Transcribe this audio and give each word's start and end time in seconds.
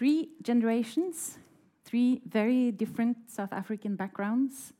three 0.00 0.30
generations, 0.40 1.36
three 1.84 2.22
very 2.24 2.72
different 2.72 3.18
South 3.28 3.52
African 3.52 3.96
backgrounds, 3.96 4.72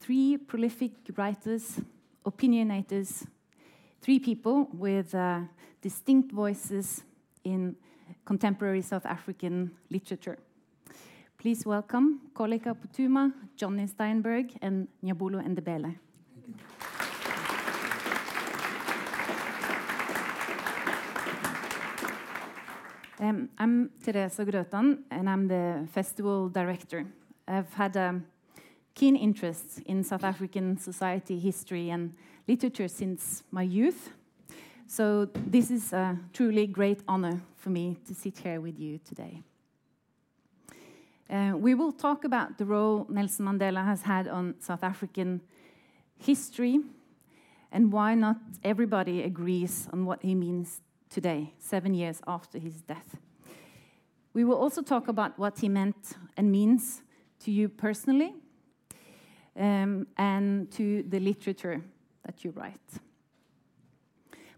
three 0.00 0.38
prolific 0.38 0.92
writers, 1.18 1.78
opinionators, 2.24 3.26
three 4.00 4.18
people 4.18 4.66
with 4.72 5.14
uh, 5.14 5.40
distinct 5.82 6.32
voices 6.32 7.02
in 7.44 7.76
contemporary 8.24 8.80
South 8.80 9.04
African 9.04 9.70
literature. 9.90 10.38
Please 11.36 11.66
welcome 11.66 12.18
Koleka 12.32 12.74
Putuma, 12.74 13.30
Jonny 13.54 13.86
Steinberg, 13.86 14.56
and 14.62 14.88
Njabulo 15.04 15.46
Ndebele. 15.46 15.94
Um, 23.20 23.48
I'm 23.58 23.90
Teresa 24.00 24.44
Grøtan, 24.44 24.98
and 25.10 25.28
I'm 25.28 25.48
the 25.48 25.88
festival 25.90 26.48
director. 26.48 27.04
I've 27.48 27.72
had 27.74 27.96
a 27.96 28.20
keen 28.94 29.16
interest 29.16 29.80
in 29.86 30.04
South 30.04 30.22
African 30.22 30.78
society, 30.78 31.36
history, 31.36 31.90
and 31.90 32.12
literature 32.46 32.86
since 32.86 33.42
my 33.50 33.62
youth. 33.62 34.10
So, 34.86 35.28
this 35.34 35.72
is 35.72 35.92
a 35.92 36.16
truly 36.32 36.68
great 36.68 37.00
honor 37.08 37.40
for 37.56 37.70
me 37.70 37.96
to 38.06 38.14
sit 38.14 38.38
here 38.38 38.60
with 38.60 38.78
you 38.78 38.98
today. 38.98 39.42
Uh, 41.28 41.54
we 41.56 41.74
will 41.74 41.92
talk 41.92 42.22
about 42.22 42.56
the 42.56 42.64
role 42.64 43.04
Nelson 43.08 43.46
Mandela 43.46 43.84
has 43.84 44.02
had 44.02 44.28
on 44.28 44.54
South 44.60 44.84
African 44.84 45.40
history 46.18 46.78
and 47.72 47.92
why 47.92 48.14
not 48.14 48.36
everybody 48.62 49.24
agrees 49.24 49.88
on 49.92 50.06
what 50.06 50.22
he 50.22 50.36
means 50.36 50.82
today, 51.10 51.52
seven 51.58 51.94
years 51.94 52.20
after 52.26 52.58
his 52.58 52.82
death. 52.82 53.16
We 54.34 54.44
will 54.44 54.56
also 54.56 54.82
talk 54.82 55.08
about 55.08 55.38
what 55.38 55.58
he 55.58 55.68
meant 55.68 56.16
and 56.36 56.52
means 56.52 57.02
to 57.40 57.50
you 57.50 57.68
personally 57.68 58.34
um, 59.56 60.06
and 60.16 60.70
to 60.72 61.02
the 61.08 61.18
literature 61.18 61.82
that 62.24 62.44
you 62.44 62.52
write. 62.52 63.00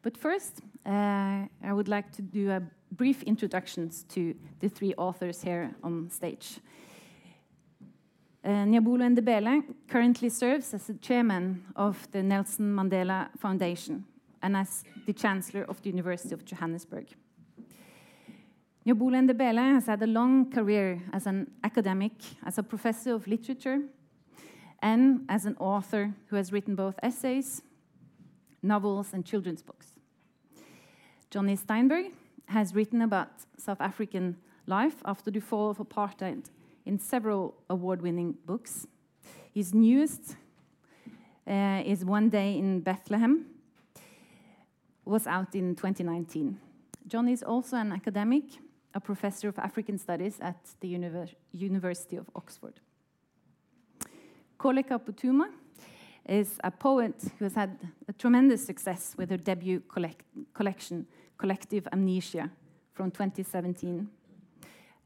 But 0.02 0.16
first, 0.16 0.60
uh, 0.86 1.46
I 1.62 1.72
would 1.72 1.88
like 1.88 2.10
to 2.12 2.22
do 2.22 2.50
a 2.50 2.62
brief 2.92 3.22
introductions 3.22 4.04
to 4.08 4.34
the 4.60 4.68
three 4.68 4.94
authors 4.96 5.42
here 5.42 5.74
on 5.82 6.10
stage. 6.10 6.58
Uh, 8.42 8.64
Ndebele 8.64 9.62
currently 9.88 10.30
serves 10.30 10.72
as 10.72 10.86
the 10.86 10.94
chairman 10.94 11.62
of 11.76 12.08
the 12.12 12.22
Nelson 12.22 12.74
Mandela 12.74 13.28
Foundation 13.38 14.04
and 14.42 14.56
as 14.56 14.84
the 15.06 15.12
chancellor 15.12 15.64
of 15.64 15.80
the 15.82 15.90
University 15.90 16.34
of 16.34 16.44
Johannesburg. 16.44 17.06
Njabulo 18.86 19.20
Ndebele 19.20 19.74
has 19.74 19.86
had 19.86 20.02
a 20.02 20.06
long 20.06 20.50
career 20.50 21.02
as 21.12 21.26
an 21.26 21.50
academic, 21.62 22.12
as 22.44 22.58
a 22.58 22.62
professor 22.62 23.14
of 23.14 23.26
literature, 23.26 23.80
and 24.82 25.26
as 25.28 25.44
an 25.44 25.56
author 25.58 26.14
who 26.28 26.36
has 26.36 26.50
written 26.50 26.74
both 26.74 26.94
essays, 27.02 27.62
novels, 28.62 29.12
and 29.12 29.24
children's 29.26 29.62
books. 29.62 29.98
Jonny 31.30 31.56
Steinberg 31.56 32.06
has 32.46 32.74
written 32.74 33.02
about 33.02 33.28
South 33.56 33.80
African 33.80 34.36
life 34.66 34.96
after 35.04 35.30
the 35.30 35.40
fall 35.40 35.70
of 35.70 35.78
apartheid 35.78 36.46
in 36.86 36.98
several 36.98 37.54
award 37.68 38.02
winning 38.02 38.34
books. 38.46 38.86
His 39.52 39.74
newest 39.74 40.36
uh, 41.46 41.82
is 41.84 42.04
One 42.04 42.30
Day 42.30 42.58
in 42.58 42.80
Bethlehem, 42.80 43.46
was 45.10 45.26
out 45.26 45.54
in 45.54 45.74
2019. 45.74 46.56
John 47.08 47.28
is 47.28 47.42
also 47.42 47.76
an 47.76 47.92
academic, 47.92 48.44
a 48.94 49.00
professor 49.00 49.48
of 49.48 49.58
African 49.58 49.98
studies 49.98 50.38
at 50.40 50.56
the 50.80 50.88
Univers 50.88 51.34
University 51.50 52.16
of 52.16 52.30
Oxford. 52.36 52.80
Koleka 54.58 55.00
Putuma 55.00 55.48
is 56.28 56.58
a 56.62 56.70
poet 56.70 57.14
who 57.38 57.44
has 57.44 57.54
had 57.54 57.76
a 58.08 58.12
tremendous 58.12 58.64
success 58.64 59.14
with 59.18 59.30
her 59.30 59.36
debut 59.36 59.80
collect 59.88 60.22
collection, 60.54 61.06
Collective 61.38 61.88
Amnesia, 61.92 62.48
from 62.92 63.10
2017. 63.10 64.08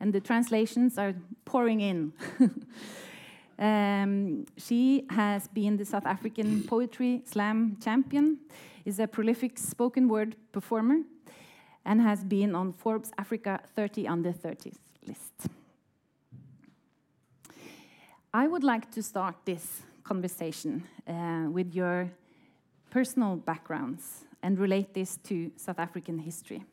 And 0.00 0.12
the 0.12 0.20
translations 0.20 0.98
are 0.98 1.14
pouring 1.46 1.80
in. 1.80 2.12
um, 3.58 4.46
she 4.56 5.06
has 5.10 5.48
been 5.48 5.76
the 5.76 5.84
South 5.84 6.06
African 6.06 6.62
Poetry 6.64 7.22
Slam 7.24 7.76
champion, 7.82 8.38
is 8.84 8.98
a 8.98 9.06
prolific 9.06 9.58
spoken 9.58 10.08
word 10.08 10.36
performer, 10.52 10.98
and 11.84 12.00
has 12.00 12.24
been 12.24 12.54
on 12.54 12.72
Forbes 12.72 13.10
Africa 13.18 13.60
30 13.74 14.08
under 14.08 14.32
30s 14.32 14.76
list. 15.06 15.48
I 18.32 18.48
would 18.48 18.64
like 18.64 18.90
to 18.92 19.02
start 19.02 19.36
this 19.44 19.82
conversation 20.02 20.84
uh, 21.06 21.46
with 21.50 21.74
your 21.74 22.10
personal 22.90 23.36
backgrounds 23.36 24.24
and 24.42 24.58
relate 24.58 24.92
this 24.94 25.18
to 25.24 25.50
South 25.56 25.78
African 25.78 26.18
history. 26.18 26.64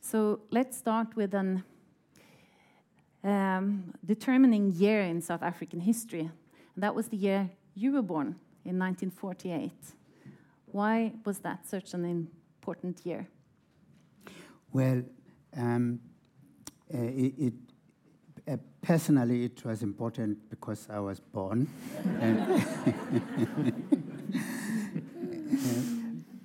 So 0.00 0.40
let's 0.50 0.76
start 0.76 1.16
with 1.16 1.34
an 1.34 1.64
um, 3.24 3.94
determining 4.04 4.72
year 4.72 5.02
in 5.02 5.20
South 5.20 5.42
African 5.42 5.80
history. 5.80 6.30
And 6.74 6.82
that 6.82 6.94
was 6.94 7.08
the 7.08 7.16
year 7.16 7.50
you 7.74 7.92
were 7.92 8.02
born 8.02 8.36
in 8.64 8.78
1948. 8.78 9.72
Why 10.66 11.12
was 11.24 11.38
that 11.40 11.66
such 11.66 11.94
an 11.94 12.04
important 12.04 13.00
year? 13.04 13.26
Well, 14.72 15.02
um, 15.56 16.00
uh, 16.92 16.98
it, 16.98 17.34
it 17.38 17.54
uh, 18.48 18.56
personally, 18.82 19.44
it 19.44 19.64
was 19.64 19.82
important 19.82 20.48
because 20.48 20.88
I 20.90 21.00
was 21.00 21.20
born. 21.20 21.68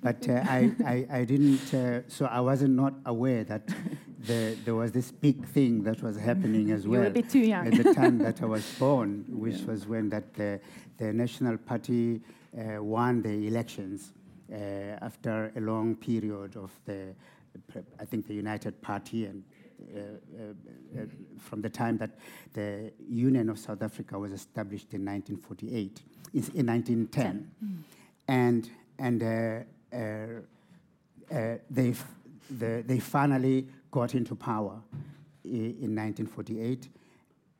but 0.05 0.29
uh, 0.29 0.33
I, 0.47 0.71
I, 0.85 1.07
I, 1.19 1.23
didn't, 1.23 1.73
uh, 1.73 2.07
so 2.07 2.27
I 2.27 2.39
wasn't 2.39 2.75
not 2.75 2.93
aware 3.07 3.43
that 3.45 3.67
the, 4.19 4.55
there 4.63 4.75
was 4.75 4.91
this 4.91 5.11
big 5.11 5.43
thing 5.47 5.81
that 5.81 6.03
was 6.03 6.15
happening 6.15 6.69
as 6.69 6.87
well. 6.87 7.01
You 7.01 7.05
were 7.05 7.07
a 7.07 7.21
bit 7.21 7.27
too 7.27 7.39
young. 7.39 7.65
At 7.65 7.83
the 7.83 7.91
time 7.95 8.19
that 8.19 8.43
I 8.43 8.45
was 8.45 8.63
born, 8.77 9.25
which 9.29 9.61
yeah. 9.61 9.71
was 9.71 9.87
when 9.87 10.09
that 10.09 10.31
the, 10.35 10.59
the 10.99 11.11
National 11.11 11.57
Party 11.57 12.21
uh, 12.55 12.83
won 12.83 13.23
the 13.23 13.47
elections 13.47 14.13
uh, 14.53 14.55
after 15.01 15.51
a 15.55 15.59
long 15.59 15.95
period 15.95 16.55
of 16.55 16.69
the, 16.85 17.15
I 17.99 18.05
think, 18.05 18.27
the 18.27 18.35
United 18.35 18.79
Party 18.83 19.25
and 19.25 19.43
uh, 19.95 19.99
uh, 19.99 21.01
uh, 21.01 21.05
from 21.39 21.63
the 21.63 21.69
time 21.69 21.97
that 21.97 22.11
the 22.53 22.91
Union 23.09 23.49
of 23.49 23.57
South 23.57 23.81
Africa 23.81 24.19
was 24.19 24.31
established 24.31 24.93
in 24.93 25.03
1948, 25.03 26.01
in, 26.33 26.39
in 26.53 26.65
1910. 26.67 27.51
Mm. 27.63 27.77
And, 28.27 28.69
and 28.99 29.65
they, 31.69 31.93
the, 32.49 32.83
they 32.85 32.99
finally 32.99 33.67
got 33.91 34.15
into 34.15 34.35
power 34.35 34.81
in 35.43 35.95
1948. 35.95 36.89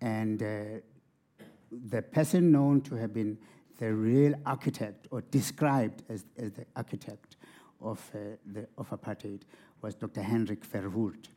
And 0.02 0.40
the 0.40 2.02
person 2.02 2.52
known 2.52 2.82
to 2.82 2.96
have 2.96 3.14
been 3.14 3.38
the 3.78 3.94
real 3.94 4.34
architect 4.46 5.08
or 5.12 5.22
described 5.22 6.04
as, 6.10 6.26
as 6.38 6.52
the 6.54 6.66
architect 6.76 7.38
of, 7.82 8.00
uh, 8.14 8.20
the, 8.54 8.68
of 8.78 8.90
apartheid 8.90 9.42
was 9.82 9.96
Dr. 9.96 10.22
Hendrik 10.22 10.66
Verwoerd 10.66 11.28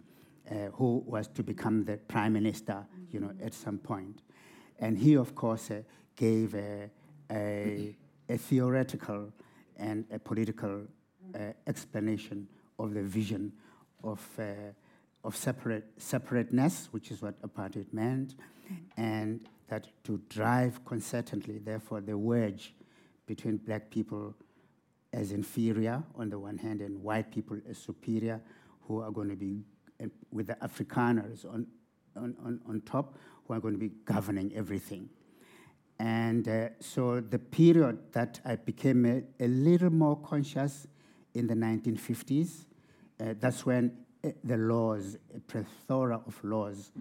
uh, 0.50 0.70
who 0.74 1.02
was 1.06 1.28
to 1.28 1.42
become 1.42 1.84
the 1.84 1.96
prime 1.96 2.32
minister, 2.32 2.86
you 3.10 3.20
know, 3.20 3.32
at 3.42 3.54
some 3.54 3.78
point. 3.78 4.22
And 4.78 4.96
he, 4.96 5.14
of 5.14 5.34
course, 5.34 5.70
uh, 5.70 5.82
gave 6.16 6.54
a, 6.54 6.90
a, 7.30 7.94
a, 8.28 8.38
theoretical 8.38 9.32
and 9.78 10.04
a 10.10 10.18
political 10.18 10.82
uh, 11.34 11.38
explanation 11.66 12.48
of 12.78 12.94
the 12.94 13.02
vision 13.02 13.52
of, 14.02 14.26
uh, 14.38 14.42
of 15.24 15.36
separate, 15.36 15.84
separateness, 15.96 16.88
which 16.90 17.10
is 17.10 17.22
what 17.22 17.40
apartheid 17.42 17.92
meant, 17.92 18.34
and 18.96 19.48
that 19.68 19.88
to 20.04 20.20
drive 20.28 20.84
concertantly, 20.84 21.58
therefore, 21.58 22.00
the 22.00 22.16
wedge 22.16 22.74
between 23.26 23.56
black 23.56 23.90
people 23.90 24.34
as 25.12 25.32
inferior 25.32 26.02
on 26.16 26.28
the 26.30 26.38
one 26.38 26.58
hand 26.58 26.80
and 26.80 27.02
white 27.02 27.30
people 27.30 27.58
as 27.68 27.78
superior, 27.78 28.40
who 28.82 29.00
are 29.00 29.10
going 29.10 29.28
to 29.28 29.36
be 29.36 29.62
with 30.32 30.46
the 30.46 30.54
Afrikaners 30.62 31.44
on, 31.44 31.66
on, 32.16 32.34
on, 32.44 32.60
on 32.66 32.80
top 32.82 33.16
who 33.46 33.54
are 33.54 33.60
going 33.60 33.74
to 33.74 33.80
be 33.80 33.90
governing 34.04 34.52
everything. 34.54 35.08
And 35.98 36.46
uh, 36.48 36.68
so 36.80 37.20
the 37.20 37.38
period 37.38 37.98
that 38.12 38.40
I 38.44 38.56
became 38.56 39.04
a, 39.04 39.22
a, 39.44 39.48
little 39.48 39.90
more 39.90 40.16
conscious 40.16 40.86
in 41.34 41.46
the 41.48 41.54
1950s, 41.54 42.66
uh, 43.20 43.34
that's 43.40 43.66
when 43.66 43.92
uh, 44.24 44.30
the 44.44 44.56
laws, 44.56 45.16
a 45.34 45.40
plethora 45.40 46.20
of 46.24 46.42
laws, 46.44 46.92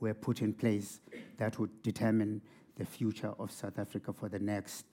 were 0.00 0.14
put 0.14 0.40
in 0.40 0.54
place 0.54 1.00
that 1.36 1.58
would 1.58 1.82
determine 1.82 2.40
the 2.76 2.84
future 2.84 3.32
of 3.38 3.50
South 3.50 3.78
Africa 3.78 4.12
for 4.12 4.28
the 4.28 4.38
next, 4.38 4.84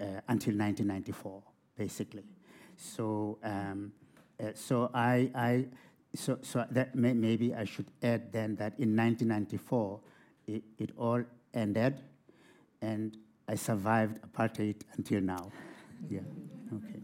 uh, 0.00 0.20
until 0.28 0.54
1994, 0.56 1.42
basically. 1.76 2.24
So, 2.76 3.38
um, 3.42 3.92
uh, 4.40 4.50
so 4.54 4.90
I, 4.92 5.30
I 5.34 5.66
so, 6.14 6.38
so 6.42 6.64
that 6.70 6.94
may, 6.94 7.12
maybe 7.12 7.54
I 7.54 7.64
should 7.64 7.90
add 8.02 8.32
then 8.32 8.56
that 8.56 8.74
in 8.78 8.96
1994, 8.96 10.00
it, 10.46 10.62
it 10.78 10.90
all 10.96 11.22
ended, 11.54 12.00
and 12.86 13.16
I 13.48 13.56
survived 13.56 14.20
apartheid 14.22 14.76
until 14.96 15.20
now. 15.20 15.50
Yeah, 16.08 16.20
okay. 16.76 17.00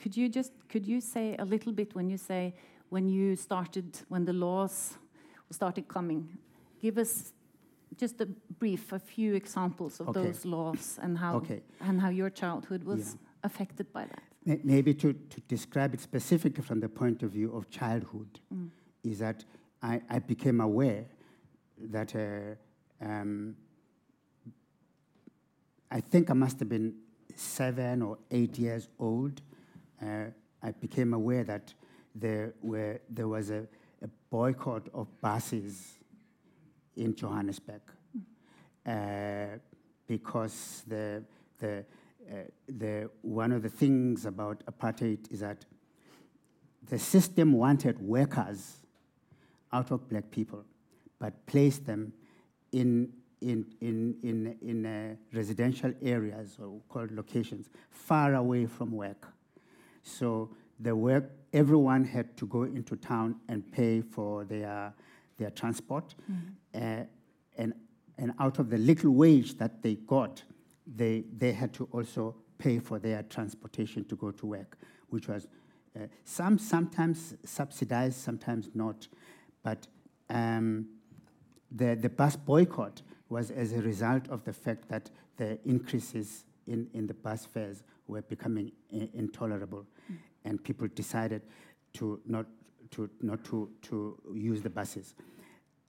Could 0.00 0.16
you 0.16 0.28
just 0.28 0.52
could 0.68 0.86
you 0.86 1.00
say 1.00 1.36
a 1.38 1.44
little 1.44 1.72
bit 1.72 1.94
when 1.94 2.08
you 2.10 2.18
say 2.18 2.54
when 2.90 3.08
you 3.08 3.36
started 3.36 3.88
when 4.08 4.24
the 4.24 4.32
laws 4.32 4.98
started 5.50 5.88
coming? 5.88 6.38
Give 6.80 6.98
us 6.98 7.32
just 7.96 8.20
a 8.20 8.26
brief, 8.58 8.92
a 8.92 8.98
few 8.98 9.34
examples 9.34 10.00
of 10.00 10.08
Okay. 10.08 10.20
those 10.20 10.44
laws 10.44 10.98
and 11.02 11.18
how 11.18 11.36
Okay. 11.36 11.60
and 11.80 12.00
how 12.00 12.10
your 12.10 12.30
childhood 12.30 12.84
was 12.84 12.98
Yeah. 12.98 13.18
affected 13.42 13.86
by 13.92 14.04
that. 14.06 14.22
Maybe 14.64 14.94
to, 14.94 15.12
to 15.12 15.40
describe 15.48 15.94
it 15.94 16.00
specifically 16.00 16.62
from 16.62 16.80
the 16.80 16.88
point 16.88 17.22
of 17.24 17.30
view 17.32 17.50
of 17.56 17.68
childhood, 17.68 18.40
is 19.02 19.18
that 19.18 19.44
I, 19.82 20.00
I 20.08 20.20
became 20.20 20.60
aware 20.60 21.04
that 21.90 22.14
uh, 22.14 22.54
um, 23.00 23.56
I 25.90 26.00
think 26.00 26.30
I 26.30 26.34
must 26.34 26.58
have 26.58 26.68
been 26.68 26.94
seven 27.34 28.02
or 28.02 28.18
eight 28.30 28.58
years 28.58 28.88
old. 28.98 29.40
Uh, 30.02 30.26
I 30.62 30.72
became 30.72 31.14
aware 31.14 31.44
that 31.44 31.72
there, 32.14 32.54
were, 32.62 33.00
there 33.08 33.28
was 33.28 33.50
a, 33.50 33.66
a 34.02 34.08
boycott 34.30 34.88
of 34.94 35.08
buses 35.20 35.94
in 36.96 37.14
Johannesburg 37.14 37.82
uh, 38.86 39.58
because 40.06 40.82
the, 40.86 41.22
the, 41.58 41.84
uh, 42.30 42.34
the, 42.68 43.10
one 43.22 43.52
of 43.52 43.62
the 43.62 43.68
things 43.68 44.26
about 44.26 44.62
apartheid 44.66 45.30
is 45.30 45.40
that 45.40 45.64
the 46.88 46.98
system 46.98 47.52
wanted 47.52 48.00
workers 48.00 48.76
out 49.72 49.90
of 49.90 50.08
black 50.08 50.30
people, 50.30 50.64
but 51.18 51.46
placed 51.46 51.86
them 51.86 52.12
in, 52.76 53.10
in, 53.40 53.64
in, 53.80 54.16
in, 54.22 54.56
in 54.60 54.86
uh, 54.86 55.16
residential 55.32 55.92
areas 56.02 56.58
or 56.60 56.80
called 56.88 57.10
locations 57.10 57.70
far 57.90 58.34
away 58.34 58.66
from 58.66 58.92
work. 58.92 59.28
So 60.02 60.50
the 60.78 60.94
work, 60.94 61.30
everyone 61.52 62.04
had 62.04 62.36
to 62.36 62.46
go 62.46 62.64
into 62.64 62.96
town 62.96 63.36
and 63.48 63.70
pay 63.72 64.02
for 64.02 64.44
their, 64.44 64.92
their 65.38 65.50
transport. 65.50 66.14
Uh, 66.74 67.04
and, 67.56 67.72
and 68.18 68.32
out 68.38 68.58
of 68.58 68.68
the 68.68 68.78
little 68.78 69.12
wage 69.12 69.56
that 69.56 69.82
they 69.82 69.94
got, 69.94 70.42
they, 70.86 71.24
they 71.38 71.52
had 71.52 71.72
to 71.74 71.88
also 71.92 72.34
pay 72.58 72.78
for 72.78 72.98
their 72.98 73.22
transportation 73.22 74.04
to 74.04 74.16
go 74.16 74.30
to 74.30 74.46
work, 74.46 74.76
which 75.08 75.28
was 75.28 75.48
uh, 75.96 76.06
some 76.24 76.58
sometimes 76.58 77.34
subsidized, 77.44 78.18
sometimes 78.18 78.68
not. 78.74 79.08
But 79.62 79.86
um, 80.28 80.86
the, 81.70 81.94
the 81.96 82.08
bus 82.08 82.36
boycott 82.36 83.02
was 83.28 83.50
as 83.50 83.72
a 83.72 83.80
result 83.80 84.28
of 84.28 84.44
the 84.44 84.52
fact 84.52 84.88
that 84.88 85.10
the 85.36 85.58
increases 85.64 86.44
in, 86.66 86.88
in 86.94 87.06
the 87.06 87.14
bus 87.14 87.46
fares 87.46 87.82
were 88.06 88.22
becoming 88.22 88.72
i- 88.92 89.08
intolerable, 89.14 89.84
and 90.44 90.62
people 90.62 90.86
decided 90.94 91.42
to 91.94 92.20
not 92.26 92.46
to 92.92 93.10
not 93.20 93.42
to, 93.44 93.68
to 93.82 94.16
use 94.34 94.62
the 94.62 94.70
buses. 94.70 95.14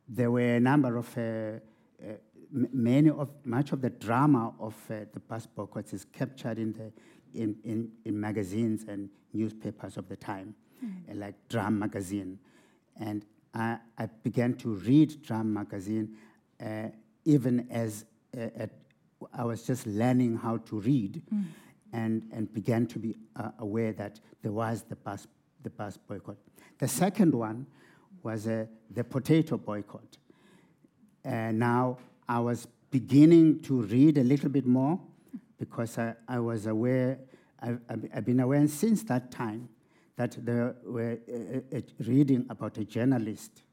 There 0.10 0.32
were 0.32 0.56
a 0.56 0.60
number 0.60 0.98
of 0.98 1.16
uh, 1.18 1.22
uh, 1.22 2.14
many 2.52 3.10
of 3.10 3.30
much 3.46 3.72
of 3.72 3.82
the 3.82 3.90
drama 3.90 4.54
of 4.60 4.74
uh, 4.90 5.02
the 5.14 5.20
bus 5.20 5.46
boycotts 5.46 5.94
is 5.94 6.06
captured 6.06 6.58
in 6.58 6.74
the 6.74 6.92
in, 7.40 7.56
in, 7.64 7.92
in 8.06 8.20
magazines 8.20 8.86
and 8.88 9.10
newspapers 9.34 9.98
of 9.98 10.08
the 10.08 10.16
time, 10.16 10.56
uh, 10.84 11.14
like 11.14 11.36
Drum 11.50 11.78
magazine, 11.78 12.40
and 13.00 13.26
I, 13.58 13.80
I 13.98 14.08
began 14.24 14.54
to 14.56 14.70
read 14.76 15.22
Drum 15.22 15.54
magazine 15.54 16.16
uh, 16.64 16.90
even 17.26 17.68
as 17.70 18.06
uh, 18.36 18.42
at, 18.58 18.70
I 19.34 19.44
was 19.44 19.64
just 19.64 19.86
learning 19.86 20.38
how 20.38 20.58
to 20.58 20.80
read, 20.80 21.22
and 21.94 22.24
and 22.32 22.52
began 22.54 22.88
to 22.88 23.00
be 23.00 23.16
uh, 23.36 23.50
aware 23.60 23.94
that 23.94 24.20
there 24.42 24.52
was 24.52 24.84
the 24.84 24.96
bus 24.96 25.28
the 25.64 25.70
bus 25.70 25.98
boycott. 25.98 26.38
The 26.80 26.88
second 26.88 27.34
one 27.34 27.66
was 28.24 28.48
uh, 28.48 28.66
the 28.92 29.04
potato 29.04 29.58
boycott. 29.58 30.18
And 31.24 31.60
now 31.60 31.98
I 32.30 32.40
was 32.40 32.68
beginning 32.92 33.60
to 33.64 33.82
read 33.82 34.18
a 34.18 34.24
little 34.24 34.50
bit 34.50 34.66
more 34.66 35.00
because 35.58 35.98
I, 35.98 36.14
I 36.28 36.40
was 36.40 36.68
aware, 36.68 37.20
I've, 37.62 37.80
I've 37.90 38.10
I've 38.16 38.26
been 38.26 38.40
aware 38.40 38.68
since 38.68 39.04
that 39.04 39.32
time 39.32 39.70
that 40.18 40.36
they 40.44 40.72
were 40.84 41.18
uh, 41.30 41.78
uh, 41.78 41.82
reading 42.00 42.46
about 42.50 42.78
a 42.78 42.84
journalist 42.84 43.64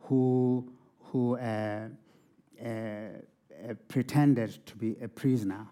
who, 0.00 0.72
who 1.04 1.36
uh, 1.36 1.88
uh, 2.60 2.68
uh, 2.68 3.74
pretended 3.88 4.58
to 4.66 4.76
be 4.76 4.96
a 5.02 5.08
prisoner 5.08 5.66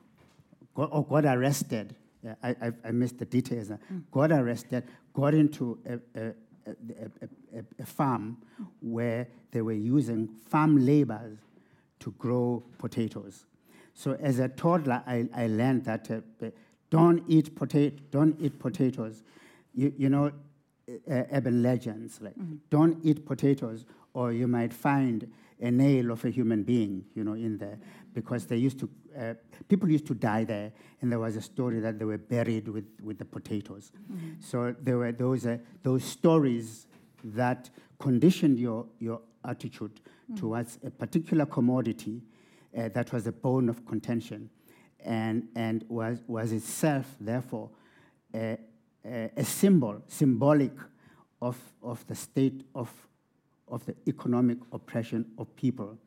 got, 0.74 0.90
or 0.92 1.04
got 1.04 1.24
arrested. 1.24 1.94
Yeah, 2.22 2.34
I, 2.42 2.50
I, 2.50 2.72
I 2.86 2.90
missed 2.90 3.18
the 3.18 3.24
details. 3.24 3.70
now. 3.70 3.78
Got 4.10 4.32
arrested, 4.32 4.84
got 5.12 5.34
into 5.34 5.78
a, 5.86 6.20
a, 6.20 6.34
a, 6.66 7.62
a, 7.80 7.86
farm 7.86 8.38
where 8.80 9.28
they 9.50 9.60
were 9.60 9.72
using 9.72 10.28
farm 10.28 10.84
laborers 10.84 11.38
to 12.00 12.12
grow 12.12 12.62
potatoes. 12.78 13.46
So 13.94 14.16
as 14.20 14.38
a 14.38 14.48
toddler, 14.48 15.02
I, 15.06 15.28
I 15.34 15.46
learned 15.46 15.84
that 15.84 16.10
uh, 16.10 16.46
don't 16.90 17.22
eat 17.28 17.54
potato, 17.54 17.96
don't 18.10 18.40
eat 18.40 18.58
potatoes. 18.58 19.22
You, 19.74 19.92
you 19.96 20.08
know, 20.08 20.32
uh, 20.88 21.22
urban 21.32 21.62
legends 21.62 22.20
like 22.20 22.34
don't 22.70 22.98
eat 23.02 23.24
potatoes, 23.24 23.86
or 24.12 24.32
you 24.32 24.46
might 24.46 24.72
find 24.72 25.30
a 25.60 25.70
nail 25.70 26.10
of 26.10 26.24
a 26.24 26.30
human 26.30 26.62
being, 26.62 27.04
you 27.14 27.24
know, 27.24 27.34
in 27.34 27.56
there, 27.58 27.78
because 28.12 28.46
they 28.46 28.56
used 28.56 28.78
to, 28.78 28.88
uh, 29.18 29.34
people 29.68 29.88
used 29.88 30.06
to 30.06 30.14
die 30.14 30.44
there, 30.44 30.72
and 31.00 31.10
there 31.10 31.18
was 31.18 31.36
a 31.36 31.40
story 31.40 31.80
that 31.80 31.98
they 31.98 32.04
were 32.04 32.18
buried 32.18 32.68
with, 32.68 32.84
with 33.02 33.18
the 33.18 33.24
potatoes. 33.24 33.92
So 34.40 34.74
there 34.80 34.98
were 34.98 35.12
those, 35.12 35.46
uh, 35.46 35.58
those 35.82 36.04
stories 36.04 36.86
that 37.24 37.70
conditioned 37.98 38.58
your, 38.58 38.86
your 38.98 39.20
attitude 39.44 40.00
towards 40.36 40.78
a 40.84 40.90
particular 40.90 41.46
commodity 41.46 42.22
uh, 42.76 42.88
that 42.88 43.12
was 43.12 43.26
a 43.26 43.32
bone 43.32 43.68
of 43.68 43.86
contention 43.86 44.50
and, 45.04 45.48
and 45.54 45.84
was, 45.88 46.22
was 46.26 46.52
itself, 46.52 47.06
therefore, 47.20 47.70
a, 49.04 49.44
symbol, 49.44 50.02
symbolic 50.08 50.72
of, 51.42 51.58
of 51.82 52.06
the 52.06 52.14
state 52.14 52.64
of, 52.74 52.90
of 53.68 53.84
the 53.86 53.94
economic 54.06 54.58
oppression 54.72 55.26
of 55.38 55.54
people, 55.56 55.98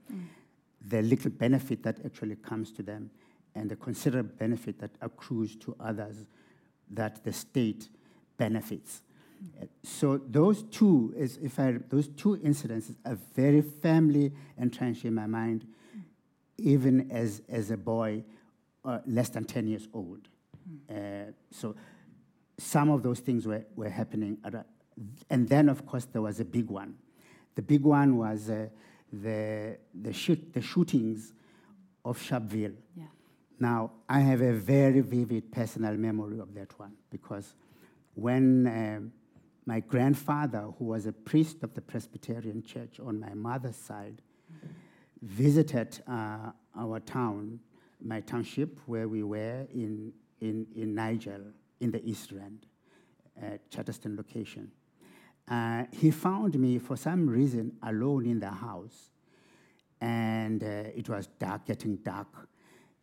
the 0.88 1.02
little 1.02 1.32
benefit 1.32 1.84
that 1.84 1.98
actually 2.06 2.36
comes 2.36 2.72
to 2.72 2.84
them, 2.84 3.10
and 3.56 3.70
the 3.70 3.76
considerable 3.76 4.32
benefit 4.38 4.80
that 4.80 4.92
accrues 5.02 5.56
to 5.56 5.76
others 5.80 6.16
that 6.90 7.24
the 7.24 7.34
state 7.34 7.90
benefits. 8.38 9.02
Uh, 9.62 9.66
So 9.84 10.18
those 10.18 10.64
two, 10.64 11.14
is, 11.18 11.38
if 11.38 11.60
I, 11.60 11.78
those 11.90 12.08
two 12.08 12.38
incidences 12.38 12.96
are 13.06 13.18
very 13.36 13.62
firmly 13.62 14.32
entrenched 14.58 15.06
in 15.06 15.14
my 15.14 15.28
mind, 15.28 15.66
even 16.58 17.12
as, 17.12 17.42
as 17.50 17.72
a 17.72 17.78
boy 17.78 18.24
uh, 18.86 19.00
less 19.06 19.30
than 19.30 19.46
10 19.46 19.68
years 19.68 19.88
old. 19.94 20.28
Uh, 20.90 21.32
so 21.52 21.76
some 22.58 22.90
of 22.90 23.04
those 23.04 23.20
things 23.20 23.46
were, 23.46 23.66
were 23.76 23.90
happening. 23.90 24.38
At 24.44 24.56
a, 24.56 24.66
and 25.30 25.48
then, 25.48 25.70
of 25.70 25.86
course, 25.86 26.06
there 26.06 26.22
was 26.22 26.40
a 26.40 26.46
big 26.46 26.70
one. 26.70 26.96
The 27.56 27.62
big 27.62 27.84
one 27.84 28.18
was 28.18 28.50
uh, 28.50 28.68
the, 29.12 29.78
the, 29.94 30.14
shoot, 30.14 30.54
the 30.54 30.62
shootings 30.62 31.34
of 32.04 32.20
Sharpeville. 32.20 32.76
Yeah. 32.96 33.06
Now, 33.60 33.92
I 34.08 34.20
have 34.20 34.42
a 34.42 34.54
very 34.54 35.02
vivid 35.02 35.52
personal 35.52 35.96
memory 35.96 36.40
of 36.40 36.54
that 36.54 36.78
one 36.80 36.94
because 37.10 37.56
when 38.14 38.68
um, 38.68 39.12
my 39.66 39.80
grandfather, 39.80 40.68
who 40.78 40.86
was 40.86 41.06
a 41.06 41.12
priest 41.12 41.64
of 41.64 41.74
the 41.74 41.82
Presbyterian 41.82 42.64
Church 42.64 43.00
on 43.00 43.20
my 43.20 43.34
mother's 43.34 43.76
side, 43.76 44.22
visited 45.22 46.00
uh, 46.08 46.52
our 46.78 47.00
town, 47.00 47.60
my 48.04 48.22
township, 48.22 48.80
where 48.86 49.08
we 49.08 49.24
were 49.24 49.68
in, 49.74 50.14
in, 50.40 50.68
in 50.76 50.94
Nigel, 50.94 51.42
in 51.80 51.92
the 51.92 52.04
East 52.10 52.32
End 52.32 52.66
at 53.42 53.70
Charterston 53.70 54.16
location. 54.16 54.72
Uh, 55.50 55.86
he 55.92 56.12
found 56.12 56.58
me, 56.60 56.78
for 56.80 56.98
some 56.98 57.28
reason, 57.28 57.72
alone 57.84 58.26
in 58.26 58.40
the 58.40 58.50
house. 58.50 59.12
And 60.02 60.64
uh, 60.64 60.68
it 60.96 61.08
was 61.10 61.28
dark, 61.40 61.66
getting 61.66 61.98
dark. 61.98 62.28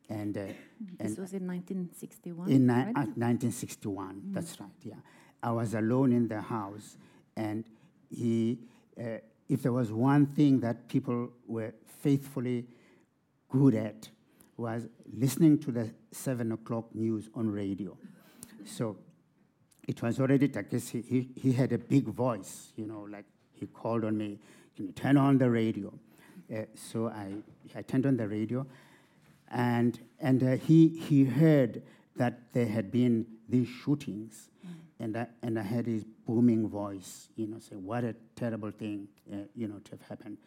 And, 0.08 0.36
uh, 0.36 0.40
This 0.80 1.16
and 1.16 1.18
was 1.18 1.32
in 1.32 1.46
1961. 1.46 2.50
in 2.50 2.66
ni- 2.66 2.72
right? 2.72 2.88
uh, 2.96 3.06
1961, 3.16 4.22
that's 4.32 4.60
right, 4.60 4.68
yeah. 4.82 4.94
I 5.42 5.50
was 5.50 5.74
alone 5.74 6.12
in 6.12 6.28
the 6.28 6.40
house, 6.42 6.96
and 7.36 7.64
he, 8.10 8.58
uh, 8.98 9.18
if 9.48 9.62
there 9.62 9.72
was 9.72 9.90
one 9.92 10.26
thing 10.26 10.60
that 10.60 10.88
people 10.88 11.30
were 11.46 11.72
faithfully 12.02 12.66
good 13.48 13.74
at, 13.74 14.08
was 14.56 14.86
listening 15.12 15.58
to 15.60 15.72
the 15.72 15.90
seven 16.12 16.52
o'clock 16.52 16.94
news 16.94 17.28
on 17.34 17.48
radio. 17.50 17.96
So 18.64 18.97
it 19.87 20.02
was 20.02 20.21
already 20.21 20.49
like 20.49 20.71
this, 20.71 20.90
he, 20.90 21.28
he, 21.35 21.52
had 21.52 21.73
a 21.73 21.78
big 21.78 22.04
voice, 22.06 22.73
you 22.76 22.87
know, 22.87 23.06
like 23.11 23.26
he 23.52 23.66
called 23.66 24.04
on 24.04 24.16
me, 24.16 24.38
you 24.76 24.92
turn 24.92 25.16
on 25.16 25.38
the 25.38 25.50
radio? 25.50 25.92
Uh, 26.52 26.62
so 26.75 27.09
I, 27.09 27.33
I 27.76 27.83
turned 27.83 28.06
on 28.06 28.16
the 28.16 28.28
radio, 28.28 28.66
and, 29.50 29.99
and 30.21 30.42
uh, 30.42 30.56
he, 30.56 30.88
he 30.88 31.25
heard 31.25 31.83
that 32.16 32.52
there 32.52 32.66
had 32.66 32.90
been 32.90 33.26
these 33.49 33.68
shootings, 33.68 34.49
and, 34.99 35.16
I, 35.16 35.26
and 35.42 35.59
I 35.59 35.62
heard 35.62 35.87
his 35.87 36.04
booming 36.26 36.68
voice, 36.68 37.28
you 37.37 37.47
know, 37.47 37.59
say, 37.59 37.76
what 37.76 38.04
a 38.04 38.14
terrible 38.37 38.71
thing, 38.71 39.09
uh, 39.33 39.37
you 39.54 39.68
know, 39.68 39.78
to 39.85 39.90
have 39.92 40.02
happened. 40.02 40.38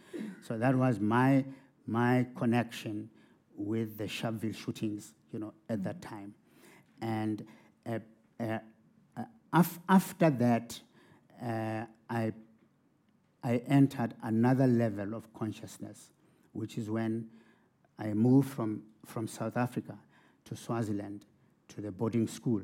So 0.41 0.57
that 0.57 0.75
was 0.75 0.99
my, 0.99 1.45
my 1.85 2.25
connection 2.35 3.09
with 3.55 3.97
the 3.97 4.05
Sharpeville 4.05 4.55
shootings, 4.55 5.13
you 5.31 5.39
know, 5.39 5.53
at 5.69 5.83
that 5.83 6.01
time. 6.01 6.33
And 7.01 7.45
af- 9.53 9.79
after 9.87 10.29
that, 10.29 10.79
uh, 11.41 11.85
I, 12.09 12.33
I 13.43 13.57
entered 13.67 14.13
another 14.23 14.67
level 14.67 15.13
of 15.13 15.33
consciousness, 15.33 16.11
which 16.53 16.77
is 16.77 16.89
when 16.89 17.27
I 17.99 18.13
moved 18.13 18.49
from, 18.49 18.83
from 19.05 19.27
South 19.27 19.57
Africa 19.57 19.97
to 20.45 20.55
Swaziland 20.55 21.25
to 21.69 21.81
the 21.81 21.91
boarding 21.91 22.27
school. 22.27 22.61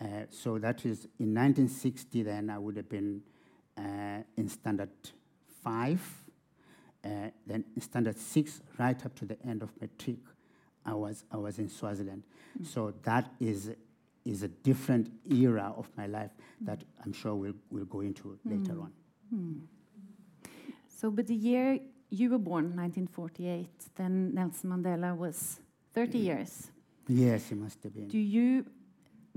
Uh, 0.00 0.04
so 0.30 0.58
that 0.58 0.84
is 0.84 1.04
in 1.18 1.34
1960, 1.34 2.22
then 2.22 2.50
I 2.50 2.58
would 2.58 2.76
have 2.76 2.88
been 2.88 3.22
uh, 3.78 4.22
in 4.36 4.48
standard 4.48 4.90
five, 5.62 6.00
uh, 7.04 7.08
then 7.46 7.64
standard 7.80 8.18
six, 8.18 8.60
right 8.78 9.04
up 9.04 9.14
to 9.16 9.24
the 9.24 9.36
end 9.46 9.62
of 9.62 9.70
matric, 9.80 10.18
I 10.84 10.94
was, 10.94 11.24
I 11.32 11.36
was 11.36 11.58
in 11.58 11.68
Swaziland. 11.68 12.22
So 12.64 12.94
that 13.02 13.32
is, 13.40 13.70
is 14.26 14.42
a 14.42 14.48
different 14.48 15.10
era 15.30 15.72
of 15.76 15.88
my 15.96 16.06
life 16.06 16.32
that 16.60 16.82
I'm 17.04 17.12
sure 17.12 17.34
we'll, 17.34 17.54
we'll 17.70 17.84
go 17.84 18.00
into 18.00 18.38
later 18.44 18.80
on. 18.80 18.92
So, 20.88 21.10
but 21.10 21.26
the 21.26 21.34
year 21.34 21.78
you 22.10 22.30
were 22.30 22.38
born, 22.38 22.76
1948, 22.76 23.68
then 23.96 24.34
Nelson 24.34 24.70
Mandela 24.70 25.16
was 25.16 25.60
30 25.94 26.18
years. 26.18 26.70
Yes, 27.08 27.52
it 27.52 27.58
must 27.58 27.82
have 27.84 27.94
been. 27.94 28.08
Do 28.08 28.18
you 28.18 28.66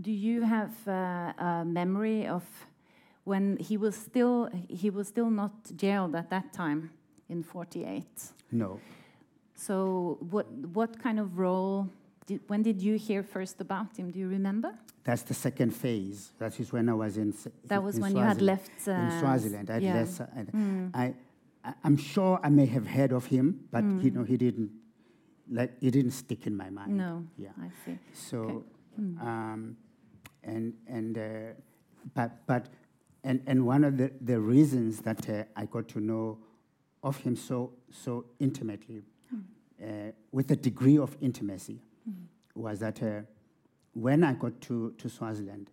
do 0.01 0.11
you 0.11 0.41
have 0.43 0.73
uh, 0.87 1.33
a 1.37 1.63
memory 1.65 2.25
of 2.25 2.43
when 3.25 3.57
he 3.57 3.77
was 3.77 3.95
still 3.95 4.49
he 4.67 4.89
was 4.89 5.07
still 5.07 5.29
not 5.29 5.51
jailed 5.75 6.15
at 6.15 6.29
that 6.29 6.53
time 6.53 6.89
in 7.27 7.43
48? 7.43 8.05
No. 8.51 8.79
So 9.55 10.17
what 10.29 10.47
what 10.73 11.01
kind 11.03 11.19
of 11.19 11.37
role 11.37 11.89
did, 12.29 12.39
when 12.51 12.61
did 12.69 12.79
you 12.87 12.95
hear 13.07 13.21
first 13.23 13.57
about 13.61 13.89
him? 13.97 14.11
Do 14.11 14.19
you 14.23 14.29
remember? 14.37 14.71
That's 15.03 15.23
the 15.23 15.33
second 15.33 15.71
phase. 15.83 16.31
That 16.41 16.59
is 16.59 16.67
when 16.75 16.87
I 16.89 16.93
was 16.93 17.17
in. 17.17 17.33
That 17.65 17.81
was 17.83 17.95
in 17.95 18.01
when 18.03 18.11
you 18.15 18.23
had 18.31 18.37
Swaziland. 18.37 18.59
left 18.61 18.87
uh, 18.87 18.91
in 19.03 19.19
Swaziland. 19.19 19.69
I'd 19.69 19.83
yeah. 19.83 19.93
left, 19.99 20.21
uh, 20.21 20.25
Mm. 20.53 20.91
I, 21.03 21.05
I'm 21.83 21.97
sure 21.97 22.39
I 22.47 22.49
may 22.49 22.67
have 22.67 22.87
heard 22.87 23.11
of 23.19 23.25
him, 23.25 23.45
but 23.71 23.83
you 24.03 24.11
know, 24.11 24.23
he 24.23 24.37
didn't, 24.37 24.71
like, 25.59 25.71
it 25.81 25.91
didn't 25.91 26.11
stick 26.23 26.45
in 26.47 26.55
my 26.55 26.69
mind. 26.69 26.95
No, 26.97 27.25
Yeah. 27.37 27.49
I 27.61 27.69
see. 27.85 27.97
So, 28.13 28.63
Mm. 28.99 29.21
um, 29.21 29.77
and 30.43 30.73
and 30.87 31.17
uh, 31.17 31.21
but 32.15 32.31
but 32.47 32.63
and 33.23 33.39
and 33.47 33.57
one 33.65 33.83
of 33.87 33.93
the 33.97 34.07
the 34.31 34.39
reasons 34.39 34.99
that 35.01 35.29
uh, 35.29 35.43
I 35.61 35.65
got 35.75 35.87
to 35.89 35.99
know 35.99 36.37
of 37.01 37.17
him 37.25 37.35
so 37.35 37.57
so 37.91 38.25
intimately, 38.39 39.03
uh, 39.81 40.11
with 40.31 40.51
a 40.51 40.55
degree 40.55 40.97
of 40.97 41.15
intimacy, 41.21 41.79
was 42.55 42.79
that 42.79 43.01
uh, 43.03 43.21
when 43.93 44.23
I 44.23 44.33
got 44.33 44.59
to 44.61 44.91
to 44.97 45.09
Swaziland, 45.09 45.69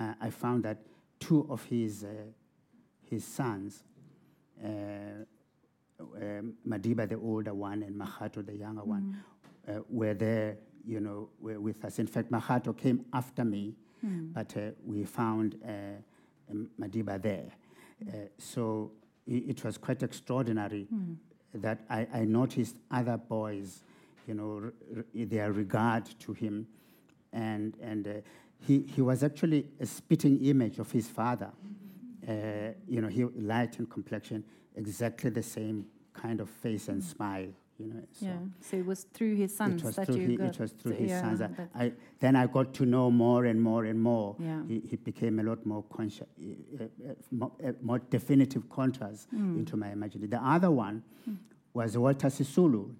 uh, 0.00 0.14
I 0.20 0.30
found 0.30 0.64
that 0.64 0.78
two 1.20 1.46
of 1.50 1.64
his 1.64 2.04
uh, 2.04 2.08
his 3.02 3.24
sons. 3.24 3.84
Uh, 4.64 5.24
um, 6.00 6.54
Madiba, 6.66 7.08
the 7.08 7.16
older 7.16 7.54
one, 7.54 7.82
and 7.82 7.94
Makgatho, 7.98 8.44
the 8.44 8.54
younger 8.56 8.82
one, 8.82 9.16
uh, 9.68 9.80
were 9.88 10.12
there, 10.12 10.56
you 10.84 11.00
know, 11.00 11.28
were 11.40 11.60
with 11.60 11.84
us. 11.84 11.98
In 11.98 12.06
fact, 12.06 12.30
Makgatho 12.30 12.76
came 12.76 13.04
after 13.12 13.44
me, 13.44 13.74
but 14.34 14.56
uh, 14.56 14.60
we 14.84 15.04
found 15.04 15.56
uh, 15.64 15.70
um, 16.50 16.68
Madiba 16.80 17.22
there. 17.22 17.46
Uh, 18.06 18.12
so 18.38 18.90
it, 19.26 19.50
it 19.50 19.64
was 19.64 19.78
quite 19.78 20.02
extraordinary 20.02 20.88
that 21.54 21.84
I, 21.88 22.06
I 22.12 22.24
noticed 22.24 22.76
other 22.90 23.16
boys, 23.16 23.82
you 24.26 24.34
know, 24.34 24.70
their 25.14 25.52
regard 25.52 26.04
to 26.20 26.32
him. 26.32 26.66
And, 27.32 27.74
and 27.82 28.06
uh, 28.06 28.10
he, 28.66 28.84
he 28.94 29.00
was 29.02 29.22
actually 29.22 29.66
a 29.80 29.86
spitting 29.86 30.44
image 30.44 30.78
of 30.78 30.90
his 30.90 31.08
father. 31.08 31.50
Uh, 32.26 32.32
you 32.88 33.00
know, 33.02 33.08
he 33.08 33.24
light 33.24 33.78
in 33.78 33.86
complexion, 33.86 34.44
exactly 34.76 35.30
the 35.30 35.42
same 35.42 35.86
kind 36.12 36.40
of 36.40 36.48
face 36.48 36.88
and 36.88 37.02
smile. 37.02 37.48
You 37.76 37.86
know, 37.88 38.00
so 38.12 38.26
Yeah. 38.26 38.36
So 38.60 38.76
it 38.76 38.86
was 38.86 39.02
through 39.12 39.34
his 39.34 39.54
sons 39.54 39.82
that 39.96 40.08
you 40.08 40.28
he, 40.28 40.36
got. 40.36 40.50
it 40.54 40.60
was 40.60 40.70
through 40.70 40.92
his 40.92 41.10
yeah, 41.10 41.20
sons. 41.20 41.40
I, 41.42 41.46
that- 41.48 41.70
I, 41.74 41.92
then 42.20 42.36
I 42.36 42.46
got 42.46 42.72
to 42.74 42.86
know 42.86 43.10
more 43.10 43.46
and 43.46 43.60
more 43.60 43.84
and 43.84 44.00
more. 44.00 44.36
Yeah. 44.38 44.62
He, 44.68 44.80
he 44.88 44.96
became 44.96 45.40
a 45.40 45.42
lot 45.42 45.66
more 45.66 45.82
conscious, 45.92 46.28
uh, 46.80 46.84
uh, 46.84 47.14
more, 47.32 47.50
uh, 47.66 47.72
more 47.82 47.98
definitive 47.98 48.70
contrast 48.70 49.28
Mm. 49.34 49.58
into 49.58 49.76
my 49.76 49.90
imagination. 49.90 50.30
The 50.30 50.42
other 50.46 50.70
one 50.70 51.02
was 51.74 51.98
Walter 51.98 52.28
Sisulu. 52.28 52.94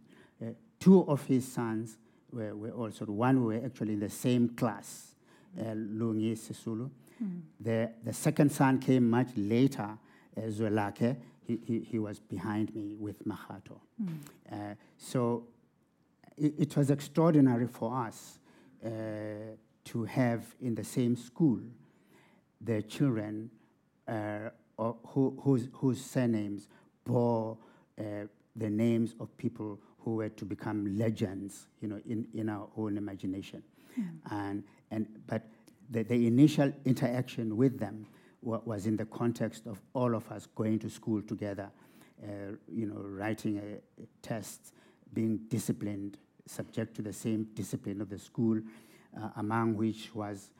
Two 0.84 1.08
of 1.08 1.24
his 1.24 1.50
sons 1.50 1.96
were, 2.30 2.54
were 2.54 2.70
also, 2.70 3.06
one 3.06 3.42
were 3.42 3.58
actually 3.64 3.94
in 3.94 4.00
the 4.00 4.10
same 4.10 4.50
class, 4.50 5.14
uh, 5.58 5.62
Lungi 5.72 6.36
Sisulu. 6.36 6.90
The, 7.58 7.90
the 8.04 8.12
second 8.12 8.52
son 8.52 8.78
came 8.80 9.08
much 9.08 9.28
later, 9.34 9.96
uh, 10.36 10.40
Zwelakhe. 10.42 11.16
He, 11.46 11.58
he, 11.64 11.78
he 11.78 11.98
was 11.98 12.18
behind 12.18 12.74
me 12.74 12.96
with 12.98 13.26
Makgatho. 13.26 13.78
Uh, 14.52 14.74
so 14.98 15.44
it, 16.36 16.52
it 16.58 16.76
was 16.76 16.90
extraordinary 16.90 17.66
for 17.66 17.96
us 18.06 18.38
uh, 18.84 18.88
to 19.84 20.04
have 20.04 20.54
in 20.60 20.74
the 20.74 20.84
same 20.84 21.16
school 21.16 21.60
the 22.60 22.82
children 22.82 23.50
uh, 24.06 24.50
who, 24.76 25.34
whose, 25.40 25.68
whose 25.72 26.04
surnames 26.04 26.68
bore 27.04 27.56
uh, 27.98 28.02
the 28.54 28.68
names 28.68 29.14
of 29.18 29.34
people 29.38 29.78
who 30.04 30.16
were 30.16 30.28
to 30.28 30.44
become 30.44 30.98
legends, 30.98 31.66
you 31.80 31.88
know, 31.88 32.00
in, 32.06 32.26
in 32.34 32.48
our 32.48 32.68
own 32.76 32.96
imagination. 32.96 33.62
And, 34.30 34.64
and, 34.90 35.06
but 35.26 35.42
the, 35.90 36.02
the 36.02 36.26
initial 36.26 36.72
interaction 36.84 37.56
with 37.56 37.78
them 37.78 38.06
wa- 38.42 38.60
was 38.64 38.86
in 38.86 38.96
the 38.96 39.06
context 39.06 39.66
of 39.66 39.80
all 39.92 40.14
of 40.14 40.30
us 40.30 40.46
going 40.54 40.78
to 40.80 40.90
school 40.90 41.22
together, 41.22 41.70
uh, 42.22 42.56
you 42.68 42.86
know, 42.86 43.00
writing 43.00 43.58
a, 43.58 44.02
a 44.02 44.06
tests, 44.20 44.72
being 45.12 45.38
disciplined, 45.48 46.18
subject 46.46 46.94
to 46.96 47.02
the 47.02 47.12
same 47.12 47.44
discipline 47.54 48.00
of 48.00 48.10
the 48.10 48.18
school, 48.18 48.60
uh, 49.16 49.28
among 49.36 49.76
which 49.76 50.14
was, 50.14 50.50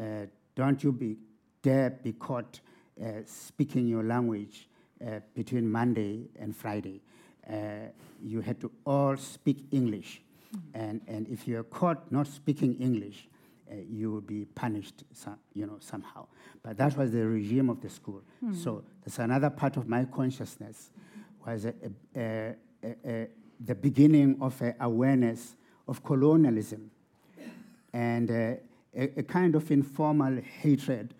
uh, 0.00 0.26
don't 0.54 0.82
you 0.82 0.92
be 0.92 1.16
dare 1.62 1.90
be 1.90 2.12
caught 2.12 2.60
uh, 3.00 3.06
speaking 3.24 3.86
your 3.86 4.02
language 4.02 4.68
uh, 5.06 5.20
between 5.34 5.70
Monday 5.70 6.28
and 6.38 6.54
Friday. 6.54 7.00
Uh, 7.48 7.88
you 8.22 8.40
had 8.40 8.60
to 8.60 8.70
all 8.86 9.16
speak 9.16 9.66
English, 9.70 10.22
and, 10.74 11.00
and 11.08 11.28
if 11.28 11.48
you 11.48 11.58
are 11.58 11.64
caught 11.64 12.10
not 12.12 12.26
speaking 12.26 12.74
English, 12.80 13.28
uh, 13.70 13.74
you 13.90 14.12
would 14.12 14.26
be 14.26 14.44
punished, 14.44 15.04
some, 15.12 15.36
you 15.54 15.66
know, 15.66 15.76
somehow. 15.80 16.26
But 16.62 16.76
that 16.76 16.96
was 16.96 17.10
the 17.10 17.26
regime 17.26 17.70
of 17.70 17.80
the 17.80 17.88
school. 17.88 18.22
So 18.54 18.84
that's 19.04 19.18
another 19.18 19.50
part 19.50 19.76
of 19.76 19.88
my 19.88 20.04
consciousness 20.04 20.90
was 21.44 21.64
a, 21.64 21.74
a, 22.14 22.54
a, 22.84 22.94
a, 23.04 23.28
the 23.64 23.74
beginning 23.74 24.36
of 24.40 24.60
a 24.62 24.74
awareness 24.80 25.56
of 25.88 26.04
colonialism 26.04 26.90
and 27.92 28.30
uh, 28.30 28.34
a, 28.94 29.18
a 29.18 29.22
kind 29.22 29.54
of 29.54 29.70
informal 29.70 30.40
hatred 30.60 31.14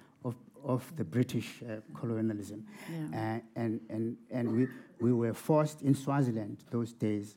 of, 0.64 0.92
the 0.96 1.04
British 1.04 1.62
uh, 1.62 1.76
colonialism. 1.98 2.64
Yeah. 2.90 3.36
Uh, 3.36 3.60
and 3.60 3.80
and, 3.88 4.16
and 4.30 4.56
we, 4.56 4.68
we 5.00 5.12
were 5.12 5.34
forced 5.34 5.82
in 5.82 5.94
Swaziland 5.94 6.58
those 6.70 6.92
days 6.92 7.36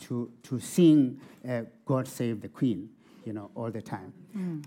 to, 0.00 0.30
to 0.44 0.60
sing 0.60 1.20
uh, 1.48 1.62
God 1.84 2.06
Save 2.06 2.40
the 2.40 2.48
Queen, 2.48 2.88
you 3.24 3.32
know, 3.32 3.50
all 3.54 3.70
the 3.70 3.82
time. 3.82 4.12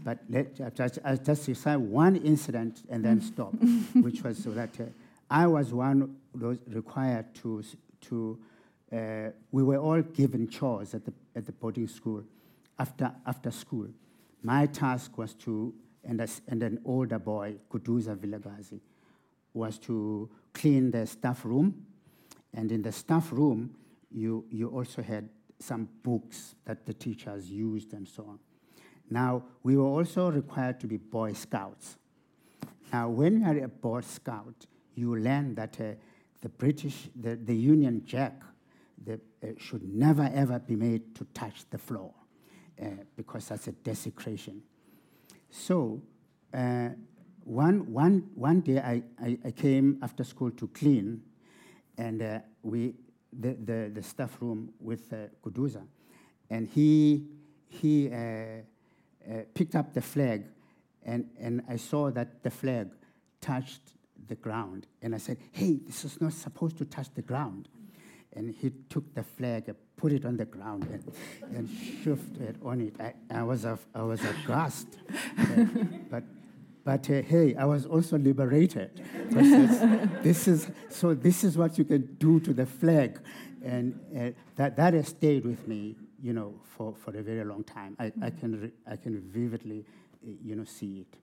But 0.03 0.19
let, 0.29 0.75
just, 0.75 0.99
I 1.03 1.15
just 1.15 1.47
recite 1.47 1.79
one 1.79 2.15
incident 2.17 2.83
and 2.89 3.03
then 3.03 3.21
stop, 3.31 3.53
which 3.93 4.23
was 4.23 4.37
so 4.37 4.51
that 4.51 4.79
uh, 4.79 4.83
I 5.29 5.47
was 5.47 5.73
one 5.73 6.17
those 6.35 6.59
required 6.67 7.33
to, 7.35 7.63
to 8.01 8.37
uh, 8.91 9.29
we 9.51 9.63
were 9.63 9.77
all 9.77 10.01
given 10.01 10.49
chores 10.49 10.93
at 10.93 11.05
the, 11.05 11.13
at 11.35 11.45
the 11.45 11.51
boarding 11.51 11.87
school 11.87 12.23
after, 12.77 13.11
after 13.25 13.51
school. 13.51 13.87
My 14.43 14.65
task 14.65 15.17
was 15.17 15.33
to, 15.35 15.73
and, 16.03 16.21
as, 16.21 16.41
and 16.47 16.63
an 16.63 16.79
older 16.85 17.19
boy, 17.19 17.55
Kuduza 17.69 18.15
Vilakazi, 18.15 18.79
was 19.53 19.77
to 19.79 20.29
clean 20.53 20.91
the 20.91 21.05
staff 21.05 21.45
room. 21.45 21.85
And 22.53 22.71
in 22.71 22.81
the 22.81 22.91
staff 22.91 23.31
room, 23.31 23.75
you, 24.11 24.45
you 24.49 24.69
also 24.69 25.01
had 25.01 25.29
some 25.59 25.87
books 26.03 26.55
that 26.65 26.85
the 26.85 26.93
teachers 26.93 27.49
used 27.49 27.93
and 27.93 28.07
so 28.07 28.23
on. 28.23 28.39
Now, 29.09 29.43
we 29.63 29.77
were 29.77 29.85
also 29.85 30.31
required 30.31 30.79
to 30.79 30.87
be 30.87 30.97
Boy 30.97 31.33
Scouts. 31.33 31.97
Now, 32.91 33.09
when 33.09 33.41
you 33.41 33.45
are 33.45 33.65
a 33.65 33.67
Boy 33.67 34.01
Scout, 34.01 34.65
you 34.95 35.15
learn 35.15 35.55
that 35.55 35.79
uh, 35.79 35.93
the 36.41 36.49
British, 36.49 37.09
the, 37.15 37.35
the 37.35 37.55
Union 37.55 38.03
Jack, 38.05 38.41
the, 39.03 39.19
uh, 39.43 39.47
should 39.57 39.83
never 39.83 40.29
ever 40.33 40.59
be 40.59 40.75
made 40.75 41.15
to 41.15 41.25
touch 41.33 41.65
the 41.69 41.77
floor 41.77 42.13
uh, 42.81 42.85
because 43.15 43.47
that's 43.49 43.67
a 43.67 43.71
desecration. 43.71 44.61
So, 45.51 46.01
uh, 46.53 46.89
one, 47.43 47.91
one, 47.91 48.29
one 48.35 48.61
day 48.61 48.79
I, 48.79 49.03
I, 49.21 49.37
I, 49.45 49.51
came 49.51 49.99
after 50.01 50.23
school 50.23 50.51
to 50.51 50.67
clean, 50.69 51.21
and 51.97 52.21
uh, 52.21 52.39
we, 52.63 52.93
the, 53.37 53.53
the, 53.53 53.91
the 53.93 54.01
staff 54.01 54.37
room 54.39 54.71
with 54.79 55.11
uh, 55.11 55.27
Kuduza, 55.43 55.81
and 56.49 56.67
he, 56.67 57.25
he 57.67 58.09
uh, 58.09 58.15
uh, 58.15 59.41
picked 59.53 59.75
up 59.75 59.93
the 59.93 60.01
flag, 60.01 60.45
and, 61.03 61.29
and 61.39 61.61
I 61.67 61.75
saw 61.75 62.11
that 62.11 62.43
the 62.43 62.51
flag 62.51 62.89
touched 63.41 63.81
the 64.27 64.35
ground. 64.35 64.87
And 65.01 65.13
I 65.13 65.17
said, 65.17 65.37
hey, 65.51 65.79
this 65.85 66.05
is 66.05 66.21
not 66.21 66.33
supposed 66.33 66.77
to 66.77 66.85
touch 66.85 67.13
the 67.13 67.21
ground. 67.21 67.67
And 68.33 68.55
he 68.55 68.71
took 68.89 69.13
the 69.13 69.23
flag 69.23 69.67
and 69.67 69.77
put 69.97 70.13
it 70.13 70.25
on 70.25 70.37
the 70.37 70.45
ground 70.45 70.87
and, 70.89 71.13
and 71.55 71.69
it 72.39 72.55
on 72.63 72.81
it. 72.81 72.95
I, 72.99 73.13
I, 73.39 73.43
was, 73.43 73.65
a, 73.65 73.77
I 73.93 74.03
was 74.03 74.21
aghast. 74.21 74.87
uh, 75.37 75.65
but 76.09 76.23
but 76.83 77.07
uh, 77.09 77.21
hey, 77.21 77.55
I 77.55 77.65
was 77.65 77.85
also 77.85 78.17
liberated. 78.17 79.03
this 80.23 80.47
is, 80.47 80.67
so 80.89 81.13
this 81.13 81.43
is 81.43 81.57
what 81.57 81.77
you 81.77 81.83
can 81.83 82.15
do 82.15 82.39
to 82.39 82.53
the 82.53 82.65
flag. 82.65 83.19
And 83.63 83.99
uh, 84.17 84.31
that, 84.55 84.75
that 84.77 84.93
has 84.95 85.09
stayed 85.09 85.45
with 85.45 85.67
me, 85.67 85.95
you 86.21 86.33
know, 86.33 86.55
for, 86.63 86.95
for 86.95 87.15
a 87.15 87.21
very 87.21 87.43
long 87.43 87.63
time. 87.63 87.95
I, 87.99 88.11
I, 88.21 88.31
can, 88.31 88.71
I 88.89 88.95
can 88.95 89.21
vividly, 89.21 89.85
uh, 90.25 90.31
you 90.43 90.55
know, 90.55 90.63
see 90.63 91.01
it. 91.01 91.17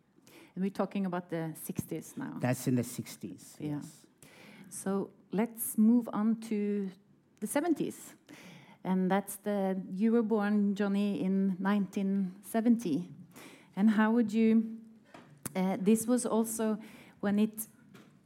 And 0.55 0.65
we're 0.65 0.71
talking 0.71 1.07
about 1.07 1.31
the 1.31 1.55
60s 1.67 2.17
now. 2.17 2.35
That's 2.39 2.69
in 2.69 2.77
the 2.77 2.83
60s. 2.83 3.57
Yeah. 3.59 3.77
Yes. 3.77 3.87
So 4.71 5.11
let's 5.33 5.79
move 5.79 6.09
on 6.13 6.37
to 6.49 6.91
the 7.41 7.47
70s. 7.47 7.95
And 8.85 9.11
that's 9.11 9.37
the, 9.37 9.81
you 9.95 10.13
were 10.13 10.23
born, 10.23 10.75
Jonny, 10.75 11.23
in 11.23 11.57
1970. 11.59 13.09
And 13.77 13.91
how 13.91 14.11
would 14.13 14.33
you, 14.33 14.65
uh, 15.55 15.77
this 15.81 16.07
was 16.07 16.25
also 16.27 16.79
when 17.21 17.39
it, 17.39 17.67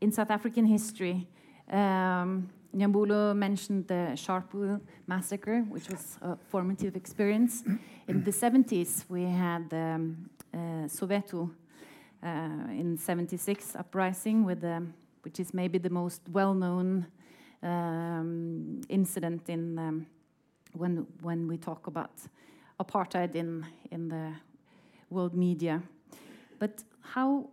in 0.01 0.13
South 0.13 0.31
African 0.31 0.67
history, 0.67 1.27
um, 1.71 2.49
Njabulo 2.75 3.37
mentioned 3.37 3.87
the 3.87 4.13
Sharpeville 4.15 4.81
massacre, 5.07 5.61
which 5.69 5.89
was 5.89 6.19
a 6.23 6.37
formative 6.49 6.97
experience. 6.97 7.63
In 8.09 8.25
the 8.25 8.31
70s, 8.31 9.05
we 9.09 9.25
had 9.25 9.73
um, 9.73 10.31
uh, 10.55 10.89
Soweto 10.89 11.51
uh, 12.23 12.29
in 12.71 12.97
76 12.97 13.77
uprising, 13.77 14.45
with 14.45 14.63
the, 14.63 14.87
which 15.23 15.41
is 15.41 15.55
maybe 15.55 15.79
the 15.79 15.91
most 15.91 16.23
well-known 16.29 17.07
um, 17.63 18.81
incident 18.89 19.49
in 19.49 19.79
um, 19.79 20.07
when 20.75 21.07
when 21.23 21.49
we 21.49 21.57
talk 21.57 21.87
about 21.87 22.11
apartheid 22.79 23.35
in 23.35 23.65
in 23.91 24.09
the 24.09 24.33
world 25.11 25.35
media. 25.35 25.83
But 26.59 26.85
how? 27.01 27.51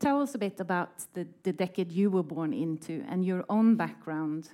Tell 0.00 0.20
us 0.20 0.34
a 0.34 0.38
bit 0.38 0.60
about 0.60 0.90
the, 1.14 1.26
the 1.44 1.52
decade 1.52 1.90
you 1.90 2.10
were 2.10 2.22
born 2.22 2.52
into 2.52 3.04
and 3.08 3.24
your 3.24 3.44
own 3.48 3.76
background. 3.76 4.50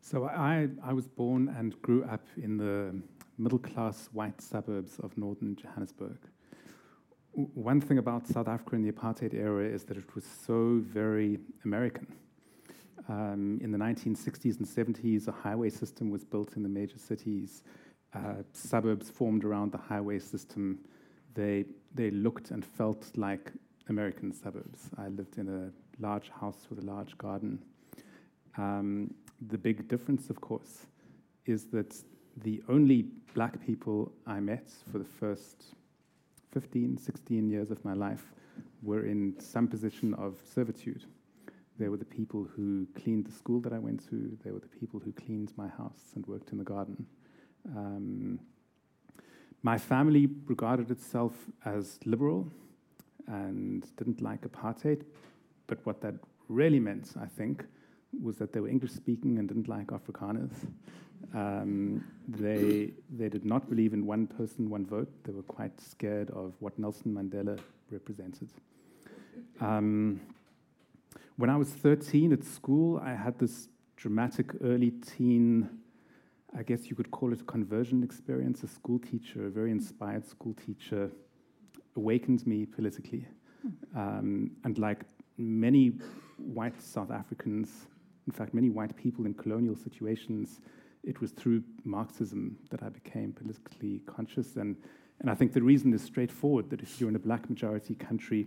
So 0.00 0.24
I, 0.24 0.68
I 0.82 0.92
was 0.92 1.06
born 1.06 1.48
and 1.48 1.80
grew 1.82 2.04
up 2.04 2.26
in 2.42 2.56
the 2.56 2.94
middle 3.36 3.58
class 3.58 4.08
white 4.12 4.40
suburbs 4.40 4.98
of 5.00 5.16
northern 5.18 5.56
Johannesburg 5.56 6.18
one 7.34 7.80
thing 7.80 7.98
about 7.98 8.26
South 8.26 8.46
Africa 8.48 8.76
in 8.76 8.82
the 8.82 8.92
apartheid 8.92 9.34
era 9.34 9.64
is 9.64 9.84
that 9.84 9.96
it 9.96 10.14
was 10.14 10.24
so 10.24 10.80
very 10.84 11.38
American. 11.64 12.06
Um, 13.08 13.58
in 13.60 13.72
the 13.72 13.78
1960s 13.78 14.58
and 14.58 14.66
70s, 14.66 15.28
a 15.28 15.32
highway 15.32 15.70
system 15.70 16.10
was 16.10 16.24
built 16.24 16.56
in 16.56 16.62
the 16.62 16.68
major 16.68 16.98
cities. 16.98 17.62
Uh, 18.14 18.42
suburbs 18.52 19.10
formed 19.10 19.44
around 19.44 19.72
the 19.72 19.78
highway 19.78 20.18
system. 20.18 20.78
They, 21.34 21.64
they 21.92 22.10
looked 22.10 22.52
and 22.52 22.64
felt 22.64 23.10
like 23.16 23.52
American 23.88 24.32
suburbs. 24.32 24.88
I 24.96 25.08
lived 25.08 25.38
in 25.38 25.48
a 25.48 25.70
large 26.00 26.30
house 26.30 26.66
with 26.70 26.78
a 26.78 26.86
large 26.86 27.18
garden. 27.18 27.58
Um, 28.56 29.12
the 29.48 29.58
big 29.58 29.88
difference, 29.88 30.30
of 30.30 30.40
course, 30.40 30.86
is 31.46 31.66
that 31.66 31.94
the 32.42 32.62
only 32.68 33.06
black 33.34 33.60
people 33.64 34.12
I 34.26 34.38
met 34.40 34.70
for 34.90 34.98
the 34.98 35.04
first 35.04 35.74
15, 36.54 36.96
16 36.96 37.50
years 37.50 37.72
of 37.72 37.84
my 37.84 37.94
life 37.94 38.32
were 38.80 39.04
in 39.04 39.34
some 39.40 39.66
position 39.66 40.14
of 40.14 40.36
servitude. 40.54 41.04
They 41.80 41.88
were 41.88 41.96
the 41.96 42.04
people 42.04 42.46
who 42.54 42.86
cleaned 42.94 43.26
the 43.26 43.32
school 43.32 43.60
that 43.62 43.72
I 43.72 43.80
went 43.80 44.08
to. 44.08 44.38
They 44.44 44.52
were 44.52 44.60
the 44.60 44.68
people 44.68 45.00
who 45.00 45.10
cleaned 45.12 45.52
my 45.56 45.66
house 45.66 46.12
and 46.14 46.24
worked 46.26 46.52
in 46.52 46.58
the 46.58 46.64
garden. 46.64 47.06
Um, 47.74 48.38
my 49.64 49.78
family 49.78 50.28
regarded 50.46 50.92
itself 50.92 51.32
as 51.64 51.98
liberal 52.04 52.46
and 53.26 53.84
didn't 53.96 54.20
like 54.20 54.42
apartheid, 54.42 55.02
but 55.66 55.84
what 55.84 56.00
that 56.02 56.14
really 56.48 56.78
meant, 56.78 57.14
I 57.20 57.26
think, 57.26 57.64
was 58.22 58.36
that 58.36 58.52
they 58.52 58.60
were 58.60 58.68
English 58.68 58.92
speaking 58.92 59.38
and 59.38 59.48
didn't 59.48 59.66
like 59.66 59.88
Afrikaners. 59.88 60.52
Um, 61.32 62.04
they, 62.28 62.92
they 63.16 63.28
did 63.28 63.44
not 63.44 63.68
believe 63.68 63.92
in 63.92 64.06
one 64.06 64.26
person, 64.26 64.70
one 64.70 64.86
vote. 64.86 65.08
They 65.24 65.32
were 65.32 65.42
quite 65.42 65.80
scared 65.80 66.30
of 66.30 66.54
what 66.60 66.78
Nelson 66.78 67.14
Mandela 67.14 67.58
represented. 67.90 68.48
Um, 69.60 70.20
when 71.36 71.50
I 71.50 71.56
was 71.56 71.68
13 71.70 72.32
at 72.32 72.44
school, 72.44 73.00
I 73.04 73.14
had 73.14 73.38
this 73.38 73.68
dramatic 73.96 74.52
early 74.62 74.90
teen, 74.90 75.68
I 76.56 76.62
guess 76.62 76.86
you 76.86 76.96
could 76.96 77.10
call 77.10 77.32
it 77.32 77.40
a 77.40 77.44
conversion 77.44 78.02
experience. 78.02 78.62
A 78.62 78.68
school 78.68 78.98
teacher, 78.98 79.46
a 79.46 79.50
very 79.50 79.70
inspired 79.70 80.26
school 80.26 80.54
teacher, 80.54 81.10
awakened 81.96 82.46
me 82.46 82.66
politically. 82.66 83.26
Um, 83.96 84.50
and 84.64 84.78
like 84.78 85.00
many 85.38 85.98
white 86.36 86.80
South 86.80 87.10
Africans, 87.10 87.86
in 88.26 88.32
fact, 88.32 88.54
many 88.54 88.70
white 88.70 88.96
people 88.96 89.26
in 89.26 89.34
colonial 89.34 89.76
situations, 89.76 90.60
it 91.06 91.20
was 91.20 91.32
through 91.32 91.62
Marxism 91.84 92.56
that 92.70 92.82
I 92.82 92.88
became 92.88 93.32
politically 93.32 94.00
conscious. 94.06 94.56
And, 94.56 94.76
and 95.20 95.30
I 95.30 95.34
think 95.34 95.52
the 95.52 95.62
reason 95.62 95.92
is 95.92 96.02
straightforward 96.02 96.70
that 96.70 96.80
if 96.80 97.00
you're 97.00 97.10
in 97.10 97.16
a 97.16 97.20
black 97.20 97.48
majority 97.48 97.94
country, 97.94 98.46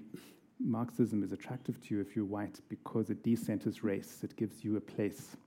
Marxism 0.59 1.23
is 1.23 1.31
attractive 1.31 1.79
to 1.85 1.95
you 1.95 2.01
if 2.01 2.15
you're 2.15 2.25
white 2.25 2.59
because 2.67 3.09
it 3.09 3.23
decenters 3.23 3.83
race, 3.83 4.19
it 4.23 4.35
gives 4.35 4.63
you 4.63 4.77
a 4.77 4.81
place 4.81 5.37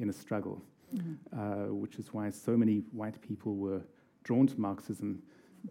in 0.00 0.08
a 0.08 0.12
struggle, 0.12 0.62
mm-hmm. 0.94 1.38
uh, 1.38 1.72
which 1.74 1.96
is 1.96 2.14
why 2.14 2.30
so 2.30 2.56
many 2.56 2.82
white 2.92 3.20
people 3.20 3.56
were 3.56 3.82
drawn 4.22 4.46
to 4.46 4.60
Marxism. 4.60 5.22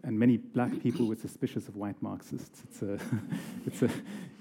And 0.04 0.16
many 0.16 0.36
black 0.36 0.78
people 0.80 1.08
were 1.08 1.16
suspicious 1.16 1.66
of 1.66 1.74
white 1.74 2.00
Marxists. 2.00 2.62
It's 2.62 2.82
a, 2.82 2.98
it's, 3.66 3.82
a, 3.82 3.90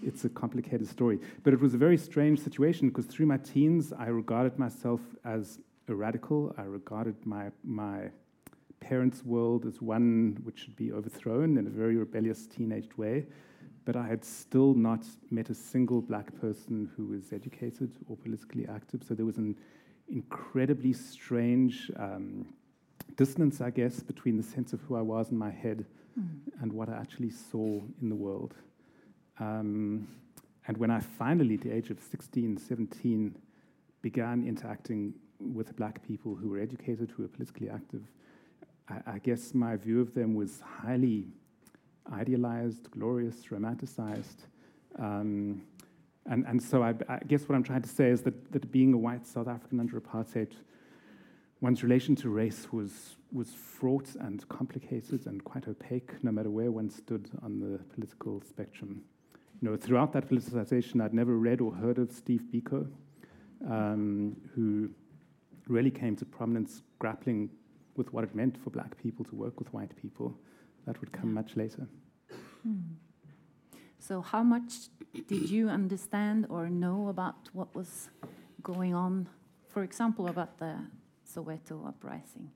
it's 0.04 0.26
a 0.26 0.30
complicated 0.30 0.88
story. 0.88 1.20
But 1.42 1.54
it 1.54 1.60
was 1.60 1.74
a 1.74 1.78
very 1.78 1.98
strange 1.98 2.40
situation 2.40 2.90
because 2.90 3.06
through 3.06 3.26
my 3.26 3.38
teens, 3.38 3.92
I 3.98 4.08
regarded 4.08 4.60
myself 4.60 5.02
as 5.26 5.60
radical. 5.96 6.54
I 6.58 6.64
regarded 6.64 7.16
my, 7.26 7.52
my 7.64 8.10
parents' 8.80 9.24
world 9.24 9.66
as 9.66 9.82
one 9.82 10.38
which 10.44 10.60
should 10.60 10.76
be 10.76 10.92
overthrown 10.92 11.58
in 11.58 11.68
a 11.68 11.70
very 11.70 11.96
rebellious 11.96 12.48
teenaged 12.48 12.94
way. 12.94 13.26
But 13.86 13.96
I 13.96 14.08
had 14.08 14.24
still 14.24 14.74
not 14.74 15.06
met 15.32 15.50
a 15.50 15.56
single 15.56 16.02
black 16.02 16.34
person 16.40 16.90
who 16.96 17.08
was 17.08 17.34
educated 17.34 17.92
or 18.08 18.18
politically 18.18 18.68
active. 18.68 19.04
So 19.08 19.14
there 19.16 19.26
was 19.26 19.38
an 19.38 19.56
incredibly 20.10 20.94
strange 20.94 21.92
um, 21.98 22.54
distance, 23.16 23.62
I 23.62 23.70
guess, 23.70 24.02
between 24.02 24.38
the 24.38 24.44
sense 24.44 24.74
of 24.74 24.82
who 24.82 24.96
I 24.96 25.02
was 25.02 25.32
in 25.32 25.38
my 25.38 25.52
head 25.52 25.86
mm. 26.20 26.28
and 26.62 26.72
what 26.72 26.90
I 26.90 26.94
actually 26.94 27.32
saw 27.32 27.82
in 28.02 28.10
the 28.10 28.16
world. 28.16 28.56
Um, 29.40 30.08
and 30.68 30.78
when 30.78 30.92
I 30.92 31.00
finally, 31.00 31.56
at 31.56 31.62
the 31.62 31.72
age 31.72 31.90
of 31.90 32.00
16, 32.00 32.58
17, 32.58 33.36
began 34.02 34.48
interacting 34.48 35.14
with 35.40 35.76
black 35.76 36.06
people 36.06 36.36
who 36.36 36.50
were 36.50 36.60
educated, 36.60 37.12
who 37.12 37.24
were 37.24 37.30
politically 37.30 37.70
active, 37.70 38.04
I, 38.90 39.14
I 39.14 39.20
guess 39.20 39.54
my 39.54 39.76
view 39.76 40.02
of 40.02 40.14
them 40.14 40.36
was 40.36 40.62
highly 40.62 41.28
idealized, 42.12 42.90
glorious, 42.92 43.46
romanticized. 43.50 44.46
Um, 44.98 45.62
and, 46.26 46.46
and 46.46 46.62
so 46.62 46.84
I, 46.84 46.94
I, 47.08 47.20
guess 47.28 47.48
what 47.48 47.56
I'm 47.56 47.64
trying 47.64 47.82
to 47.82 47.90
say 47.90 48.10
is 48.10 48.22
that, 48.24 48.52
that 48.52 48.72
being 48.72 48.94
a 48.94 48.98
white 48.98 49.26
South 49.26 49.48
African 49.48 49.80
under 49.80 50.00
apartheid, 50.00 50.52
one's 51.62 51.84
relation 51.84 52.16
to 52.18 52.30
race 52.30 52.72
was, 52.72 53.16
was 53.32 53.50
fraught 53.54 54.16
and 54.20 54.48
complicated 54.50 55.26
and 55.26 55.44
quite 55.44 55.68
opaque, 55.68 56.24
no 56.24 56.32
matter 56.32 56.50
where 56.50 56.72
one 56.72 56.90
stood 56.90 57.30
on 57.44 57.60
the 57.60 57.80
political 57.96 58.42
spectrum. 58.42 59.02
You 59.62 59.70
know, 59.70 59.78
throughout 59.78 60.14
that 60.14 60.30
politicization, 60.30 61.04
I'd 61.04 61.14
never 61.14 61.36
read 61.36 61.62
or 61.62 61.74
heard 61.74 61.98
of 61.98 62.12
Steve 62.12 62.44
Biko, 62.54 62.88
um, 63.70 64.38
who 64.56 64.90
really 65.70 65.92
came 65.92 66.16
to 66.18 66.26
prominence 66.26 66.82
grappling 67.00 67.50
with 67.96 68.12
what 68.14 68.24
it 68.24 68.36
meant 68.36 68.58
for 68.64 68.70
black 68.70 68.98
people 69.02 69.24
to 69.26 69.36
work 69.36 69.60
with 69.60 69.72
white 69.74 69.96
people. 69.96 70.34
That 70.86 71.00
would 71.02 71.12
come 71.12 71.34
much 71.34 71.56
later. 71.56 71.88
Hmm. 72.64 72.96
So, 74.00 74.22
how 74.22 74.44
much 74.44 74.74
did 75.28 75.50
you 75.50 75.70
understand 75.70 76.48
or 76.50 76.70
know 76.70 77.10
about 77.10 77.50
what 77.54 77.74
was 77.76 78.10
going 78.64 78.96
on, 78.96 79.28
for 79.68 79.84
example, 79.84 80.28
about 80.28 80.58
the 80.58 80.76
Soweto 81.32 81.88
uprising? 81.88 82.50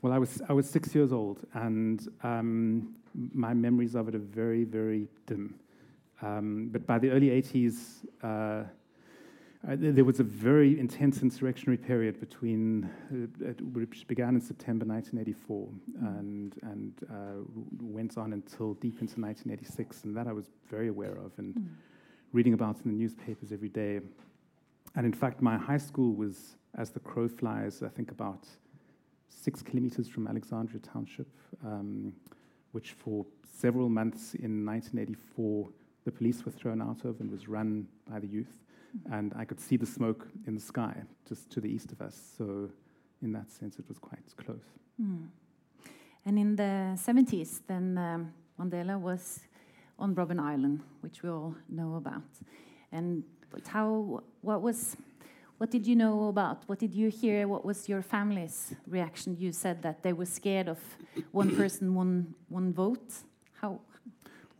Well, 0.00 0.12
I 0.12 0.18
was 0.18 0.42
I 0.48 0.52
was 0.52 0.68
six 0.68 0.94
years 0.94 1.12
old, 1.12 1.46
and 1.54 2.08
um, 2.22 2.96
my 3.14 3.54
memories 3.54 3.94
of 3.94 4.08
it 4.08 4.14
are 4.14 4.26
very 4.42 4.64
very 4.64 5.08
dim. 5.26 5.54
Um, 6.22 6.68
but 6.72 6.86
by 6.86 6.98
the 6.98 7.10
early 7.10 7.30
80s, 7.30 8.06
uh, 8.22 8.62
uh, 9.68 9.76
there 9.78 10.04
was 10.04 10.18
a 10.18 10.24
very 10.24 10.78
intense 10.80 11.22
insurrectionary 11.22 11.76
period 11.76 12.18
between, 12.18 12.90
uh, 13.12 13.52
which 13.72 14.08
began 14.08 14.34
in 14.34 14.40
September 14.40 14.84
1984 14.84 15.68
and, 16.18 16.54
and 16.62 16.92
uh, 17.08 17.44
went 17.80 18.18
on 18.18 18.32
until 18.32 18.74
deep 18.74 19.00
into 19.00 19.20
1986, 19.20 20.02
and 20.02 20.16
that 20.16 20.26
I 20.26 20.32
was 20.32 20.46
very 20.68 20.88
aware 20.88 21.16
of 21.16 21.30
and 21.38 21.54
mm. 21.54 21.66
reading 22.32 22.54
about 22.54 22.76
in 22.84 22.90
the 22.90 22.96
newspapers 22.96 23.52
every 23.52 23.68
day. 23.68 24.00
And 24.96 25.06
in 25.06 25.12
fact, 25.12 25.40
my 25.40 25.56
high 25.56 25.78
school 25.78 26.12
was, 26.12 26.56
as 26.76 26.90
the 26.90 27.00
crow 27.00 27.28
flies, 27.28 27.84
I 27.84 27.88
think 27.88 28.10
about 28.10 28.48
six 29.28 29.62
kilometers 29.62 30.08
from 30.08 30.26
Alexandra 30.26 30.80
Township, 30.80 31.28
um, 31.64 32.12
which 32.72 32.92
for 32.92 33.24
several 33.44 33.88
months 33.88 34.34
in 34.34 34.66
1984 34.66 35.68
the 36.04 36.10
police 36.10 36.44
were 36.44 36.50
thrown 36.50 36.82
out 36.82 37.04
of 37.04 37.20
and 37.20 37.30
was 37.30 37.46
run 37.46 37.86
by 38.10 38.18
the 38.18 38.26
youth 38.26 38.56
and 39.10 39.32
I 39.36 39.44
could 39.44 39.60
see 39.60 39.76
the 39.76 39.86
smoke 39.86 40.26
in 40.46 40.54
the 40.54 40.60
sky 40.60 40.94
just 41.28 41.50
to 41.50 41.60
the 41.60 41.68
east 41.68 41.92
of 41.92 42.00
us. 42.00 42.16
So, 42.36 42.70
in 43.22 43.32
that 43.32 43.50
sense, 43.50 43.78
it 43.78 43.88
was 43.88 43.98
quite 43.98 44.24
close. 44.36 44.64
Mm. 45.00 45.28
And 46.24 46.38
in 46.38 46.56
the 46.56 46.96
70s, 46.96 47.60
then 47.66 47.98
um, 47.98 48.32
Mandela 48.58 48.98
was 49.00 49.40
on 49.98 50.14
Robben 50.14 50.40
Island, 50.40 50.80
which 51.00 51.22
we 51.22 51.30
all 51.30 51.54
know 51.68 51.94
about. 51.96 52.22
And 52.90 53.24
how? 53.66 54.22
What 54.40 54.62
was? 54.62 54.96
What 55.58 55.70
did 55.70 55.86
you 55.86 55.94
know 55.94 56.28
about? 56.28 56.62
What 56.66 56.78
did 56.78 56.92
you 56.92 57.08
hear? 57.08 57.46
What 57.46 57.64
was 57.64 57.88
your 57.88 58.02
family's 58.02 58.74
reaction? 58.86 59.36
You 59.38 59.52
said 59.52 59.82
that 59.82 60.02
they 60.02 60.12
were 60.12 60.26
scared 60.26 60.68
of 60.68 60.78
one 61.30 61.54
person, 61.56 61.94
one 61.94 62.34
one 62.48 62.72
vote. 62.72 63.12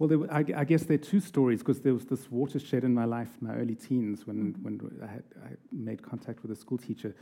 Well, 0.02 0.18
were, 0.18 0.32
I, 0.32 0.44
I, 0.56 0.64
guess 0.64 0.82
there 0.82 0.96
are 0.96 0.98
two 0.98 1.20
stories 1.20 1.60
because 1.60 1.78
there 1.78 1.94
was 1.94 2.06
this 2.06 2.28
watershed 2.28 2.82
in 2.82 2.92
my 2.92 3.04
life 3.04 3.28
in 3.40 3.46
my 3.46 3.54
early 3.54 3.76
teens 3.76 4.26
when, 4.26 4.52
mm-hmm. 4.52 4.64
when 4.64 5.00
I, 5.00 5.06
had, 5.06 5.22
I 5.44 5.50
made 5.70 6.02
contact 6.02 6.42
with 6.42 6.50
a 6.50 6.56
school 6.56 6.76
teacher. 6.76 7.14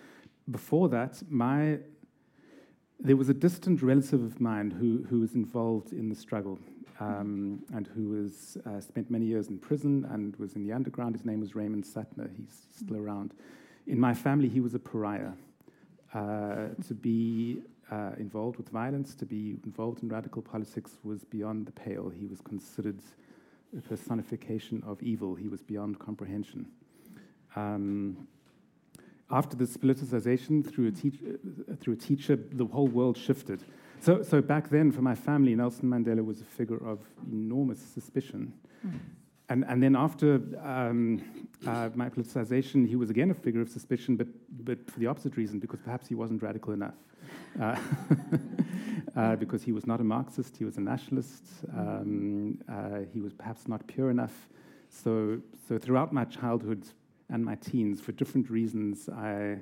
Before 0.51 0.89
that, 0.89 1.23
my 1.29 1.81
there 2.99 3.19
was 3.19 3.29
a 3.29 3.35
distant 3.35 3.83
relative 3.83 4.23
of 4.23 4.41
mine 4.41 4.71
who, 4.71 5.05
who 5.11 5.21
was 5.21 5.35
involved 5.35 5.93
in 5.93 6.09
the 6.09 6.15
struggle 6.15 6.59
um, 7.01 7.63
and 7.75 7.87
who 7.87 8.09
was 8.09 8.57
uh, 8.65 8.81
spent 8.81 9.11
many 9.11 9.27
years 9.27 9.49
in 9.49 9.59
prison 9.59 10.07
and 10.13 10.35
was 10.37 10.55
in 10.55 10.67
the 10.67 10.73
underground. 10.73 11.15
His 11.15 11.27
name 11.27 11.41
was 11.41 11.55
Raymond 11.55 11.85
Suttner. 11.85 12.31
He's 12.35 12.63
still 12.75 12.97
mm-hmm. 12.97 13.05
around. 13.05 13.35
In 13.89 14.01
my 14.01 14.15
family, 14.15 14.49
he 14.49 14.61
was 14.61 14.73
a 14.73 14.79
pariah. 14.79 15.33
Uh, 16.15 16.69
to 16.89 16.95
be 16.95 17.63
uh, 17.91 18.13
involved 18.19 18.57
with 18.57 18.69
violence, 18.69 19.15
to 19.17 19.27
be 19.27 19.57
involved 19.65 20.03
in 20.03 20.09
radical 20.09 20.43
politics 20.43 20.93
was 21.03 21.25
beyond 21.25 21.67
the 21.67 21.73
pale. 21.73 22.09
He 22.09 22.27
was 22.27 22.41
considered 22.41 23.01
a 23.77 23.81
personification 23.81 24.83
of 24.87 25.03
evil. 25.03 25.35
He 25.35 25.49
was 25.49 25.63
beyond 25.63 25.99
comprehension. 25.99 26.67
Um, 27.57 28.29
after 29.31 29.57
this 29.57 29.77
politicization 29.77 30.69
through 30.69 30.89
a, 30.89 31.73
uh, 31.73 31.77
through 31.77 31.95
a 31.95 31.97
teacher, 31.97 32.37
the 32.37 32.65
whole 32.65 32.89
world 32.89 33.17
shifted. 33.17 33.65
So, 34.01 34.23
so 34.23 34.41
back 34.41 34.71
then, 34.71 34.91
for 34.91 35.03
my 35.03 35.15
family, 35.15 35.55
Nelson 35.55 35.89
Mandela 35.89 36.25
was 36.25 36.41
a 36.41 36.45
figure 36.45 36.83
of 36.85 37.01
enormous 37.31 37.81
suspicion. 37.81 38.53
Mm. 38.87 38.99
And, 39.51 39.65
and 39.69 39.83
then 39.83 39.97
after 39.97 40.41
um, 40.63 41.21
uh, 41.67 41.91
my 41.95 42.09
politicization, 42.09 42.89
he 42.89 42.95
was 42.95 43.11
again 43.11 43.33
a 43.33 43.35
figure 43.35 43.61
of 43.61 43.69
suspicion, 43.69 44.17
but, 44.17 44.29
but 44.65 44.89
for 44.89 45.01
the 45.01 45.09
opposite 45.09 45.37
reason, 45.37 45.59
because 45.59 45.81
perhaps 45.81 46.07
he 46.07 46.15
wasn't 46.15 46.41
radical 46.41 46.73
enough. 46.73 46.95
Uh, 47.61 47.77
uh, 49.17 49.37
because 49.37 49.63
he 49.63 49.73
was 49.73 49.89
not 49.89 50.01
a 50.01 50.05
Marxist, 50.05 50.57
he 50.57 50.65
was 50.65 50.77
a 50.77 50.81
nationalist, 50.81 51.45
um, 51.77 52.59
uh, 52.69 53.01
he 53.13 53.21
was 53.21 53.33
perhaps 53.33 53.67
not 53.67 53.85
pure 53.89 54.11
enough. 54.11 54.49
So, 54.89 55.41
so 55.69 55.79
throughout 55.79 56.13
my 56.13 56.25
childhood 56.25 56.87
and 57.29 57.45
my 57.45 57.57
teens, 57.57 58.01
for 58.01 58.13
different 58.13 58.51
reasons, 58.51 59.09
I 59.09 59.59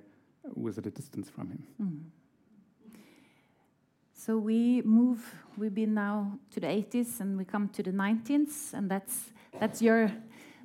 was 0.55 0.77
at 0.77 0.87
a 0.87 0.91
distance 0.91 1.31
from 1.31 1.49
him. 1.49 1.63
Mm. 1.83 2.18
So 4.21 4.37
we 4.37 4.83
move, 4.83 5.21
we've 5.57 5.73
been 5.73 5.95
now 5.95 6.41
to 6.51 6.59
the 6.59 6.67
80s 6.67 7.21
and 7.21 7.39
we 7.39 7.45
come 7.45 7.69
to 7.69 7.85
the 7.85 7.93
19th, 7.93 8.75
and 8.75 8.91
that's 8.91 9.31
that's 9.61 9.81
your, 9.81 10.11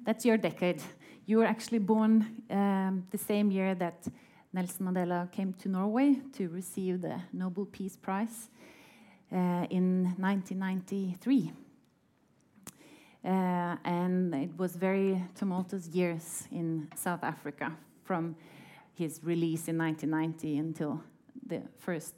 that's 0.04 0.26
your 0.26 0.38
decade. 0.38 0.82
You 1.28 1.38
were 1.38 1.46
actually 1.46 1.78
born 1.78 2.42
um, 2.50 3.06
the 3.12 3.18
same 3.20 3.52
year 3.52 3.76
that 3.76 4.08
Nelson 4.54 4.88
Mandela 4.88 5.32
came 5.32 5.54
to 5.54 5.70
Norway 5.70 6.16
to 6.34 6.50
receive 6.50 7.02
the 7.04 7.22
Nobel 7.32 7.66
Peace 7.66 7.96
Prize 7.96 8.50
uh, 9.32 9.68
in 9.70 10.16
1993. 10.18 11.52
Uh, 13.24 13.78
and 13.86 14.34
it 14.34 14.58
was 14.58 14.76
very 14.76 15.24
tumultuous 15.36 15.88
years 15.90 16.48
in 16.52 16.88
South 16.96 17.24
Africa 17.24 17.72
from 18.04 18.36
his 18.96 19.20
release 19.24 19.68
in 19.68 19.78
1990 19.78 20.58
until 20.58 21.04
the 21.46 21.62
first 21.78 22.16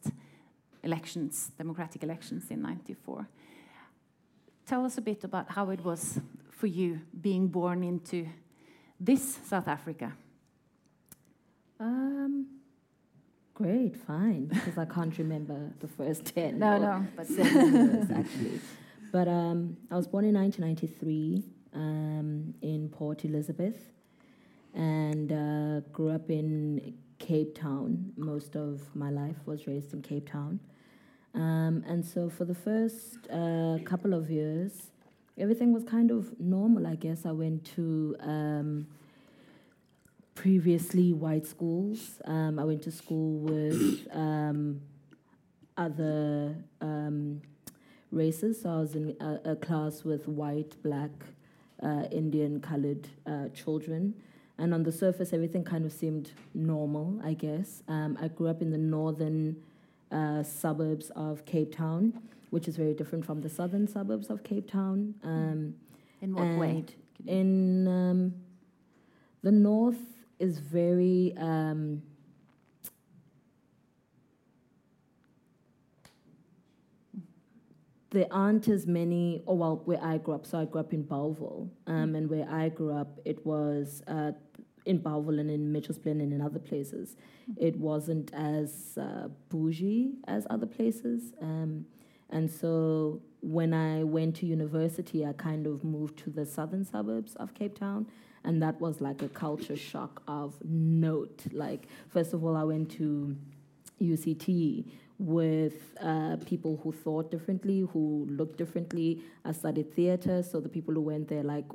elections, 0.86 1.52
democratic 1.58 2.04
elections 2.04 2.50
in 2.50 2.62
94. 2.62 3.28
Tell 4.66 4.86
us 4.86 4.98
a 4.98 5.02
bit 5.02 5.24
about 5.24 5.52
how 5.52 5.70
it 5.72 5.84
was 5.84 6.20
for 6.52 6.68
you 6.68 7.02
being 7.22 7.48
born 7.48 7.84
into 7.84 8.28
this 9.00 9.40
South 9.46 9.68
Africa? 9.68 10.14
Um, 11.80 12.48
great, 13.54 13.98
fine, 13.98 14.46
because 14.46 14.78
I 14.78 14.86
can't 14.86 15.18
remember 15.18 15.74
the 15.80 15.88
first 15.88 16.26
10. 16.36 16.60
No, 16.60 16.78
no, 16.78 17.06
but 17.16 17.28
seven 17.28 17.74
years 17.74 18.12
actually. 18.12 18.60
But 19.12 19.28
um, 19.28 19.78
I 19.92 19.96
was 19.96 20.08
born 20.08 20.26
in 20.26 20.34
1993 20.34 21.44
um, 21.74 22.54
in 22.62 22.90
Port 22.90 23.26
Elizabeth 23.26 23.92
and 24.74 25.32
uh, 25.32 25.82
grew 25.92 26.10
up 26.10 26.30
in 26.30 26.96
Cape 27.20 27.56
Town. 27.56 28.12
Most 28.18 28.56
of 28.56 28.82
my 28.96 29.10
life 29.10 29.38
was 29.46 29.68
raised 29.68 29.94
in 29.94 30.02
Cape 30.02 30.30
Town. 30.30 30.60
Um, 31.36 31.84
and 31.86 32.06
so 32.06 32.30
for 32.30 32.46
the 32.46 32.56
first 32.56 33.18
uh, 33.30 33.78
couple 33.84 34.14
of 34.14 34.32
years, 34.32 34.72
everything 35.38 35.74
was 35.74 35.84
kind 35.84 36.10
of 36.10 36.40
normal, 36.40 36.88
I 36.88 36.96
guess. 36.96 37.26
I 37.26 37.32
went 37.34 37.66
to 37.76 38.16
um, 38.22 38.88
previously 40.34 41.12
white 41.12 41.46
schools. 41.46 42.22
Um, 42.26 42.58
I 42.58 42.64
went 42.64 42.84
to 42.84 42.92
school 42.92 43.40
with 43.40 44.08
um, 44.14 44.82
other 45.78 46.56
um, 46.80 47.42
races. 48.12 48.62
So 48.62 48.70
I 48.70 48.80
was 48.80 48.96
in 48.96 49.16
a, 49.20 49.52
a 49.52 49.56
class 49.58 50.06
with 50.06 50.28
white, 50.30 50.82
black, 50.84 51.12
uh, 51.84 52.04
Indian, 52.12 52.62
colored 52.62 53.10
uh, 53.26 53.50
children. 53.50 54.14
And 54.58 54.74
on 54.74 54.84
the 54.84 54.92
surface, 54.92 55.34
everything 55.34 55.66
kind 55.66 55.86
of 55.86 55.92
seemed 55.92 56.32
normal, 56.54 57.20
I 57.22 57.34
guess. 57.34 57.84
Um, 57.90 58.18
I 58.22 58.30
grew 58.30 58.48
up 58.48 58.62
in 58.62 58.72
the 58.72 58.78
northern 58.78 59.58
uh, 60.12 60.44
suburbs 60.44 61.12
of 61.16 61.46
Cape 61.46 61.76
Town 61.76 62.14
which 62.56 62.70
is 62.70 62.78
very 62.78 62.94
different 62.94 63.26
from 63.26 63.42
the 63.42 63.50
southern 63.50 63.86
suburbs 63.86 64.30
of 64.30 64.42
Cape 64.42 64.72
Town. 64.72 65.14
Um, 65.24 65.76
in 66.22 66.34
what 66.34 66.58
way? 66.58 66.86
In 67.28 67.86
um, 67.86 68.34
the 69.44 69.52
north 69.52 70.00
is 70.40 70.60
very 70.60 71.34
um, 71.38 72.02
there 78.12 78.28
aren't 78.32 78.70
as 78.70 78.88
many. 78.88 79.44
Oh 79.48 79.56
well, 79.56 79.82
where 79.84 80.02
I 80.02 80.18
grew 80.18 80.36
up, 80.36 80.46
so 80.46 80.58
I 80.58 80.64
grew 80.64 80.80
up 80.80 80.94
in 80.94 81.04
Bellville, 81.04 81.70
um, 81.88 82.14
mm. 82.14 82.18
and 82.18 82.30
where 82.30 82.48
I 82.50 82.70
grew 82.70 82.94
up, 82.94 83.20
it 83.26 83.46
was 83.46 84.02
uh, 84.08 84.32
in 84.86 85.00
Bellville 85.00 85.40
and 85.40 85.50
in 85.50 85.72
Mitchells 85.72 85.98
Plain 85.98 86.22
and 86.22 86.32
in 86.32 86.42
other 86.42 86.60
places. 86.60 87.16
Mm. 87.50 87.56
It 87.60 87.78
wasn't 87.78 88.34
as 88.34 88.98
uh, 89.00 89.30
bougie 89.50 90.14
as 90.28 90.46
other 90.50 90.68
places. 90.68 91.34
Um, 91.42 91.86
and 92.30 92.52
so 92.52 93.22
when 93.42 93.74
I 93.74 94.04
went 94.04 94.36
to 94.38 94.46
university, 94.46 95.26
I 95.26 95.34
kind 95.34 95.68
of 95.68 95.84
moved 95.84 96.18
to 96.20 96.30
the 96.30 96.46
southern 96.46 96.86
suburbs 96.86 97.36
of 97.36 97.54
Cape 97.54 97.78
Town. 97.78 98.08
And 98.44 98.62
that 98.62 98.80
was 98.80 99.02
like 99.02 99.22
a 99.22 99.30
culture 99.30 99.76
shock 99.76 100.22
of 100.28 100.56
note. 100.64 101.44
Like, 101.52 101.88
first 102.10 102.34
of 102.34 102.44
all, 102.44 102.56
I 102.56 102.64
went 102.64 102.92
to 102.92 103.36
UCT 104.02 104.86
with 105.18 105.96
uh, 106.02 106.38
people 106.46 106.80
who 106.84 106.92
thought 106.92 107.32
differently, 107.32 107.88
who 107.92 108.28
looked 108.30 108.58
differently. 108.58 109.22
I 109.44 109.52
studied 109.52 109.94
theater, 109.96 110.44
so 110.44 110.60
the 110.60 110.70
people 110.70 110.94
who 110.94 111.02
went 111.02 111.28
there, 111.28 111.44
like, 111.44 111.66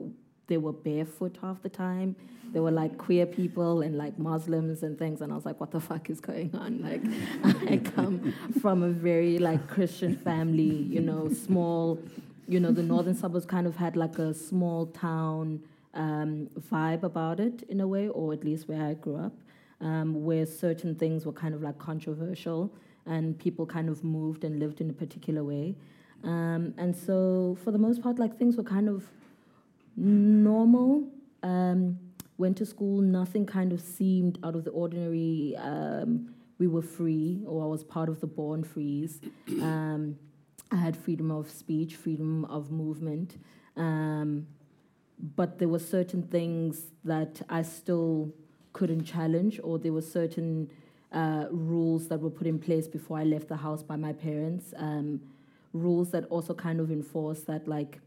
they 0.51 0.59
were 0.59 0.73
barefoot 0.73 1.39
half 1.41 1.63
the 1.63 1.71
time. 1.71 2.17
They 2.53 2.59
were 2.59 2.73
like 2.73 2.99
queer 2.99 3.25
people 3.25 3.81
and 3.81 3.97
like 3.97 4.19
Muslims 4.19 4.83
and 4.83 4.99
things, 4.99 5.23
and 5.23 5.33
I 5.33 5.37
was 5.37 5.47
like, 5.47 5.61
"What 5.61 5.71
the 5.71 5.81
fuck 5.81 6.11
is 6.11 6.21
going 6.21 6.51
on?" 6.55 6.73
Like, 6.89 7.71
I 7.71 7.77
come 7.79 8.35
from 8.61 8.83
a 8.83 8.91
very 8.91 9.39
like 9.39 9.69
Christian 9.69 10.17
family, 10.17 10.75
you 10.95 11.01
know, 11.01 11.29
small, 11.29 11.99
you 12.49 12.59
know, 12.59 12.73
the 12.73 12.83
northern 12.83 13.15
suburbs 13.15 13.47
kind 13.47 13.67
of 13.67 13.77
had 13.77 13.97
like 13.97 14.19
a 14.19 14.35
small 14.35 14.87
town 14.87 15.63
um, 15.95 16.51
vibe 16.71 17.05
about 17.05 17.39
it 17.39 17.63
in 17.69 17.81
a 17.81 17.87
way, 17.87 18.09
or 18.09 18.33
at 18.33 18.43
least 18.45 18.69
where 18.69 18.83
I 18.83 18.95
grew 18.95 19.17
up, 19.17 19.33
um, 19.81 20.25
where 20.25 20.45
certain 20.45 20.97
things 20.97 21.25
were 21.25 21.33
kind 21.45 21.55
of 21.55 21.63
like 21.63 21.79
controversial 21.79 22.73
and 23.07 23.39
people 23.39 23.65
kind 23.67 23.89
of 23.89 24.03
moved 24.03 24.45
and 24.45 24.59
lived 24.59 24.81
in 24.81 24.91
a 24.91 24.93
particular 24.93 25.43
way. 25.45 25.77
Um, 26.25 26.75
and 26.77 26.95
so, 26.95 27.57
for 27.65 27.71
the 27.71 27.79
most 27.79 28.03
part, 28.03 28.19
like 28.19 28.37
things 28.37 28.57
were 28.57 28.65
kind 28.65 28.89
of 28.89 29.09
normal. 29.96 31.09
Um, 31.42 31.98
went 32.38 32.57
to 32.57 32.66
school, 32.66 33.00
nothing 33.03 33.44
kind 33.44 33.72
of 33.72 33.81
seemed 33.81 34.38
out 34.42 34.57
of 34.57 34.64
the 34.64 34.70
ordinary. 34.70 35.55
Um, 35.59 36.35
we 36.59 36.66
were 36.66 36.83
free, 36.83 37.42
or 37.46 37.62
I 37.62 37.66
was 37.66 37.85
part 37.85 38.09
of 38.09 38.20
the 38.20 38.26
Born 38.26 38.64
Frees. 38.64 39.20
Um, 39.61 40.16
I 40.70 40.76
had 40.76 40.96
freedom 40.96 41.31
of 41.31 41.50
speech, 41.50 41.96
freedom 41.96 42.44
of 42.46 42.70
movement. 42.70 43.37
Um, 43.76 44.46
but 45.37 45.59
there 45.59 45.68
were 45.68 45.79
certain 45.79 46.22
things 46.22 46.92
that 47.05 47.42
I 47.48 47.62
still 47.62 48.33
couldn't 48.72 49.05
challenge, 49.05 49.61
or 49.62 49.79
there 49.79 49.92
were 49.92 50.03
certain 50.03 50.70
uh, 51.12 51.46
rules 51.50 52.09
that 52.09 52.20
were 52.20 52.31
put 52.31 52.46
in 52.46 52.59
place 52.59 52.87
before 52.88 53.18
I 53.18 53.24
left 53.24 53.48
the 53.48 53.57
house 53.57 53.83
by 53.83 53.96
my 53.96 54.12
parents. 54.12 54.72
Um, 54.76 55.20
rules 55.72 56.11
that 56.12 56.24
also 56.26 56.55
kind 56.55 56.81
of 56.81 56.90
enforced 56.90 57.46
that, 57.46 57.68
like, 57.68 58.00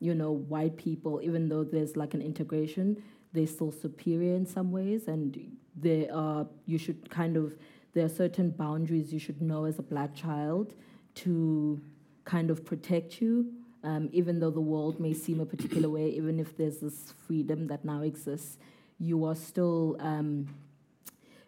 you 0.00 0.14
know, 0.14 0.32
white 0.32 0.76
people, 0.76 1.20
even 1.22 1.48
though 1.48 1.64
there's 1.64 1.96
like 1.96 2.14
an 2.14 2.22
integration, 2.22 3.02
they're 3.32 3.46
still 3.46 3.72
superior 3.72 4.34
in 4.34 4.46
some 4.46 4.70
ways, 4.72 5.08
and 5.08 5.56
there 5.76 6.06
are 6.14 6.46
you 6.66 6.78
should 6.78 7.10
kind 7.10 7.36
of 7.36 7.56
there 7.94 8.04
are 8.04 8.08
certain 8.08 8.50
boundaries 8.50 9.12
you 9.12 9.18
should 9.18 9.40
know 9.40 9.64
as 9.64 9.78
a 9.78 9.82
black 9.82 10.14
child 10.14 10.74
to 11.14 11.80
kind 12.24 12.50
of 12.50 12.64
protect 12.64 13.20
you, 13.20 13.52
um, 13.82 14.08
even 14.12 14.40
though 14.40 14.50
the 14.50 14.60
world 14.60 14.98
may 14.98 15.12
seem 15.12 15.40
a 15.40 15.46
particular 15.46 15.88
way, 15.88 16.08
even 16.10 16.40
if 16.40 16.56
there's 16.56 16.78
this 16.78 17.14
freedom 17.26 17.66
that 17.68 17.84
now 17.84 18.02
exists, 18.02 18.58
you 18.98 19.24
are 19.24 19.34
still 19.34 19.96
um, 20.00 20.48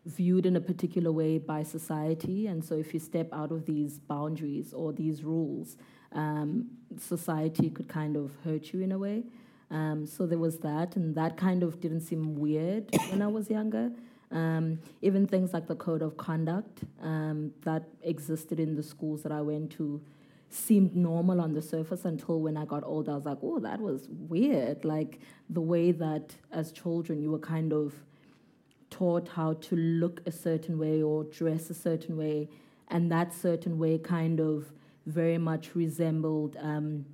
viewed 0.05 0.47
in 0.47 0.55
a 0.55 0.61
particular 0.61 1.11
way 1.11 1.39
by 1.39 1.63
society. 1.63 2.47
And 2.47 2.65
so 2.65 2.75
if 2.75 2.95
you 2.95 3.01
step 3.01 3.29
out 3.33 3.51
of 3.51 3.67
these 3.67 3.99
boundaries 3.99 4.73
or 4.73 4.93
these 4.93 5.25
rules, 5.25 5.77
um, 6.17 6.71
society 6.99 7.71
could 7.71 7.89
kind 7.89 8.17
of 8.17 8.33
hurt 8.45 8.73
you 8.73 8.81
in 8.81 8.91
a 8.91 8.99
way. 8.99 9.23
Um, 9.71 10.07
so 10.07 10.27
there 10.27 10.39
was 10.39 10.59
that, 10.59 10.97
and 10.97 11.15
that 11.15 11.37
kind 11.37 11.63
of 11.63 11.81
didn't 11.81 12.01
seem 12.01 12.37
weird 12.37 12.89
when 13.11 13.23
I 13.23 13.29
was 13.29 13.51
younger. 13.51 13.91
Um, 14.33 14.81
even 15.03 15.27
things 15.27 15.53
like 15.53 15.69
the 15.69 15.77
code 15.77 16.03
of 16.03 16.17
conduct 16.17 16.83
um, 17.01 17.53
that 17.63 17.85
existed 18.03 18.59
in 18.59 18.75
the 18.75 18.83
schools 18.83 19.23
that 19.23 19.31
I 19.31 19.41
went 19.41 19.71
to 19.73 20.01
seemed 20.49 20.97
normal 20.97 21.41
on 21.41 21.53
the 21.53 21.63
surface 21.63 22.05
until 22.05 22.41
when 22.41 22.57
I 22.57 22.65
got 22.65 22.83
older, 22.85 23.13
I 23.13 23.15
was 23.17 23.25
like, 23.25 23.39
oh, 23.43 23.59
that 23.61 23.81
was 23.81 24.09
weird. 24.09 24.85
Like 24.85 25.21
the 25.51 25.61
way 25.61 25.93
that 25.93 26.35
as 26.51 26.73
children 26.73 27.21
you 27.21 27.31
were 27.31 27.39
kind 27.39 27.73
of 27.73 27.95
taught 28.91 29.29
how 29.29 29.55
to 29.55 29.77
look 29.77 30.23
a 30.27 30.33
certain 30.33 30.79
way 30.79 31.03
or 31.03 31.25
dress 31.25 31.69
a 31.71 31.75
certain 31.75 32.17
way, 32.17 32.49
and 32.89 33.11
that 33.11 33.35
certain 33.35 33.79
way 33.79 33.99
kind 33.99 34.41
of 34.41 34.73
very 35.07 35.39
much 35.39 35.75
resembled 35.75 36.57
um, 36.61 37.07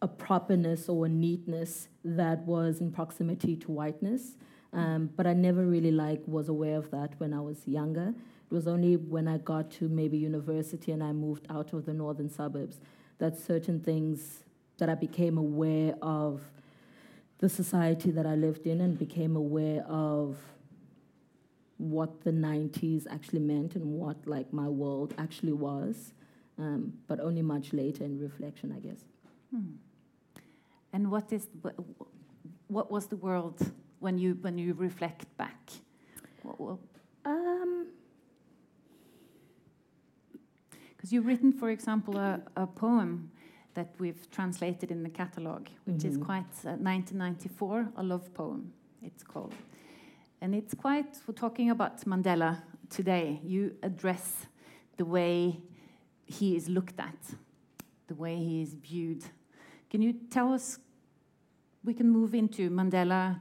a 0.00 0.08
properness 0.08 0.88
or 0.88 1.06
a 1.06 1.08
neatness 1.08 1.88
that 2.04 2.40
was 2.40 2.80
in 2.80 2.90
proximity 2.90 3.54
to 3.56 3.70
whiteness. 3.70 4.36
Um, 4.72 5.10
but 5.16 5.26
I 5.26 5.34
never 5.34 5.66
really 5.66 5.92
like 5.92 6.22
was 6.26 6.48
aware 6.48 6.78
of 6.78 6.90
that 6.90 7.12
when 7.18 7.34
I 7.34 7.40
was 7.40 7.68
younger. 7.68 8.14
It 8.50 8.54
was 8.54 8.66
only 8.66 8.96
when 8.96 9.28
I 9.28 9.38
got 9.38 9.70
to 9.72 9.88
maybe 9.88 10.16
university 10.16 10.92
and 10.92 11.02
I 11.02 11.12
moved 11.12 11.46
out 11.50 11.72
of 11.72 11.84
the 11.84 11.92
northern 11.92 12.30
suburbs 12.30 12.80
that 13.18 13.38
certain 13.38 13.80
things 13.80 14.42
that 14.78 14.88
I 14.88 14.94
became 14.94 15.38
aware 15.38 15.94
of 16.02 16.40
the 17.38 17.48
society 17.48 18.10
that 18.12 18.26
I 18.26 18.34
lived 18.34 18.66
in 18.66 18.80
and 18.80 18.98
became 18.98 19.36
aware 19.36 19.84
of 19.84 20.38
what 21.76 22.22
the 22.22 22.30
90s 22.30 23.06
actually 23.10 23.40
meant 23.40 23.74
and 23.74 23.84
what 23.84 24.16
like 24.26 24.52
my 24.52 24.68
world 24.68 25.14
actually 25.18 25.52
was, 25.52 26.12
um, 26.58 26.92
but 27.06 27.20
only 27.20 27.42
much 27.42 27.72
later 27.72 28.04
in 28.04 28.18
reflection, 28.18 28.72
I 28.72 28.80
guess. 28.80 29.04
Hmm. 29.50 29.76
And 30.92 31.10
what 31.10 31.32
is 31.32 31.46
what 32.68 32.90
was 32.90 33.06
the 33.06 33.16
world 33.16 33.60
when 34.00 34.18
you 34.18 34.38
when 34.40 34.58
you 34.58 34.74
reflect 34.74 35.36
back? 35.36 35.70
Um, 37.24 37.86
because 41.02 41.12
you've 41.12 41.26
written, 41.26 41.52
for 41.52 41.70
example, 41.70 42.16
a, 42.16 42.40
a, 42.56 42.66
poem 42.66 43.30
that 43.74 43.94
we've 43.98 44.30
translated 44.30 44.90
in 44.90 45.02
the 45.02 45.08
catalogue, 45.08 45.68
which 45.84 45.96
mm 45.96 46.02
-hmm. 46.02 46.08
is 46.08 46.14
mm-hmm. 46.14 46.26
quite 46.26 46.68
uh, 46.68 46.76
1994, 46.78 47.92
a 47.96 48.02
love 48.02 48.30
poem, 48.32 48.72
it's 49.02 49.24
called. 49.24 49.54
And 50.40 50.54
it's 50.54 50.74
quite, 50.74 51.16
for 51.24 51.34
talking 51.34 51.70
about 51.70 52.04
Mandela 52.06 52.62
today, 52.88 53.40
you 53.44 53.70
address 53.82 54.48
the 54.96 55.04
way 55.04 55.62
he 56.26 56.56
is 56.56 56.68
looked 56.68 56.98
at, 56.98 57.34
the 58.06 58.14
way 58.14 58.36
he 58.36 58.62
is 58.62 58.74
viewed. 58.74 59.24
Can 59.90 60.02
you 60.02 60.14
tell 60.30 60.52
us? 60.52 60.78
We 61.84 61.94
can 61.94 62.08
move 62.08 62.34
into 62.34 62.70
Mandela 62.70 63.40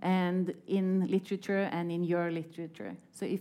and 0.00 0.54
in 0.66 1.06
literature 1.08 1.68
and 1.72 1.90
in 1.90 2.04
your 2.04 2.30
literature. 2.30 2.96
So 3.12 3.26
if 3.26 3.40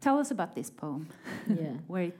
tell 0.00 0.18
us 0.18 0.30
about 0.30 0.54
this 0.54 0.70
poem. 0.70 1.08
Yeah. 1.48 1.72
Where 1.86 2.12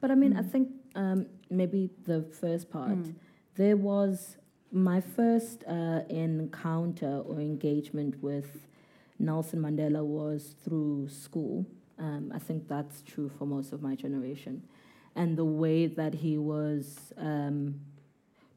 but 0.00 0.10
I 0.10 0.14
mean, 0.14 0.34
mm. 0.34 0.38
I 0.40 0.42
think 0.42 0.68
um, 0.94 1.26
maybe 1.48 1.90
the 2.04 2.22
first 2.40 2.70
part 2.70 2.98
mm. 2.98 3.14
there 3.54 3.76
was 3.76 4.36
my 4.72 5.00
first 5.00 5.64
uh, 5.68 6.00
encounter 6.08 7.22
or 7.26 7.40
engagement 7.40 8.20
with 8.22 8.66
Nelson 9.18 9.60
Mandela 9.60 10.04
was 10.04 10.54
through 10.64 11.08
school. 11.08 11.66
Um, 11.98 12.32
I 12.34 12.38
think 12.38 12.68
that's 12.68 13.02
true 13.02 13.30
for 13.38 13.46
most 13.46 13.72
of 13.72 13.82
my 13.82 13.94
generation. 13.94 14.62
And 15.14 15.36
the 15.36 15.44
way 15.44 15.86
that 15.86 16.14
he 16.14 16.38
was 16.38 17.12
um, 17.18 17.80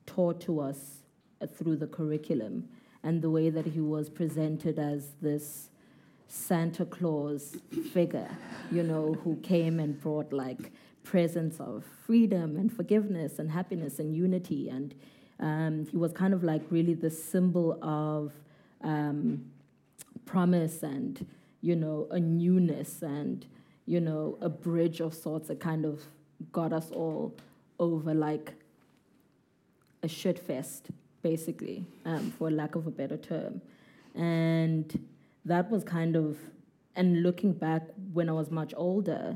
taught 0.05 0.39
to 0.41 0.59
us 0.61 1.03
uh, 1.41 1.47
through 1.47 1.77
the 1.77 1.87
curriculum 1.87 2.69
and 3.03 3.21
the 3.21 3.29
way 3.29 3.49
that 3.49 3.65
he 3.65 3.81
was 3.81 4.09
presented 4.09 4.79
as 4.79 5.11
this 5.21 5.69
Santa 6.27 6.85
Claus 6.85 7.55
figure, 7.93 8.29
you 8.71 8.83
know, 8.83 9.13
who 9.23 9.35
came 9.37 9.79
and 9.79 9.99
brought 10.01 10.33
like 10.33 10.71
presence 11.03 11.59
of 11.59 11.83
freedom 12.05 12.57
and 12.57 12.73
forgiveness 12.73 13.37
and 13.37 13.51
happiness 13.51 13.99
and 13.99 14.15
unity. 14.15 14.69
And 14.69 14.95
um, 15.39 15.85
he 15.85 15.97
was 15.97 16.11
kind 16.11 16.33
of 16.33 16.43
like 16.43 16.63
really 16.71 16.93
the 16.93 17.11
symbol 17.11 17.77
of 17.83 18.33
um, 18.81 19.45
promise 20.25 20.81
and, 20.83 21.25
you 21.65 21.75
know, 21.75 22.07
a 22.11 22.19
newness 22.19 23.01
and, 23.01 23.43
you 23.87 23.99
know, 23.99 24.37
a 24.39 24.47
bridge 24.47 24.99
of 25.01 25.15
sorts 25.15 25.47
that 25.47 25.59
kind 25.59 25.83
of 25.83 25.99
got 26.51 26.71
us 26.71 26.91
all 26.91 27.35
over 27.79 28.13
like 28.13 28.53
a 30.03 30.07
shit 30.07 30.37
fest 30.37 30.91
basically, 31.23 31.83
um, 32.05 32.31
for 32.37 32.51
lack 32.51 32.75
of 32.75 32.85
a 32.85 32.91
better 32.91 33.17
term. 33.17 33.59
And 34.13 35.07
that 35.43 35.71
was 35.71 35.83
kind 35.83 36.15
of, 36.15 36.37
and 36.95 37.23
looking 37.23 37.51
back 37.51 37.81
when 38.13 38.29
I 38.29 38.33
was 38.33 38.51
much 38.51 38.75
older, 38.77 39.35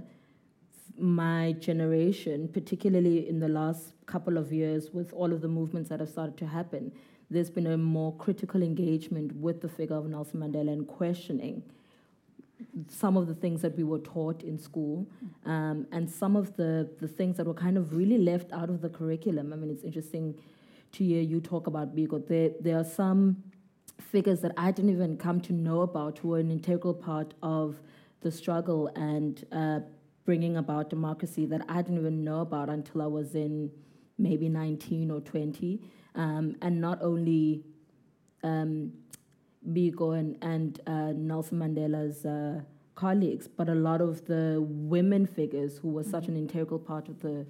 my 0.99 1.53
generation, 1.53 2.47
particularly 2.47 3.27
in 3.27 3.39
the 3.39 3.47
last 3.47 3.93
couple 4.05 4.37
of 4.37 4.53
years, 4.53 4.91
with 4.93 5.11
all 5.13 5.33
of 5.33 5.41
the 5.41 5.47
movements 5.47 5.89
that 5.89 5.99
have 5.99 6.09
started 6.09 6.37
to 6.37 6.45
happen, 6.45 6.91
there's 7.31 7.49
been 7.49 7.65
a 7.65 7.75
more 7.77 8.13
critical 8.17 8.61
engagement 8.61 9.35
with 9.35 9.61
the 9.61 9.69
figure 9.69 9.95
of 9.95 10.05
Nelson 10.07 10.41
Mandela 10.41 10.73
and 10.73 10.87
questioning 10.87 11.63
some 12.89 13.17
of 13.17 13.27
the 13.27 13.33
things 13.33 13.61
that 13.61 13.75
we 13.77 13.83
were 13.83 13.99
taught 13.99 14.43
in 14.43 14.57
school 14.57 15.07
um, 15.45 15.87
and 15.91 16.09
some 16.09 16.35
of 16.35 16.55
the, 16.55 16.89
the 16.99 17.07
things 17.07 17.37
that 17.37 17.45
were 17.45 17.53
kind 17.53 17.77
of 17.77 17.95
really 17.95 18.17
left 18.17 18.51
out 18.51 18.69
of 18.69 18.81
the 18.81 18.89
curriculum. 18.89 19.53
I 19.53 19.55
mean, 19.55 19.69
it's 19.69 19.83
interesting 19.83 20.35
to 20.93 21.03
hear 21.03 21.21
you 21.21 21.39
talk 21.39 21.67
about 21.67 21.95
Biko. 21.95 22.25
There, 22.27 22.51
there 22.59 22.77
are 22.77 22.83
some 22.83 23.43
figures 23.99 24.41
that 24.41 24.53
I 24.57 24.71
didn't 24.71 24.91
even 24.91 25.17
come 25.17 25.39
to 25.41 25.53
know 25.53 25.81
about 25.81 26.19
who 26.19 26.29
were 26.29 26.39
an 26.39 26.51
integral 26.51 26.93
part 26.93 27.33
of 27.43 27.79
the 28.21 28.31
struggle 28.31 28.87
and 28.95 29.45
uh, 29.51 29.79
bringing 30.25 30.57
about 30.57 30.89
democracy 30.89 31.45
that 31.45 31.61
I 31.69 31.81
didn't 31.81 31.99
even 31.99 32.23
know 32.23 32.41
about 32.41 32.69
until 32.69 33.01
I 33.01 33.07
was 33.07 33.35
in 33.35 33.71
maybe 34.17 34.49
19 34.49 35.11
or 35.11 35.21
20. 35.21 35.81
Um, 36.15 36.55
and 36.61 36.81
not 36.81 37.01
only 37.01 37.63
um, 38.43 38.93
Biko 39.67 40.17
and, 40.17 40.37
and 40.41 40.81
uh, 40.87 41.11
Nelson 41.13 41.59
Mandela's 41.59 42.25
uh, 42.25 42.61
colleagues, 42.95 43.47
but 43.47 43.69
a 43.69 43.75
lot 43.75 44.01
of 44.01 44.25
the 44.25 44.57
women 44.67 45.25
figures 45.25 45.77
who 45.77 45.89
were 45.89 46.03
such 46.03 46.27
an 46.27 46.35
integral 46.35 46.79
part 46.79 47.07
of 47.07 47.21
the 47.21 47.45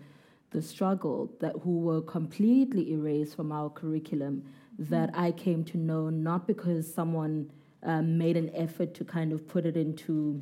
the 0.52 0.62
struggle 0.62 1.32
that 1.40 1.54
who 1.64 1.80
were 1.80 2.02
completely 2.02 2.92
erased 2.92 3.36
from 3.36 3.52
our 3.52 3.70
curriculum 3.70 4.44
that 4.80 5.12
I 5.14 5.32
came 5.32 5.64
to 5.66 5.78
know 5.78 6.10
not 6.10 6.48
because 6.48 6.92
someone 6.92 7.52
um, 7.84 8.18
made 8.18 8.36
an 8.36 8.50
effort 8.56 8.94
to 8.96 9.06
kind 9.06 9.32
of 9.32 9.48
put 9.48 9.66
it 9.66 9.78
into 9.78 10.42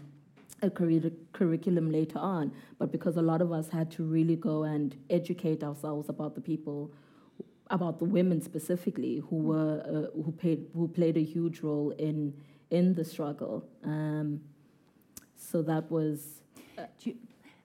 a 0.61 0.69
curri- 0.69 1.13
curriculum 1.33 1.91
later 1.91 2.19
on, 2.19 2.51
but 2.79 2.91
because 2.91 3.17
a 3.17 3.21
lot 3.21 3.41
of 3.41 3.51
us 3.51 3.69
had 3.69 3.91
to 3.91 4.03
really 4.03 4.35
go 4.35 4.63
and 4.63 4.95
educate 5.09 5.63
ourselves 5.63 6.09
about 6.09 6.35
the 6.35 6.41
people, 6.41 6.91
about 7.69 7.99
the 7.99 8.05
women 8.05 8.41
specifically, 8.41 9.21
who 9.29 9.37
were 9.37 9.81
uh, 9.85 10.21
who 10.23 10.31
paid 10.31 10.67
who 10.73 10.87
played 10.87 11.17
a 11.17 11.23
huge 11.23 11.61
role 11.61 11.91
in 11.91 12.33
in 12.69 12.93
the 12.93 13.03
struggle. 13.03 13.63
Um, 13.83 14.41
so 15.35 15.61
that 15.61 15.89
was 15.91 16.41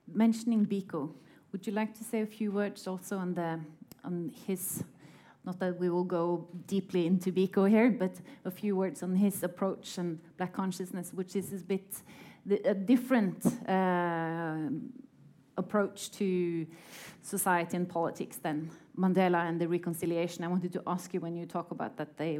mentioning 0.07 0.65
Biko. 0.65 1.11
Would 1.51 1.67
you 1.67 1.73
like 1.73 1.93
to 1.97 2.03
say 2.03 2.21
a 2.21 2.25
few 2.25 2.51
words 2.51 2.87
also 2.87 3.17
on 3.17 3.33
the 3.33 3.59
on 4.03 4.31
his? 4.47 4.83
Not 5.45 5.59
that 5.59 5.77
we 5.77 5.89
will 5.89 6.05
go 6.05 6.47
deeply 6.67 7.05
into 7.05 7.29
Biko 7.31 7.69
here, 7.69 7.91
but 7.91 8.15
a 8.45 8.51
few 8.51 8.77
words 8.77 9.03
on 9.03 9.15
his 9.15 9.43
approach 9.43 9.97
and 9.97 10.19
black 10.37 10.53
consciousness, 10.53 11.13
which 11.13 11.35
is 11.35 11.51
a 11.51 11.57
bit 11.57 12.01
a 12.65 12.73
different 12.73 13.45
uh, 13.67 14.69
approach 15.57 16.11
to 16.11 16.65
society 17.21 17.77
and 17.77 17.87
politics 17.87 18.37
than 18.37 18.69
Mandela 18.97 19.47
and 19.47 19.59
the 19.59 19.67
reconciliation. 19.67 20.43
I 20.43 20.47
wanted 20.47 20.71
to 20.73 20.83
ask 20.85 21.13
you 21.13 21.19
when 21.19 21.35
you 21.35 21.45
talk 21.45 21.71
about 21.71 21.97
that 21.97 22.17
they 22.17 22.39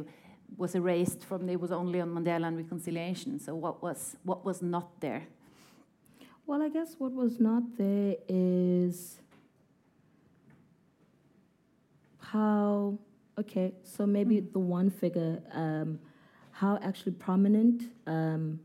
was 0.56 0.74
erased 0.74 1.24
from 1.24 1.48
it 1.48 1.60
was 1.60 1.72
only 1.72 2.00
on 2.00 2.10
Mandela 2.10 2.46
and 2.46 2.56
reconciliation. 2.56 3.40
So 3.40 3.54
what 3.54 3.82
was 3.82 4.16
what 4.22 4.44
was 4.44 4.62
not 4.62 5.00
there? 5.00 5.26
Well, 6.46 6.62
I 6.62 6.68
guess 6.68 6.96
what 6.98 7.12
was 7.12 7.40
not 7.40 7.62
there 7.76 8.16
is 8.28 9.20
how 12.18 12.98
okay. 13.38 13.72
So 13.82 14.06
maybe 14.06 14.36
mm. 14.40 14.52
the 14.52 14.58
one 14.58 14.90
figure, 14.90 15.42
um, 15.52 15.98
how 16.52 16.78
actually 16.82 17.12
prominent. 17.12 17.84
Um, 18.06 18.60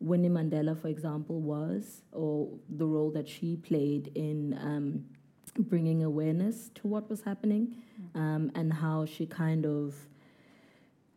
Winnie 0.00 0.28
Mandela, 0.28 0.78
for 0.78 0.88
example, 0.88 1.40
was, 1.40 2.02
or 2.12 2.50
the 2.68 2.84
role 2.84 3.10
that 3.12 3.26
she 3.26 3.56
played 3.56 4.10
in 4.14 4.52
um, 4.60 5.04
bringing 5.58 6.02
awareness 6.02 6.70
to 6.76 6.86
what 6.86 7.08
was 7.08 7.22
happening, 7.22 7.76
mm. 8.00 8.20
um, 8.20 8.52
and 8.54 8.72
how 8.72 9.04
she 9.04 9.26
kind 9.26 9.64
of, 9.64 9.94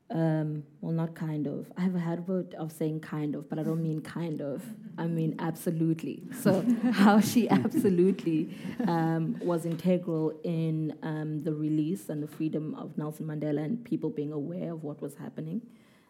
um, 0.10 0.64
well, 0.82 0.94
not 0.94 1.16
kind 1.16 1.48
of. 1.48 1.72
I 1.78 1.82
have 1.82 1.96
a 1.96 2.00
habit 2.00 2.54
of 2.54 2.72
saying 2.72 3.02
kind 3.02 3.36
of, 3.36 3.50
but 3.50 3.60
I 3.60 3.64
don't 3.64 3.82
mean 3.82 4.02
kind 4.02 4.42
of. 4.42 4.64
I 4.98 5.08
mean 5.20 5.36
absolutely. 5.40 6.24
So 6.42 6.66
how 6.92 7.20
she 7.20 7.50
absolutely 7.50 8.50
um, 8.88 9.38
was 9.42 9.66
integral 9.66 10.34
in 10.44 10.96
um, 11.04 11.44
the 11.44 11.54
release 11.54 12.10
and 12.10 12.22
the 12.22 12.28
freedom 12.28 12.76
of 12.76 12.98
Nelson 12.98 13.26
Mandela 13.26 13.64
and 13.64 13.84
people 13.84 14.10
being 14.10 14.32
aware 14.32 14.74
of 14.74 14.84
what 14.84 15.02
was 15.02 15.16
happening, 15.16 15.62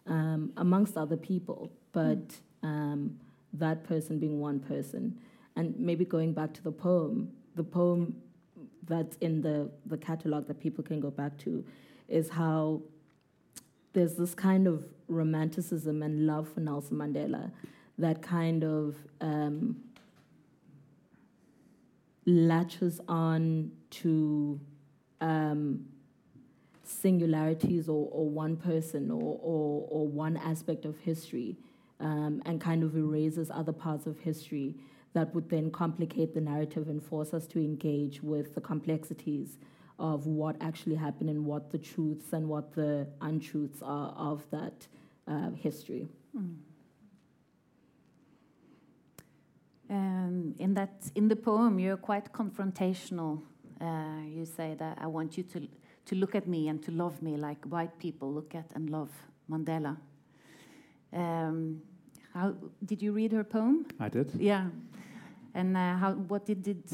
um, 0.05 0.51
amongst 0.57 0.97
other 0.97 1.17
people, 1.17 1.71
but. 1.91 2.27
Mm 2.27 2.41
um, 2.63 3.17
that 3.53 3.83
person 3.83 4.19
being 4.19 4.39
one 4.39 4.59
person. 4.59 5.17
And 5.55 5.77
maybe 5.79 6.05
going 6.05 6.33
back 6.33 6.53
to 6.55 6.63
the 6.63 6.71
poem, 6.71 7.31
the 7.57 7.63
poem 7.63 8.15
that's 8.87 9.17
in 9.17 9.41
the, 9.41 9.69
the 9.85 9.97
catalog 9.97 10.47
that 10.47 10.59
people 10.59 10.83
can 10.83 10.99
go 10.99 11.09
back 11.09 11.37
to 11.39 11.65
is 12.07 12.29
how 12.29 12.81
there's 13.93 14.15
this 14.15 14.33
kind 14.33 14.67
of 14.67 14.85
romanticism 15.07 16.01
and 16.03 16.25
love 16.25 16.47
for 16.53 16.61
Nelson 16.61 16.97
Mandela 16.97 17.51
that 17.97 18.21
kind 18.21 18.63
of 18.63 18.95
um, 19.21 19.75
latches 22.25 23.01
on 23.07 23.71
to 23.89 24.59
um, 25.19 25.85
singularities 26.83 27.89
or, 27.89 28.07
or 28.11 28.29
one 28.29 28.55
person 28.55 29.09
or, 29.11 29.39
or, 29.41 29.87
or 29.89 30.07
one 30.07 30.37
aspect 30.37 30.85
of 30.85 30.97
history 30.99 31.57
um, 31.99 32.41
and 32.45 32.61
kind 32.61 32.83
of 32.83 32.95
erases 32.95 33.49
other 33.51 33.73
parts 33.73 34.05
of 34.05 34.19
history 34.19 34.75
that 35.13 35.33
would 35.33 35.49
then 35.49 35.71
complicate 35.71 36.33
the 36.33 36.41
narrative 36.41 36.89
and 36.89 37.01
force 37.03 37.33
us 37.33 37.47
to 37.47 37.59
engage 37.59 38.21
with 38.21 38.55
the 38.55 38.61
complexities 38.61 39.57
of 39.99 40.27
what 40.27 40.55
actually 40.61 40.95
happened 40.95 41.29
and 41.29 41.45
what 41.45 41.71
the 41.71 41.77
truths 41.77 42.33
and 42.33 42.47
what 42.47 42.73
the 42.73 43.07
untruths 43.21 43.81
are 43.81 44.09
of 44.09 44.45
that 44.51 44.87
uh, 45.27 45.49
history. 45.51 46.07
Mm. 46.37 46.55
Um, 49.89 50.55
in 50.59 50.73
that, 50.75 51.09
in 51.15 51.27
the 51.29 51.35
poem, 51.35 51.79
you're 51.79 51.97
quite 51.97 52.31
confrontational. 52.33 53.41
Uh, 53.79 54.21
you 54.27 54.45
say 54.45 54.75
that 54.77 54.97
I 54.99 55.07
want 55.07 55.37
you 55.37 55.43
to 55.43 55.67
to 56.07 56.15
look 56.15 56.35
at 56.35 56.47
me 56.47 56.69
and 56.69 56.81
to 56.83 56.91
love 56.91 57.21
me 57.21 57.35
like 57.35 57.63
white 57.65 57.99
people 57.99 58.33
look 58.33 58.55
at 58.55 58.71
and 58.75 58.89
love 58.89 59.11
Mandela. 59.49 59.97
Um, 61.13 61.81
how 62.37 62.53
did 62.85 63.01
you 63.01 63.11
read 63.11 63.31
her 63.31 63.43
poem? 63.43 63.85
I 63.99 64.09
did. 64.09 64.31
Yeah, 64.37 64.67
and 65.55 65.75
uh, 65.75 65.97
how? 65.97 66.13
What 66.13 66.45
did 66.45 66.67
it 66.67 66.91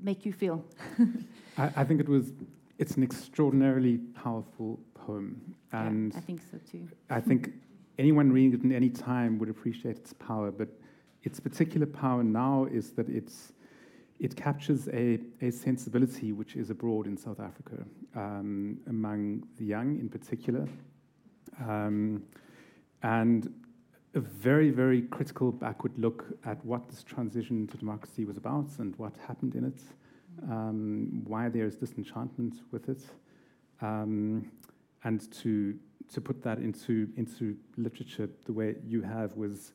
make 0.00 0.26
you 0.26 0.32
feel? 0.32 0.64
I, 1.58 1.70
I, 1.76 1.84
think 1.84 2.00
it 2.00 2.08
was. 2.08 2.32
It's 2.78 2.96
an 2.96 3.02
extraordinarily 3.02 3.98
powerful 4.24 4.80
poem, 4.94 5.40
and 5.72 6.12
yeah, 6.12 6.18
I 6.18 6.22
think 6.22 6.40
so 6.50 6.58
too. 6.70 6.88
I 7.10 7.20
think 7.20 7.52
anyone 7.98 8.32
reading 8.32 8.54
it 8.54 8.64
in 8.64 8.72
any 8.72 8.90
time 8.90 9.38
would 9.38 9.50
appreciate 9.50 9.96
its 9.98 10.12
power, 10.12 10.50
but 10.50 10.68
its 11.22 11.38
particular 11.38 11.86
power 11.86 12.24
now 12.24 12.66
is 12.72 12.90
that 12.92 13.08
it's 13.08 13.52
it 14.18 14.36
captures 14.36 14.88
a, 14.88 15.18
a 15.40 15.50
sensibility 15.50 16.32
which 16.32 16.56
is 16.56 16.70
abroad 16.70 17.06
in 17.06 17.16
South 17.16 17.40
Africa 17.40 17.84
um, 18.14 18.78
among 18.88 19.44
the 19.56 19.64
young 19.64 19.98
in 19.98 20.08
particular. 20.08 20.68
Um, 21.58 22.22
and 23.02 23.50
a 24.14 24.20
very, 24.20 24.70
very 24.70 25.02
critical 25.02 25.52
backward 25.52 25.96
look 25.96 26.24
at 26.44 26.64
what 26.64 26.88
this 26.88 27.02
transition 27.02 27.66
to 27.68 27.76
democracy 27.76 28.24
was 28.24 28.36
about 28.36 28.68
and 28.78 28.96
what 28.96 29.12
happened 29.26 29.54
in 29.54 29.64
it, 29.64 29.80
um, 30.50 31.22
why 31.26 31.48
there 31.48 31.66
is 31.66 31.76
disenchantment 31.76 32.56
with 32.72 32.88
it, 32.88 33.02
um, 33.80 34.50
and 35.04 35.30
to 35.32 35.78
to 36.12 36.20
put 36.20 36.42
that 36.42 36.58
into 36.58 37.08
into 37.16 37.56
literature 37.76 38.28
the 38.46 38.52
way 38.52 38.74
you 38.84 39.00
have 39.00 39.36
was 39.36 39.72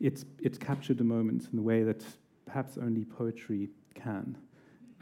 it 0.00 0.24
it 0.40 0.58
captured 0.58 1.00
a 1.00 1.04
moment 1.04 1.46
in 1.50 1.56
the 1.56 1.62
way 1.62 1.82
that 1.82 2.02
perhaps 2.46 2.78
only 2.78 3.04
poetry 3.04 3.68
can, 3.94 4.36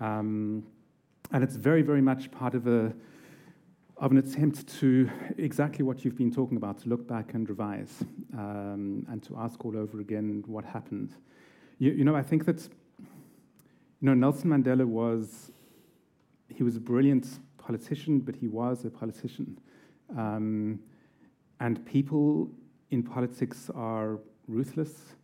um, 0.01 0.65
and 1.31 1.45
it's 1.45 1.55
very 1.55 1.83
very 1.83 2.03
much 2.03 2.31
part 2.33 2.55
of 2.55 2.67
a 2.67 2.93
of 4.03 4.11
an 4.11 4.19
attempt 4.19 4.67
to 4.81 5.09
exactly 5.39 5.85
what 5.85 6.05
you've 6.05 6.17
been 6.17 6.33
talking 6.33 6.57
about, 6.57 6.77
to 6.77 6.89
look 6.89 7.07
back 7.07 7.35
and 7.35 7.49
revise, 7.49 8.03
um, 8.37 9.07
and 9.09 9.23
to 9.23 9.37
ask 9.39 9.65
all 9.65 9.77
over 9.79 10.01
again 10.01 10.43
what 10.49 10.65
happened. 10.65 11.15
You, 11.79 11.93
you, 11.93 12.05
know, 12.05 12.17
I 12.17 12.23
think 12.23 12.45
that 12.47 12.61
you 12.99 13.07
know 14.01 14.15
Nelson 14.15 14.51
Mandela 14.51 14.85
was 14.85 15.53
he 16.49 16.65
was 16.65 16.75
a 16.75 16.81
brilliant 16.81 17.29
politician, 17.59 18.19
but 18.19 18.35
he 18.35 18.49
was 18.49 18.85
a 18.85 18.91
politician, 18.91 19.57
um, 20.19 20.81
and 21.61 21.87
people 21.87 22.51
in 22.91 23.05
politics 23.05 23.71
are 23.73 24.19
ruthless. 24.49 25.15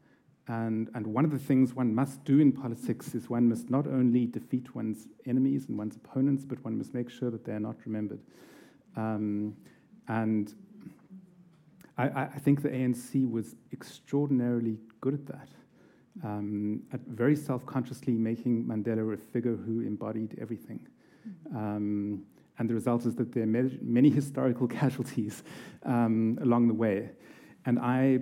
And, 0.50 0.88
and 0.94 1.06
one 1.06 1.26
of 1.26 1.30
the 1.30 1.38
things 1.38 1.74
one 1.74 1.94
must 1.94 2.24
do 2.24 2.38
in 2.38 2.52
politics 2.52 3.14
is 3.14 3.28
one 3.28 3.50
must 3.50 3.68
not 3.68 3.86
only 3.86 4.24
defeat 4.24 4.74
one's 4.74 5.06
enemies 5.26 5.66
and 5.68 5.76
one's 5.76 5.96
opponents, 5.96 6.46
but 6.46 6.64
one 6.64 6.78
must 6.78 6.94
make 6.94 7.10
sure 7.10 7.30
that 7.30 7.44
they 7.44 7.52
are 7.52 7.60
not 7.60 7.76
remembered. 7.84 8.20
Um, 8.98 9.56
and 10.08 10.52
I, 11.96 12.22
I, 12.22 12.38
think 12.40 12.62
the 12.62 12.68
ANC 12.68 13.30
was 13.30 13.54
extraordinarily 13.72 14.78
good 15.00 15.14
at 15.14 15.26
that, 15.26 15.48
um, 16.24 16.82
at 16.92 17.00
very 17.06 17.36
self 17.36 17.64
consciously 17.64 18.14
making 18.14 18.64
Mandela 18.64 19.14
a 19.14 19.16
figure 19.16 19.54
who 19.54 19.82
embodied 19.82 20.36
everything. 20.40 20.86
Um, 21.54 22.24
and 22.58 22.68
the 22.68 22.74
result 22.74 23.06
is 23.06 23.14
that 23.16 23.32
there 23.32 23.44
are 23.44 23.70
many 23.82 24.10
historical 24.10 24.66
casualties 24.80 25.44
um, 25.84 26.36
along 26.42 26.66
the 26.66 26.74
way. 26.74 27.10
And 27.66 27.78
I, 27.78 28.18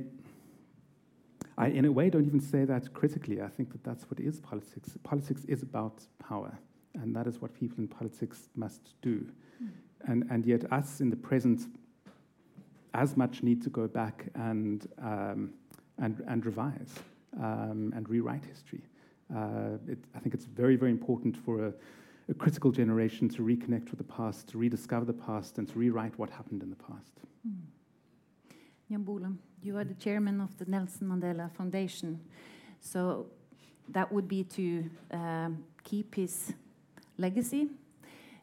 I, 1.56 1.68
in 1.68 1.86
a 1.86 1.92
way, 1.92 2.10
don't 2.10 2.26
even 2.26 2.40
say 2.40 2.66
that 2.66 2.92
critically. 2.92 3.40
I 3.40 3.48
think 3.48 3.72
that 3.72 3.82
that's 3.82 4.04
what 4.10 4.20
is 4.20 4.40
politics. 4.40 4.90
Politics 5.04 5.44
is 5.46 5.62
about 5.62 6.02
power, 6.18 6.58
and 6.94 7.16
that 7.16 7.26
is 7.26 7.40
what 7.40 7.54
people 7.54 7.78
in 7.78 7.88
politics 7.88 8.50
must 8.54 8.94
do. 9.00 9.26
And, 10.06 10.24
and 10.30 10.44
yet, 10.46 10.70
us 10.72 11.00
in 11.00 11.10
the 11.10 11.16
present 11.16 11.66
as 12.94 13.16
much 13.16 13.42
need 13.42 13.62
to 13.62 13.70
go 13.70 13.86
back 13.86 14.26
and, 14.34 14.88
um, 15.02 15.50
and, 15.98 16.22
and 16.28 16.44
revise 16.46 16.94
um, 17.38 17.92
and 17.94 18.08
rewrite 18.08 18.44
history. 18.44 18.82
Uh, 19.34 19.78
it, 19.88 19.98
I 20.14 20.18
think 20.20 20.34
it's 20.34 20.44
very, 20.44 20.76
very 20.76 20.90
important 20.92 21.36
for 21.36 21.66
a, 21.66 21.72
a, 22.28 22.34
critical 22.34 22.70
generation 22.70 23.28
to 23.30 23.42
reconnect 23.42 23.90
with 23.90 23.98
the 23.98 24.04
past, 24.04 24.48
to 24.48 24.58
rediscover 24.58 25.04
the 25.04 25.12
past, 25.12 25.58
and 25.58 25.68
to 25.68 25.78
rewrite 25.78 26.16
what 26.18 26.30
happened 26.30 26.62
in 26.62 26.70
the 26.70 26.76
past. 26.76 27.12
Mm. 27.46 27.58
You 29.62 29.76
are 29.78 29.84
the 29.84 29.94
chairman 29.94 30.40
of 30.40 30.56
the 30.58 30.64
Nelson 30.66 31.08
Mandela 31.08 31.50
Foundation. 31.52 32.20
So 32.80 33.26
that 33.88 34.12
would 34.12 34.28
be 34.28 34.44
to 34.44 34.88
um, 35.10 35.64
keep 35.82 36.14
his 36.14 36.52
legacy. 37.18 37.68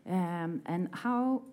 Um, 0.09 0.61
and 0.65 0.89
how 0.91 1.43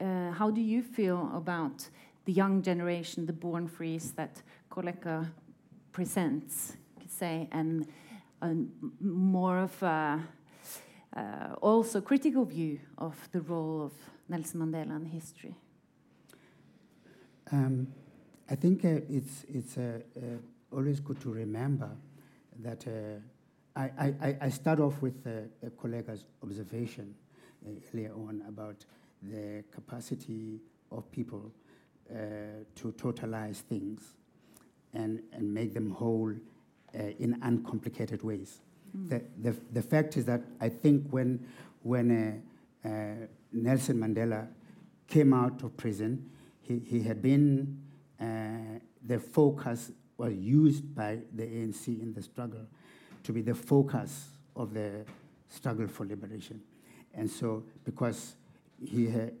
uh, 0.00 0.30
how 0.32 0.50
do 0.50 0.60
you 0.60 0.82
feel 0.82 1.30
about 1.34 1.88
the 2.24 2.32
young 2.32 2.62
generation, 2.62 3.26
the 3.26 3.32
born 3.32 3.68
frees 3.68 4.12
that 4.12 4.42
Koleka 4.70 5.30
presents, 5.92 6.76
could 7.00 7.10
say, 7.10 7.48
and 7.52 7.86
a 8.42 8.54
more 9.00 9.58
of 9.58 9.82
a 9.82 10.20
uh, 11.16 11.54
also 11.62 12.00
critical 12.00 12.44
view 12.44 12.78
of 12.98 13.16
the 13.32 13.40
role 13.40 13.82
of 13.82 13.92
Nelson 14.28 14.60
Mandela 14.60 14.96
in 14.96 15.06
history? 15.06 15.54
Um, 17.52 17.86
I 18.50 18.56
think 18.56 18.84
uh, 18.84 19.00
it's, 19.08 19.44
it's 19.48 19.78
uh, 19.78 20.00
uh, 20.16 20.20
always 20.72 21.00
good 21.00 21.20
to 21.20 21.32
remember 21.32 21.90
that 22.58 22.86
uh, 22.86 23.20
I, 23.76 24.14
I, 24.20 24.36
I 24.40 24.48
start 24.48 24.80
off 24.80 25.02
with 25.02 25.26
a 25.26 25.70
Koleka's 25.70 26.24
observation 26.42 27.14
uh, 27.66 27.70
earlier 27.92 28.12
on 28.12 28.42
about 28.48 28.76
the 29.22 29.64
capacity 29.70 30.60
of 30.90 31.10
people 31.12 31.52
uh, 32.10 32.16
to 32.76 32.92
totalize 32.92 33.56
things 33.56 34.14
and, 34.94 35.22
and 35.32 35.52
make 35.52 35.74
them 35.74 35.90
whole 35.90 36.32
in 36.94 37.38
uncomplicated 37.42 38.22
ways. 38.22 38.60
Mm. 38.96 39.10
The, 39.10 39.50
the, 39.50 39.56
the 39.72 39.82
fact 39.82 40.16
is 40.16 40.24
that 40.24 40.42
I 40.58 40.70
think 40.70 41.10
when, 41.10 41.46
when 41.82 42.42
Nelson 43.52 43.98
Mandela 43.98 44.48
came 45.06 45.34
out 45.34 45.62
of 45.62 45.76
prison, 45.76 46.30
he, 46.62 46.78
he 46.78 47.02
had 47.02 47.20
been, 47.20 47.82
uh, 48.18 48.78
the 49.04 49.18
focus 49.18 49.92
was 50.16 50.32
used 50.32 50.94
by 50.94 51.18
the 51.34 51.42
ANC 51.42 51.88
in 51.88 52.14
the 52.14 52.22
struggle 52.22 52.66
to 53.26 53.32
be 53.32 53.42
the 53.42 53.54
focus 53.54 54.28
of 54.54 54.72
the 54.72 55.04
struggle 55.48 55.88
for 55.88 56.06
liberation. 56.06 56.60
And 57.12 57.28
so, 57.28 57.64
because 57.84 58.36
he 58.84 59.08
had, 59.08 59.32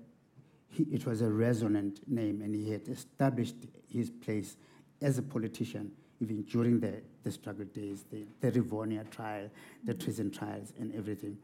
he, 0.68 0.82
it 0.84 1.06
was 1.06 1.22
a 1.22 1.30
resonant 1.30 2.00
name 2.08 2.42
and 2.42 2.54
he 2.54 2.72
had 2.72 2.88
established 2.88 3.54
his 3.88 4.10
place 4.10 4.56
as 5.00 5.18
a 5.18 5.22
politician 5.22 5.92
even 6.20 6.42
during 6.42 6.80
the, 6.80 6.94
the 7.22 7.30
struggle 7.30 7.66
days, 7.66 8.04
the, 8.10 8.24
the 8.40 8.50
Rivonia 8.60 9.08
trial, 9.10 9.50
the 9.84 9.94
treason 9.94 10.30
trials, 10.30 10.72
and 10.78 10.94
everything. 10.94 11.36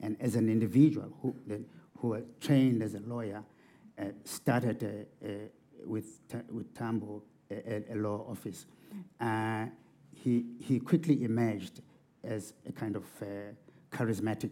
And 0.00 0.16
as 0.20 0.34
an 0.34 0.48
individual 0.48 1.12
who, 1.20 1.36
who 1.98 2.08
was 2.08 2.22
trained 2.40 2.82
as 2.82 2.94
a 2.94 3.00
lawyer, 3.00 3.42
uh, 3.98 4.04
started 4.24 4.82
uh, 4.82 5.26
uh, 5.26 5.30
with, 5.84 6.20
with 6.50 6.74
Tambo, 6.74 7.22
a, 7.50 7.82
a 7.92 7.96
law 7.96 8.26
office. 8.28 8.66
He, 10.24 10.44
he 10.58 10.80
quickly 10.80 11.22
emerged 11.22 11.82
as 12.22 12.54
a 12.66 12.72
kind 12.72 12.96
of 12.96 13.04
charismatic, 13.92 14.50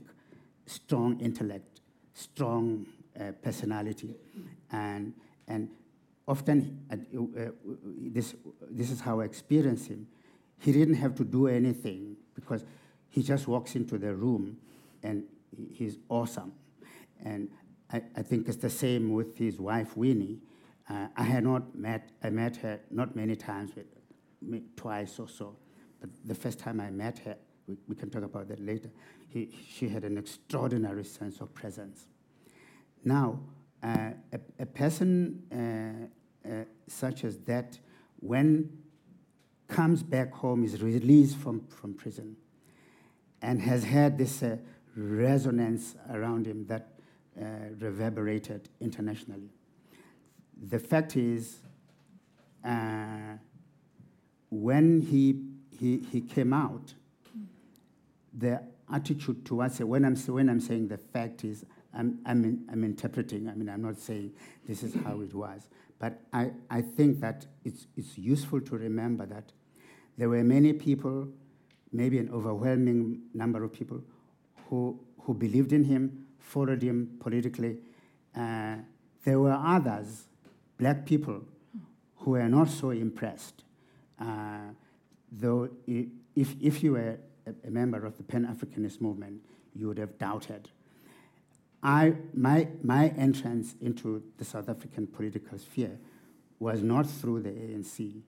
strong 0.66 1.18
intellect, 1.20 1.80
strong 2.12 2.86
personality, 3.42 4.16
and, 4.70 5.14
and 5.48 5.70
often 6.28 6.78
uh, 6.90 7.40
uh, 7.40 7.50
this, 7.84 8.34
this 8.70 8.90
is 8.90 9.00
how 9.00 9.20
I 9.20 9.24
experienced 9.24 9.88
him. 9.88 10.06
He 10.60 10.72
didn't 10.72 10.94
have 10.94 11.14
to 11.16 11.24
do 11.24 11.48
anything 11.48 12.16
because 12.34 12.64
he 13.08 13.22
just 13.22 13.48
walks 13.48 13.74
into 13.74 13.96
the 13.98 14.14
room 14.14 14.58
and 15.02 15.24
he's 15.72 15.98
awesome. 16.08 16.52
And 17.24 17.48
I, 17.90 18.02
I 18.16 18.22
think 18.22 18.48
it's 18.48 18.58
the 18.58 18.70
same 18.70 19.12
with 19.12 19.36
his 19.36 19.58
wife, 19.58 19.96
Winnie. 19.96 20.40
Uh, 20.88 21.08
I 21.16 21.24
had 21.24 21.44
not 21.44 21.74
met, 21.74 22.10
I 22.22 22.30
met 22.30 22.56
her 22.56 22.80
not 22.90 23.16
many 23.16 23.36
times, 23.36 23.72
but 23.74 23.86
twice 24.76 25.18
or 25.18 25.28
so. 25.28 25.56
But 26.00 26.10
the 26.24 26.34
first 26.34 26.58
time 26.58 26.80
I 26.80 26.90
met 26.90 27.18
her, 27.20 27.36
we, 27.66 27.76
we 27.88 27.94
can 27.94 28.10
talk 28.10 28.22
about 28.22 28.48
that 28.48 28.60
later, 28.60 28.90
he, 29.28 29.48
she 29.68 29.88
had 29.88 30.04
an 30.04 30.18
extraordinary 30.18 31.04
sense 31.04 31.40
of 31.40 31.54
presence. 31.54 32.06
Now, 33.04 33.40
uh, 33.82 34.10
a, 34.32 34.40
a, 34.60 34.66
person 34.66 35.42
uh, 36.44 36.48
uh 36.48 36.64
such 36.86 37.24
as 37.24 37.38
that, 37.38 37.78
when 38.20 38.70
comes 39.68 40.02
back 40.02 40.32
home, 40.32 40.64
is 40.64 40.82
released 40.82 41.36
from, 41.36 41.66
from 41.68 41.94
prison, 41.94 42.36
and 43.40 43.60
has 43.60 43.84
had 43.84 44.18
this 44.18 44.42
uh, 44.42 44.56
resonance 44.96 45.96
around 46.10 46.46
him 46.46 46.66
that 46.66 46.88
uh, 47.40 47.44
reverberated 47.78 48.68
internationally. 48.80 49.50
The 50.68 50.78
fact 50.78 51.16
is, 51.16 51.60
uh, 52.64 53.36
when 54.52 55.00
he, 55.00 55.40
he, 55.78 56.04
he 56.12 56.20
came 56.20 56.52
out, 56.52 56.92
the 58.36 58.62
attitude 58.92 59.46
towards 59.46 59.80
it, 59.80 59.84
when 59.88 60.04
I'm, 60.04 60.14
when 60.14 60.50
I'm 60.50 60.60
saying 60.60 60.88
the 60.88 60.98
fact 60.98 61.42
is, 61.42 61.64
I'm, 61.94 62.18
I'm, 62.26 62.44
in, 62.44 62.68
I'm 62.70 62.84
interpreting, 62.84 63.48
I 63.48 63.54
mean, 63.54 63.70
I'm 63.70 63.80
not 63.80 63.98
saying 63.98 64.32
this 64.68 64.82
is 64.82 64.94
how 65.04 65.22
it 65.22 65.34
was. 65.34 65.62
But 65.98 66.20
I, 66.34 66.50
I 66.68 66.82
think 66.82 67.20
that 67.20 67.46
it's, 67.64 67.86
it's 67.96 68.18
useful 68.18 68.60
to 68.60 68.76
remember 68.76 69.24
that 69.24 69.52
there 70.18 70.28
were 70.28 70.44
many 70.44 70.74
people, 70.74 71.28
maybe 71.90 72.18
an 72.18 72.28
overwhelming 72.30 73.22
number 73.32 73.64
of 73.64 73.72
people, 73.72 74.02
who, 74.68 75.00
who 75.20 75.32
believed 75.32 75.72
in 75.72 75.84
him, 75.84 76.26
followed 76.38 76.82
him 76.82 77.16
politically. 77.20 77.78
Uh, 78.36 78.76
there 79.24 79.40
were 79.40 79.58
others, 79.58 80.24
black 80.76 81.06
people, 81.06 81.40
who 82.16 82.32
were 82.32 82.48
not 82.50 82.68
so 82.68 82.90
impressed. 82.90 83.64
Uh, 84.22 84.72
though, 85.32 85.68
if, 85.86 86.54
if 86.60 86.82
you 86.82 86.92
were 86.92 87.18
a, 87.46 87.66
a 87.66 87.70
member 87.70 88.04
of 88.06 88.16
the 88.16 88.22
Pan 88.22 88.46
Africanist 88.46 89.00
movement, 89.00 89.40
you 89.74 89.88
would 89.88 89.98
have 89.98 90.16
doubted. 90.18 90.68
I, 91.82 92.14
my, 92.32 92.68
my 92.82 93.08
entrance 93.18 93.74
into 93.80 94.22
the 94.38 94.44
South 94.44 94.68
African 94.68 95.06
political 95.08 95.58
sphere 95.58 95.98
was 96.60 96.82
not 96.82 97.08
through 97.08 97.40
the 97.40 97.50
ANC, 97.50 98.20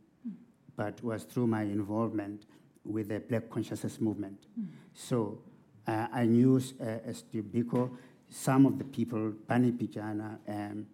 but 0.76 1.02
was 1.04 1.22
through 1.22 1.46
my 1.46 1.62
involvement 1.62 2.46
with 2.84 3.08
the 3.08 3.20
Black 3.20 3.48
Consciousness 3.48 4.00
movement. 4.00 4.46
Mm. 4.60 4.66
So 4.92 5.38
uh, 5.86 6.08
I 6.12 6.24
knew 6.24 6.56
uh, 6.56 7.12
Steve 7.12 7.44
Biko, 7.44 7.90
some 8.28 8.66
of 8.66 8.78
the 8.78 8.84
people, 8.84 9.32
Barney 9.46 9.70
Pityana, 9.70 10.38
um, 10.48 10.86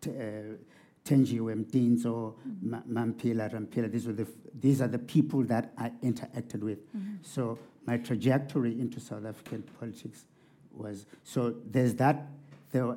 Tenji 0.00 1.38
mm-hmm. 1.38 2.74
Mamphela, 2.92 3.52
Ramphele, 3.52 3.90
these, 3.90 4.06
were 4.06 4.12
the, 4.12 4.26
these 4.58 4.80
are 4.80 4.88
the 4.88 4.98
people 4.98 5.42
that 5.44 5.72
I 5.78 5.92
interacted 6.02 6.60
with. 6.60 6.86
Mm-hmm. 6.96 7.16
So 7.22 7.58
my 7.86 7.96
trajectory 7.96 8.78
into 8.80 9.00
South 9.00 9.24
African 9.24 9.62
politics 9.78 10.24
was, 10.72 11.06
so 11.24 11.54
there's 11.70 11.94
that, 11.96 12.26
there, 12.72 12.96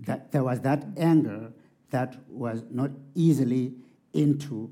that, 0.00 0.30
there 0.32 0.44
was 0.44 0.60
that 0.60 0.84
anger 0.96 1.52
that 1.90 2.16
was 2.28 2.64
not 2.70 2.90
easily 3.14 3.72
into 4.12 4.70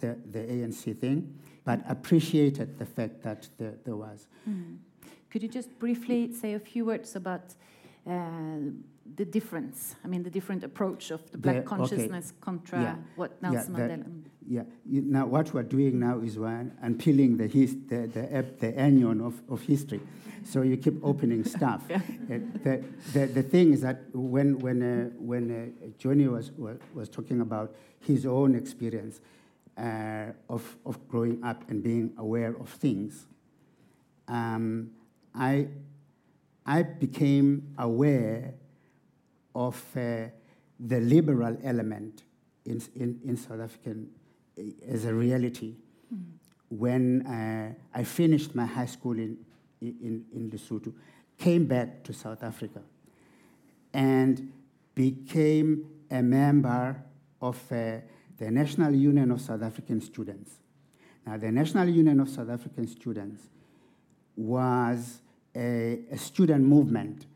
the, 0.00 0.18
the 0.30 0.40
ANC 0.40 0.98
thing 0.98 1.38
but 1.64 1.80
appreciated 1.88 2.78
the 2.78 2.84
fact 2.84 3.22
that 3.22 3.48
there, 3.58 3.74
there 3.84 3.96
was. 3.96 4.26
Mm. 4.48 4.76
Could 5.30 5.42
you 5.42 5.48
just 5.48 5.78
briefly 5.78 6.32
say 6.32 6.54
a 6.54 6.60
few 6.60 6.84
words 6.84 7.16
about 7.16 7.54
uh, 8.06 8.70
the 9.16 9.24
difference? 9.24 9.96
I 10.04 10.08
mean, 10.08 10.22
the 10.22 10.30
different 10.30 10.64
approach 10.64 11.10
of 11.10 11.30
the 11.30 11.38
black 11.38 11.56
the, 11.56 11.62
consciousness 11.62 12.30
okay. 12.30 12.40
contra 12.40 12.80
yeah. 12.80 12.96
what 13.16 13.40
Nelson 13.42 13.74
yeah, 13.74 13.80
Mandela. 13.80 14.22
yeah. 14.46 14.62
Now, 14.86 15.26
what 15.26 15.52
we're 15.54 15.62
doing 15.62 16.00
now 16.00 16.18
is 16.20 16.38
we're 16.38 16.70
unpeeling 16.82 17.36
the 17.36 17.46
his, 17.46 17.76
the, 17.88 18.06
the, 18.06 18.44
the 18.58 18.82
onion 18.82 19.20
of, 19.20 19.40
of 19.48 19.62
history. 19.62 20.00
So 20.44 20.62
you 20.62 20.76
keep 20.76 21.02
opening 21.02 21.44
stuff. 21.56 21.82
yeah. 21.88 21.96
uh, 21.96 22.38
the, 22.62 22.84
the, 23.12 23.26
the 23.26 23.42
thing 23.42 23.72
is 23.72 23.80
that 23.80 24.02
when 24.12 24.58
when 24.58 24.82
uh, 24.82 25.10
when 25.18 25.50
uh, 25.50 25.86
Jonny 25.98 26.28
was, 26.28 26.50
was 26.52 26.78
was 26.94 27.08
talking 27.08 27.40
about 27.40 27.74
his 28.00 28.26
own 28.26 28.54
experience, 28.54 29.20
uh, 29.76 30.26
of, 30.48 30.76
of 30.86 31.06
growing 31.08 31.42
up 31.42 31.68
and 31.68 31.82
being 31.82 32.12
aware 32.18 32.54
of 32.60 32.68
things, 32.68 33.26
um, 34.28 34.90
I, 35.34 35.68
I 36.64 36.82
became 36.82 37.74
aware 37.78 38.54
of 39.54 39.82
uh, 39.96 40.26
the 40.80 41.00
liberal 41.00 41.56
element 41.62 42.24
in, 42.64 42.82
in, 42.96 43.20
in 43.24 43.36
South 43.36 43.60
African 43.60 44.10
uh, 44.58 44.62
as 44.88 45.04
a 45.04 45.14
reality. 45.14 45.74
Mm. 46.12 46.24
When 46.70 47.26
uh, 47.26 47.74
I 47.94 48.04
finished 48.04 48.54
my 48.54 48.66
high 48.66 48.86
school 48.86 49.18
in, 49.18 49.38
in, 49.80 50.24
in 50.34 50.50
Lesotho, 50.50 50.92
came 51.38 51.66
back 51.66 52.02
to 52.04 52.12
South 52.12 52.42
Africa, 52.42 52.80
and 53.92 54.52
became 54.94 55.86
a 56.10 56.22
member 56.22 56.96
of 57.40 57.56
uh, 57.70 57.98
the 58.38 58.50
National 58.50 58.92
Union 58.92 59.30
of 59.30 59.40
South 59.40 59.62
African 59.62 60.00
Students. 60.00 60.52
Now, 61.26 61.36
the 61.36 61.50
National 61.50 61.88
Union 61.88 62.20
of 62.20 62.28
South 62.28 62.50
African 62.50 62.86
Students 62.86 63.42
was 64.36 65.20
a, 65.54 66.00
a 66.10 66.18
student 66.18 66.64
movement 66.64 67.26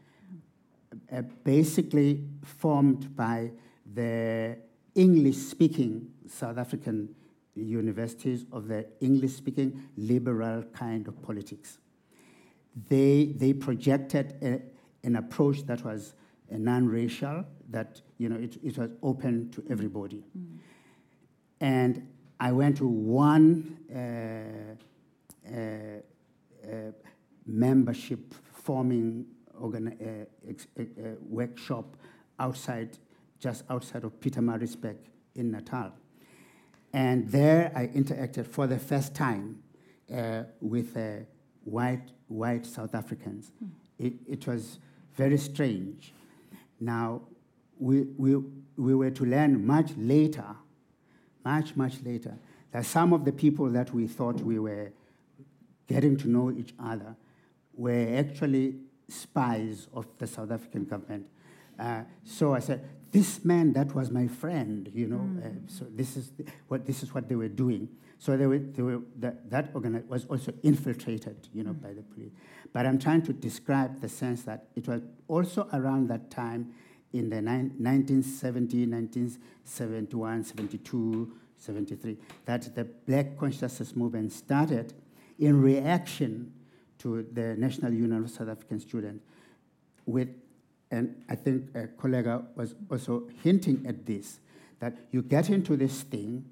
uh, 1.12 1.22
basically 1.44 2.24
formed 2.44 3.14
by 3.16 3.50
the 3.94 4.56
English 4.94 5.36
speaking 5.36 6.10
South 6.28 6.58
African 6.58 7.14
universities 7.54 8.44
of 8.52 8.68
the 8.68 8.86
English 9.00 9.32
speaking 9.32 9.82
liberal 9.96 10.62
kind 10.74 11.08
of 11.08 11.20
politics. 11.22 11.78
They, 12.88 13.32
they 13.36 13.52
projected 13.52 14.34
a, 14.42 15.06
an 15.06 15.16
approach 15.16 15.64
that 15.66 15.84
was 15.84 16.14
a 16.50 16.58
non-racial, 16.58 17.44
that 17.70 18.00
you 18.18 18.28
know 18.28 18.36
it, 18.36 18.56
it 18.62 18.78
was 18.78 18.90
open 19.02 19.50
to 19.50 19.64
everybody. 19.68 20.24
And 21.60 22.06
I 22.40 22.52
went 22.52 22.76
to 22.78 22.86
one 22.86 23.78
uh, 23.94 25.52
uh, 25.52 25.58
uh, 26.64 26.92
membership 27.46 28.34
forming 28.52 29.26
organi- 29.60 30.22
uh, 30.22 30.26
ex- 30.48 30.66
uh, 30.78 30.82
uh, 30.82 31.14
workshop 31.28 31.96
outside, 32.38 32.98
just 33.38 33.64
outside 33.70 34.04
of 34.04 34.18
Pietermaritzburg 34.20 34.96
in 35.34 35.50
Natal. 35.50 35.92
And 36.92 37.28
there 37.28 37.70
I 37.74 37.88
interacted 37.88 38.46
for 38.46 38.66
the 38.66 38.78
first 38.78 39.14
time 39.14 39.62
uh, 40.14 40.44
with 40.60 40.96
uh, 40.96 41.24
white, 41.64 42.10
white 42.28 42.64
South 42.66 42.94
Africans. 42.94 43.52
It, 43.98 44.14
it 44.26 44.46
was 44.46 44.78
very 45.14 45.38
strange. 45.38 46.14
Now, 46.80 47.22
we, 47.78 48.02
we, 48.16 48.36
we 48.76 48.94
were 48.94 49.10
to 49.10 49.24
learn 49.24 49.66
much 49.66 49.90
later, 49.96 50.56
much, 51.44 51.76
much 51.76 51.96
later, 52.04 52.38
that 52.72 52.86
some 52.86 53.12
of 53.12 53.24
the 53.24 53.32
people 53.32 53.68
that 53.70 53.92
we 53.92 54.06
thought 54.06 54.40
we 54.40 54.58
were 54.58 54.92
getting 55.86 56.16
to 56.18 56.28
know 56.28 56.50
each 56.50 56.74
other 56.82 57.16
were 57.74 58.16
actually 58.16 58.76
spies 59.08 59.88
of 59.92 60.06
the 60.18 60.26
South 60.26 60.50
African 60.50 60.84
government. 60.84 61.26
Uh, 61.78 62.02
so 62.24 62.54
I 62.54 62.58
said, 62.58 62.88
this 63.10 63.44
man, 63.44 63.72
that 63.72 63.94
was 63.94 64.10
my 64.10 64.26
friend, 64.26 64.90
you 64.92 65.06
know. 65.06 65.28
Uh, 65.42 65.50
so 65.66 65.86
this 65.90 66.16
is 66.16 66.30
the, 66.30 66.44
what 66.68 66.86
this 66.86 67.02
is 67.02 67.14
what 67.14 67.28
they 67.28 67.36
were 67.36 67.48
doing. 67.48 67.88
So 68.18 68.36
they 68.36 68.46
were, 68.46 68.58
they 68.58 68.82
were 68.82 69.00
that, 69.20 69.48
that 69.50 69.74
was 70.08 70.26
also 70.26 70.52
infiltrated, 70.62 71.48
you 71.54 71.62
know, 71.62 71.72
by 71.72 71.92
the 71.94 72.02
police. 72.02 72.32
But 72.72 72.84
I'm 72.84 72.98
trying 72.98 73.22
to 73.22 73.32
describe 73.32 74.00
the 74.00 74.08
sense 74.08 74.42
that 74.42 74.66
it 74.74 74.88
was 74.88 75.02
also 75.28 75.68
around 75.72 76.08
that 76.08 76.30
time 76.30 76.74
in 77.12 77.30
the 77.30 77.40
nine, 77.40 77.72
1970, 77.78 78.86
1971, 78.86 80.44
72, 80.44 81.32
73, 81.56 82.16
that 82.44 82.74
the 82.74 82.84
Black 82.84 83.38
Consciousness 83.38 83.96
Movement 83.96 84.32
started 84.32 84.92
in 85.38 85.62
reaction 85.62 86.52
to 86.98 87.26
the 87.32 87.54
National 87.56 87.92
Union 87.92 88.24
of 88.24 88.30
South 88.30 88.48
African 88.48 88.80
Students 88.80 89.24
with, 90.06 90.28
and 90.90 91.22
I 91.28 91.34
think 91.34 91.68
a 91.74 91.86
Koleka 91.86 92.44
was 92.56 92.74
also 92.90 93.28
hinting 93.42 93.84
at 93.86 94.06
this, 94.06 94.40
that 94.80 94.96
you 95.10 95.22
get 95.22 95.50
into 95.50 95.76
this 95.76 96.02
thing, 96.02 96.44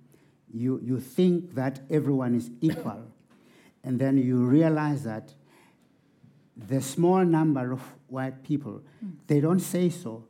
you, 0.52 0.80
you 0.82 1.00
think 1.00 1.54
that 1.54 1.80
everyone 1.90 2.34
is 2.34 2.50
equal, 2.60 3.04
and 3.82 3.98
then 3.98 4.18
you 4.18 4.38
realize 4.38 5.04
that 5.04 5.34
the 6.56 6.80
small 6.80 7.24
number 7.24 7.72
of 7.72 7.82
white 8.08 8.42
people, 8.42 8.82
hmm. 9.00 9.10
they 9.26 9.40
don't 9.40 9.60
say 9.60 9.90
so, 9.90 10.24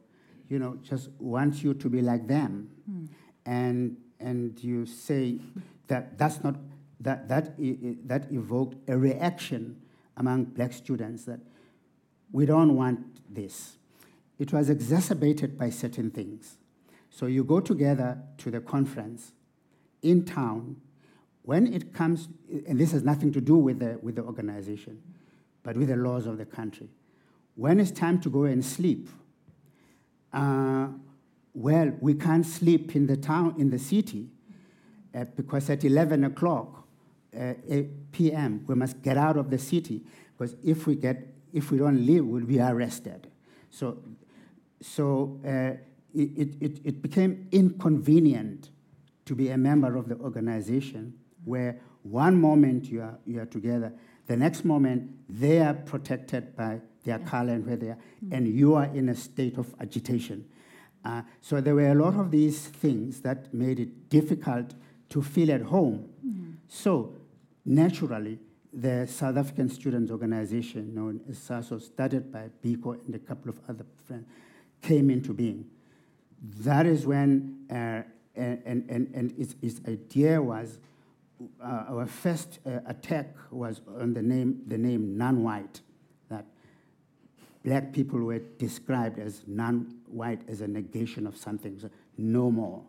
you 0.49 0.59
know, 0.59 0.79
just 0.83 1.11
want 1.19 1.62
you 1.62 1.75
to 1.75 1.89
be 1.89 2.03
like 2.03 2.27
them. 2.27 2.69
Hmm. 2.89 3.05
And, 3.45 3.97
and 4.19 4.62
you 4.62 4.87
say 4.87 5.39
that 5.89 6.19
that's 6.19 6.43
not, 6.43 6.57
that, 7.01 7.29
that, 7.29 7.55
that 8.09 8.31
evoked 8.33 8.77
a 8.89 8.97
reaction 8.97 9.77
among 10.17 10.45
black 10.45 10.73
students 10.73 11.25
that 11.25 11.41
we 12.33 12.47
don't 12.47 12.77
want 12.77 13.01
this. 13.33 13.77
It 14.39 14.53
was 14.53 14.71
exacerbated 14.71 15.59
by 15.59 15.71
certain 15.71 16.11
things. 16.11 16.59
So 17.11 17.27
you 17.27 17.45
go 17.45 17.61
together 17.61 18.19
to 18.39 18.51
the 18.51 18.61
conference 18.61 19.33
in 20.03 20.25
town. 20.25 20.77
When 21.43 21.73
it 21.73 21.95
comes, 21.95 22.29
and 22.67 22.79
this 22.79 22.93
has 22.93 23.03
nothing 23.03 23.33
to 23.33 23.41
do 23.41 23.57
with 23.57 23.79
the, 23.79 23.99
with 24.03 24.17
the 24.17 24.23
organization, 24.23 25.01
but 25.62 25.77
with 25.77 25.89
the 25.89 25.97
laws 25.97 26.27
of 26.27 26.39
the 26.39 26.45
country. 26.45 26.89
When 27.55 27.81
it's 27.81 27.91
time 27.91 28.21
to 28.21 28.29
go 28.29 28.45
and 28.45 28.64
sleep, 28.64 29.09
uh, 30.33 30.89
well, 31.55 31.93
we 32.01 32.14
can't 32.14 32.45
sleep 32.45 32.95
in 32.95 33.07
the 33.07 33.17
town, 33.17 33.55
in 33.59 33.71
the 33.71 33.79
city, 33.79 34.29
uh, 35.14 35.25
because 35.37 35.71
at 35.71 35.85
11 35.85 36.25
o'clock 36.25 36.86
uh, 37.37 37.55
8 37.68 38.12
p.m., 38.12 38.64
we 38.66 38.74
must 38.74 39.03
get 39.03 39.16
out 39.16 39.37
of 39.37 39.51
the 39.51 39.59
city, 39.59 40.03
because 40.37 40.57
if 40.64 40.87
we, 40.87 40.95
get, 40.95 41.26
if 41.53 41.70
we 41.70 41.78
don't 41.78 42.05
leave, 42.05 42.24
we'll 42.24 42.45
be 42.45 42.61
arrested. 42.61 43.28
So, 43.70 43.99
so 44.80 45.41
uh, 45.45 45.78
it, 46.14 46.57
it, 46.61 46.80
it 46.84 47.03
became 47.03 47.49
inconvenient 47.53 48.70
to 49.26 49.34
be 49.34 49.51
a 49.51 49.59
member 49.59 49.97
of 49.97 50.09
the 50.09 50.16
organization 50.16 51.14
where 51.45 51.80
one 52.03 52.41
moment 52.41 52.87
you 52.87 53.03
are, 53.03 53.18
you 53.26 53.41
are 53.41 53.47
together, 53.47 53.93
the 54.26 54.37
next 54.37 54.64
moment 54.64 55.11
they 55.28 55.61
are 55.61 55.74
protected 55.74 56.57
by 56.57 56.80
their 57.05 57.18
color 57.20 57.53
and 57.53 57.66
where 57.66 57.76
they 57.76 57.89
are, 57.89 57.99
and 58.30 58.49
you 58.49 58.74
are 58.74 58.87
in 58.87 59.09
a 59.09 59.14
state 59.14 59.59
of 59.59 59.74
agitation. 59.80 60.45
Uh, 61.05 61.22
so 61.41 61.61
there 61.61 61.74
were 61.74 61.93
a 61.93 61.95
lot 61.95 62.14
of 62.14 62.30
these 62.30 62.66
things 62.66 63.20
that 63.20 63.53
made 63.55 63.78
it 63.78 64.09
difficult 64.09 64.74
to 65.09 65.22
feel 65.22 65.53
at 65.53 65.62
home. 65.62 66.09
So 66.68 67.14
naturally, 67.67 68.39
the 68.73 69.07
South 69.07 69.37
African 69.37 69.69
Students 69.69 70.11
Organization, 70.11 70.95
known 70.95 71.21
as 71.29 71.39
SASO, 71.39 71.81
started 71.81 72.33
by 72.33 72.51
Biko 72.62 73.05
and 73.07 73.14
a 73.14 73.19
couple 73.19 73.51
of 73.51 73.61
other 73.69 73.87
friends, 74.07 74.27
came 74.83 75.11
into 75.11 75.33
being. 75.33 75.64
That 76.61 76.87
is 76.87 77.07
when, 77.07 77.64
uh, 77.71 78.03
and, 78.35 78.85
and, 78.89 79.11
and, 79.14 79.35
its, 79.39 79.57
its 79.62 79.81
idea 79.89 80.41
was, 80.41 80.79
uh, 81.62 81.85
our 81.89 82.07
first 82.07 82.59
uh, 82.67 82.81
attack 82.87 83.35
was 83.51 83.81
on 83.99 84.12
the 84.12 84.23
name, 84.23 84.62
the 84.67 84.79
name 84.79 85.17
non-white, 85.17 85.81
that 86.29 86.45
black 87.64 87.93
people 87.93 88.21
were 88.21 88.41
described 88.59 89.19
as 89.19 89.43
non-white 89.47 90.43
as 90.49 90.61
a 90.61 90.69
negation 90.69 91.27
of 91.27 91.37
something, 91.37 91.79
so 91.79 91.89
no 92.19 92.51
more. 92.51 92.83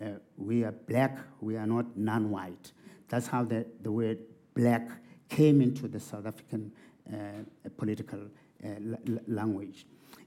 Uh, 0.00 0.10
we 0.36 0.64
are 0.64 0.72
black, 0.72 1.18
we 1.40 1.56
are 1.56 1.66
not 1.66 1.96
non-white. 1.96 2.72
That's 3.14 3.28
how 3.28 3.44
the, 3.44 3.64
the 3.82 3.92
word 3.92 4.18
black 4.54 4.88
came 5.28 5.60
into 5.60 5.86
the 5.86 6.00
South 6.00 6.26
African 6.26 6.72
uh, 7.08 7.44
political 7.76 8.18
uh, 8.64 8.68
language. 9.28 9.86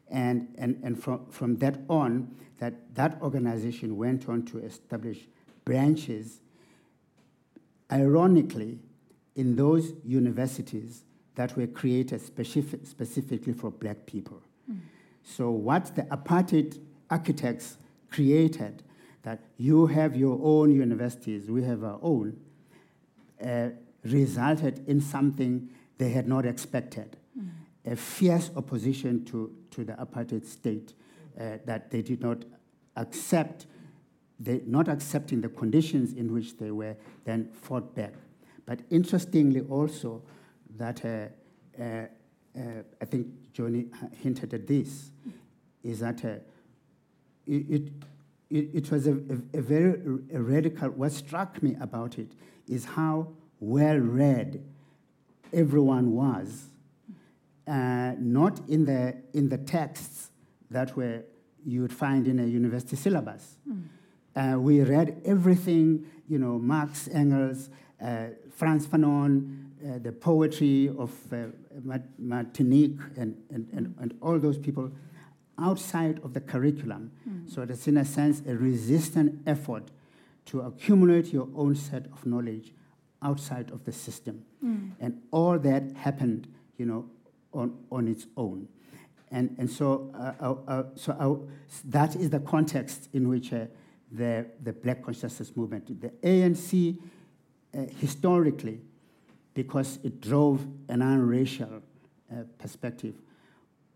And, 0.09 0.55
and, 0.57 0.79
and 0.85 0.97
from, 0.97 1.25
from 1.29 1.57
that 1.57 1.81
on, 1.89 2.33
that, 2.59 2.95
that 2.95 3.21
organization 3.21 3.97
went 3.97 4.29
on 4.29 4.45
to 4.45 4.59
establish 4.59 5.27
branches, 5.65 6.39
ironically, 7.91 8.79
in 9.35 9.57
those 9.57 9.91
universities 10.05 11.03
that 11.35 11.57
were 11.57 11.67
created 11.67 12.21
specific, 12.21 12.87
specifically 12.87 13.51
for 13.51 13.69
black 13.69 14.05
people. 14.05 14.41
So 15.25 15.51
what 15.51 15.93
the 15.93 16.03
apartheid 16.03 16.79
architects 17.09 17.77
created, 18.09 18.81
that 19.23 19.43
you 19.57 19.87
have 19.87 20.15
your 20.15 20.39
own 20.41 20.73
universities, 20.73 21.51
we 21.51 21.63
have 21.63 21.83
our 21.83 21.99
own, 22.01 22.39
uh, 23.43 23.69
resulted 24.03 24.87
in 24.87 25.01
something 25.01 25.69
they 25.97 26.09
had 26.09 26.27
not 26.27 26.45
expected 26.45 27.17
a 27.87 27.95
fierce 27.95 28.51
opposition 28.55 29.23
to, 29.25 29.51
to 29.71 29.83
the 29.83 29.93
apartheid 29.93 30.45
state 30.45 30.93
uh, 31.39 31.57
that 31.65 31.89
they 31.89 32.01
did 32.01 32.21
not 32.21 32.43
accept, 32.97 33.65
not 34.39 34.87
accepting 34.87 35.41
the 35.41 35.49
conditions 35.49 36.13
in 36.13 36.33
which 36.33 36.57
they 36.57 36.71
were 36.71 36.95
then 37.23 37.49
fought 37.53 37.95
back. 37.95 38.13
But 38.65 38.81
interestingly, 38.89 39.61
also, 39.61 40.21
that 40.77 41.03
uh, 41.05 41.81
uh, 41.81 42.07
uh, 42.57 42.83
I 43.01 43.05
think 43.05 43.27
Jonny 43.53 43.85
hinted 44.21 44.53
at 44.53 44.67
this, 44.67 45.11
is 45.83 45.99
that 45.99 46.25
uh, 46.25 46.35
it, 47.45 47.93
it, 48.49 48.69
it 48.73 48.91
was 48.91 49.07
a, 49.07 49.13
a, 49.13 49.57
a 49.57 49.61
very 49.61 49.97
radical, 50.31 50.89
what 50.89 51.13
struck 51.13 51.63
me 51.63 51.77
about 51.79 52.19
it 52.19 52.33
is 52.67 52.85
how 52.85 53.27
well 53.59 53.97
read 53.97 54.63
everyone 55.53 56.13
was, 56.13 56.65
uh, 57.67 58.13
not 58.19 58.59
in 58.67 58.85
the, 58.85 59.15
in 59.33 59.49
the 59.49 59.57
texts 59.57 60.29
that 60.69 60.95
were 60.95 61.23
you 61.65 61.81
would 61.81 61.93
find 61.93 62.27
in 62.27 62.39
a 62.39 62.45
university 62.45 62.95
syllabus. 62.95 63.57
Uh, 64.35 64.57
we 64.57 64.81
read 64.81 65.21
everything, 65.25 66.05
you 66.29 66.39
know, 66.39 66.57
Marx, 66.57 67.09
Engels, 67.11 67.69
uh, 68.01 68.27
Frantz 68.55 68.85
Fanon, 68.85 69.65
uh, 69.83 69.99
the 69.99 70.11
poetry 70.11 70.89
of 70.97 71.11
uh, 71.33 71.47
Martinique, 72.17 72.99
and, 73.17 73.35
and, 73.49 73.67
and, 73.73 73.95
and 73.99 74.17
all 74.21 74.39
those 74.39 74.57
people 74.57 74.91
outside 75.59 76.19
of 76.23 76.33
the 76.33 76.39
curriculum. 76.39 77.11
So 77.47 77.63
it's, 77.63 77.87
in 77.87 77.97
a 77.97 78.05
sense, 78.05 78.41
a 78.47 78.55
resistant 78.55 79.41
effort 79.45 79.91
to 80.47 80.61
accumulate 80.61 81.31
your 81.31 81.47
own 81.55 81.75
set 81.75 82.05
of 82.07 82.25
knowledge 82.25 82.73
outside 83.21 83.71
of 83.71 83.83
the 83.85 83.91
system. 83.91 84.43
And 84.99 85.21
all 85.31 85.59
that 85.59 85.95
happened, 85.95 86.47
you 86.77 86.85
know, 86.85 87.09
on, 87.53 87.77
on 87.91 88.07
its 88.07 88.27
own. 88.35 88.67
And, 89.31 89.55
and 89.57 89.69
so, 89.69 90.13
uh, 90.17 90.33
uh, 90.39 90.55
uh, 90.67 90.83
so 90.95 91.47
that 91.85 92.15
is 92.15 92.29
the 92.29 92.39
context 92.39 93.09
in 93.13 93.27
which 93.27 93.51
uh, 93.51 93.65
the, 94.11 94.45
the 94.63 94.73
Black 94.73 95.03
Consciousness 95.03 95.51
Movement, 95.55 96.01
the 96.01 96.09
ANC, 96.25 96.97
uh, 97.75 97.81
historically, 97.99 98.79
because 99.53 99.99
it 100.03 100.21
drove 100.21 100.65
an 100.87 101.01
unracial 101.01 101.81
uh, 102.31 102.43
perspective, 102.57 103.15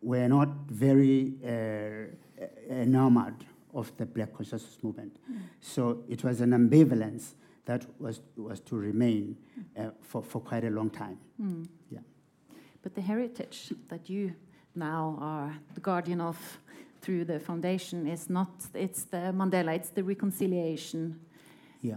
were 0.02 0.28
not 0.28 0.49
very 0.68 1.34
uh, 1.45 2.74
enamored 2.74 3.45
of 3.74 3.95
the 3.97 4.05
black 4.05 4.34
consciousness 4.34 4.78
movement. 4.82 5.17
So 5.59 6.03
it 6.09 6.24
was 6.24 6.41
an 6.41 6.51
ambivalence 6.51 7.34
that 7.65 7.86
was, 7.99 8.22
was 8.36 8.59
to 8.61 8.76
remain 8.76 9.38
uh, 9.78 9.91
for, 10.01 10.24
for 10.24 10.41
quite 10.41 10.63
a 10.63 10.69
long 10.69 10.89
time. 10.89 11.17
Mm. 11.41 11.67
Yeah. 11.89 11.99
But 12.82 12.95
the 12.95 13.01
heritage 13.01 13.74
that 13.89 14.09
you 14.09 14.34
now 14.76 15.17
are 15.19 15.55
the 15.74 15.82
guardian 15.82 16.22
of 16.22 16.38
through 17.01 17.26
the 17.26 17.39
foundation 17.39 18.07
is 18.07 18.30
not, 18.30 18.49
it's 18.74 19.03
the 19.05 19.34
Mandela, 19.36 19.76
it's 19.76 19.89
the 19.89 20.03
reconciliation. 20.03 21.19
Yeah. 21.82 21.95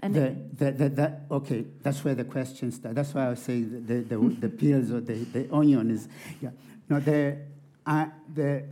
And 0.00 0.14
the, 0.14 0.36
the, 0.52 0.72
the, 0.72 0.88
the, 0.88 1.20
okay, 1.30 1.64
that's 1.82 2.04
where 2.04 2.14
the 2.14 2.24
question 2.24 2.70
starts. 2.72 2.94
That's 2.94 3.14
why 3.14 3.30
I 3.30 3.34
say 3.34 3.62
the, 3.62 3.78
the, 3.78 4.16
the, 4.16 4.36
the 4.40 4.48
peels 4.60 4.90
or 4.90 5.00
the, 5.00 5.14
the 5.14 5.48
onion 5.52 5.90
is, 5.90 6.08
yeah. 6.40 6.50
No, 6.88 7.00
the, 7.00 7.38
uh, 7.86 8.06
the, 8.34 8.64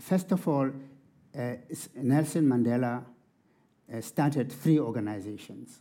first 0.00 0.30
of 0.30 0.46
all, 0.46 0.70
Nelson 1.42 2.44
Mandela 2.48 3.04
uh, 3.92 4.00
started 4.00 4.52
three 4.52 4.78
organizations, 4.78 5.78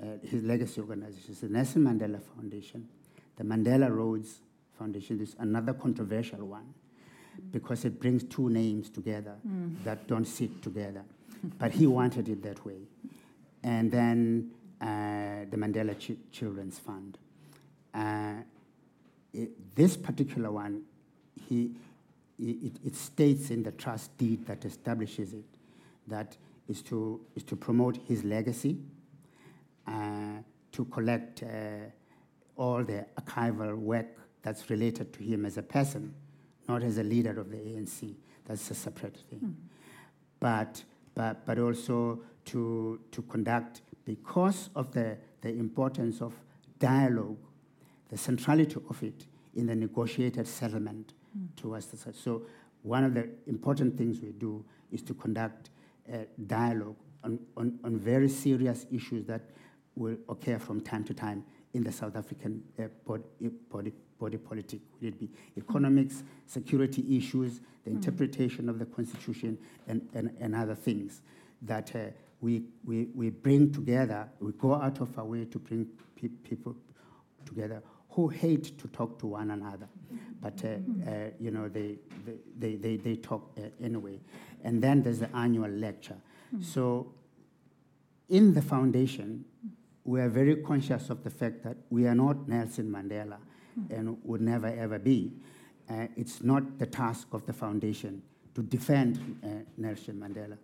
uh, 0.00 0.06
his 0.22 0.42
legacy 0.42 0.80
organizations, 0.80 1.40
the 1.40 1.48
Nelson 1.48 1.84
Mandela 1.84 2.20
Foundation, 2.34 2.88
the 3.36 3.44
Mandela 3.44 3.90
Rhodes 3.94 4.40
Foundation 4.78 5.20
is 5.20 5.36
another 5.38 5.74
controversial 5.74 6.46
one 6.46 6.72
because 7.52 7.84
it 7.84 8.00
brings 8.00 8.24
two 8.24 8.48
names 8.48 8.88
together 8.90 9.34
that 9.84 10.06
don't 10.06 10.24
sit 10.26 10.62
together. 10.62 11.02
but 11.58 11.72
he 11.72 11.86
wanted 11.86 12.28
it 12.28 12.42
that 12.42 12.64
way. 12.66 12.80
And 13.62 13.90
then 13.90 14.50
uh, 14.80 15.44
the 15.50 15.56
Mandela 15.56 15.98
Ch- 15.98 16.16
Children's 16.32 16.78
Fund. 16.78 17.18
Uh, 17.94 18.34
it- 19.32 19.74
this 19.74 19.96
particular 19.96 20.50
one, 20.50 20.82
he, 21.48 21.70
it, 22.40 22.72
it 22.84 22.96
states 22.96 23.50
in 23.50 23.62
the 23.62 23.72
trust 23.72 24.16
deed 24.16 24.46
that 24.46 24.64
establishes 24.64 25.32
it 25.32 25.44
that 26.06 26.36
is 26.68 26.82
to, 26.82 27.20
is 27.34 27.42
to 27.44 27.56
promote 27.56 27.98
his 28.08 28.24
legacy, 28.24 28.78
uh, 29.86 30.40
to 30.72 30.84
collect 30.86 31.42
uh, 31.42 31.46
all 32.56 32.84
the 32.84 33.06
archival 33.20 33.76
work 33.76 34.06
that's 34.42 34.70
related 34.70 35.12
to 35.12 35.22
him 35.22 35.44
as 35.44 35.58
a 35.58 35.62
person, 35.62 36.14
not 36.68 36.82
as 36.82 36.98
a 36.98 37.02
leader 37.02 37.40
of 37.40 37.50
the 37.50 37.56
ANC. 37.56 38.14
That's 38.46 38.70
a 38.70 38.74
separate 38.74 39.16
thing. 39.28 39.56
But, 40.38 40.82
but, 41.14 41.44
but 41.44 41.58
also 41.58 42.20
to, 42.46 43.00
to 43.10 43.22
conduct, 43.22 43.82
because 44.04 44.70
of 44.74 44.92
the, 44.92 45.16
the 45.40 45.50
importance 45.50 46.20
of 46.20 46.34
dialogue, 46.78 47.38
the 48.08 48.18
centrality 48.18 48.76
of 48.88 49.02
it 49.02 49.26
in 49.54 49.66
the 49.66 49.74
negotiated 49.74 50.46
settlement 50.46 51.12
towards 51.56 51.86
the. 51.86 52.12
So 52.12 52.42
one 52.82 53.04
of 53.04 53.14
the 53.14 53.28
important 53.46 53.96
things 53.96 54.20
we 54.20 54.32
do 54.32 54.64
is 54.90 55.02
to 55.02 55.14
conduct 55.14 55.70
a 56.12 56.26
dialogue 56.46 56.96
on, 57.22 57.38
on, 57.56 57.78
on 57.84 57.98
very 57.98 58.28
serious 58.28 58.86
issues 58.90 59.26
that 59.26 59.42
will 59.94 60.16
occur 60.28 60.58
from 60.58 60.80
time 60.80 61.04
to 61.04 61.14
time 61.14 61.44
in 61.74 61.84
the 61.84 61.92
South 61.92 62.16
African 62.16 62.62
uh, 62.78 62.84
body, 63.06 63.22
body, 63.70 63.92
body 64.18 64.38
politic. 64.38 64.80
Will 65.00 65.08
it 65.08 65.20
be 65.20 65.28
economics, 65.56 66.24
security 66.46 67.16
issues, 67.16 67.60
the 67.84 67.90
interpretation 67.90 68.68
of 68.68 68.78
the 68.78 68.86
constitution, 68.86 69.58
and, 69.86 70.06
and, 70.14 70.34
and 70.40 70.54
other 70.54 70.74
things 70.74 71.22
that 71.62 71.94
uh, 71.94 71.98
we, 72.40 72.62
we, 72.84 73.08
we 73.14 73.30
bring 73.30 73.72
together, 73.72 74.28
we 74.40 74.52
go 74.52 74.74
out 74.74 75.00
of 75.00 75.16
our 75.18 75.24
way 75.24 75.44
to 75.44 75.58
bring 75.58 75.86
pe- 76.16 76.28
people 76.28 76.74
together 77.44 77.82
who 78.10 78.28
hate 78.28 78.78
to 78.78 78.88
talk 78.88 79.18
to 79.20 79.26
one 79.26 79.50
another. 79.50 79.88
But, 80.40 80.64
uh, 80.64 80.68
uh, 81.08 81.30
you 81.38 81.50
know, 81.50 81.68
they, 81.68 81.98
they, 82.58 82.76
they, 82.76 82.96
they 82.96 83.16
talk 83.16 83.52
uh, 83.58 83.62
anyway. 83.82 84.20
And 84.64 84.82
then 84.82 85.02
there's 85.02 85.20
the 85.20 85.34
annual 85.36 85.70
lecture. 85.70 86.16
So 86.60 87.12
in 88.28 88.54
the 88.54 88.62
foundation, 88.62 89.44
we 90.04 90.20
are 90.20 90.28
very 90.28 90.56
conscious 90.56 91.10
of 91.10 91.22
the 91.22 91.30
fact 91.30 91.62
that 91.62 91.76
we 91.90 92.06
are 92.06 92.14
not 92.14 92.48
Nelson 92.48 92.90
Mandela 92.90 93.36
and 93.90 94.18
would 94.24 94.40
never 94.40 94.66
ever 94.66 94.98
be. 94.98 95.32
Uh, 95.88 96.06
it's 96.16 96.42
not 96.42 96.78
the 96.78 96.86
task 96.86 97.28
of 97.32 97.46
the 97.46 97.52
foundation 97.52 98.22
to 98.54 98.62
defend 98.62 99.38
uh, 99.44 99.48
Nelson 99.76 100.16
Mandela, 100.16 100.58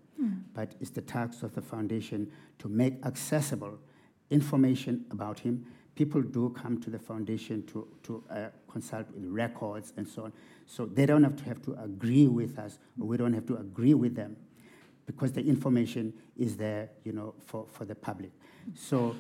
but 0.55 0.75
it's 0.81 0.91
the 0.91 1.03
task 1.03 1.43
of 1.43 1.55
the 1.55 1.63
foundation 1.63 2.31
to 2.59 2.69
make 2.69 2.95
accessible 3.05 3.79
information 4.31 5.05
about 5.11 5.39
him. 5.39 5.67
People 5.97 6.21
do 6.21 6.51
come 6.51 6.79
to 6.83 6.91
the 6.91 6.99
foundation 6.99 7.67
to, 7.67 7.89
to 8.05 8.23
uh, 8.31 8.49
consult 8.71 9.07
with 9.13 9.25
records 9.25 9.95
and 9.97 10.07
so 10.07 10.25
on. 10.25 10.33
So 10.67 10.87
they 10.87 11.07
don't 11.07 11.25
have 11.25 11.37
to 11.37 11.45
have 11.45 11.63
to 11.63 11.73
agree 11.83 12.27
with 12.27 12.59
us, 12.59 12.79
or 13.01 13.09
we 13.09 13.17
don't 13.17 13.33
have 13.33 13.47
to 13.47 13.57
agree 13.57 13.95
with 13.95 14.15
them 14.15 14.37
because 15.07 15.33
the 15.33 15.41
information 15.41 16.13
is 16.37 16.57
there, 16.57 16.91
you 17.03 17.13
know, 17.13 17.35
for, 17.47 17.67
for 17.73 17.87
the 17.87 17.95
public. 17.95 18.31
So 18.75 19.17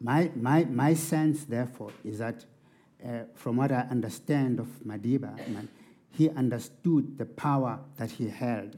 my, 0.00 0.30
my, 0.36 0.64
my 0.64 0.94
sense, 0.94 1.44
therefore, 1.44 1.92
is 2.04 2.18
that 2.18 2.44
uh, 3.04 3.20
from 3.34 3.56
what 3.56 3.72
I 3.72 3.86
understand 3.90 4.60
of 4.60 4.66
Madiba, 4.86 5.34
man, 5.48 5.68
he 6.10 6.28
understood 6.30 7.16
the 7.16 7.24
power 7.24 7.78
that 7.96 8.10
he 8.10 8.28
held, 8.28 8.76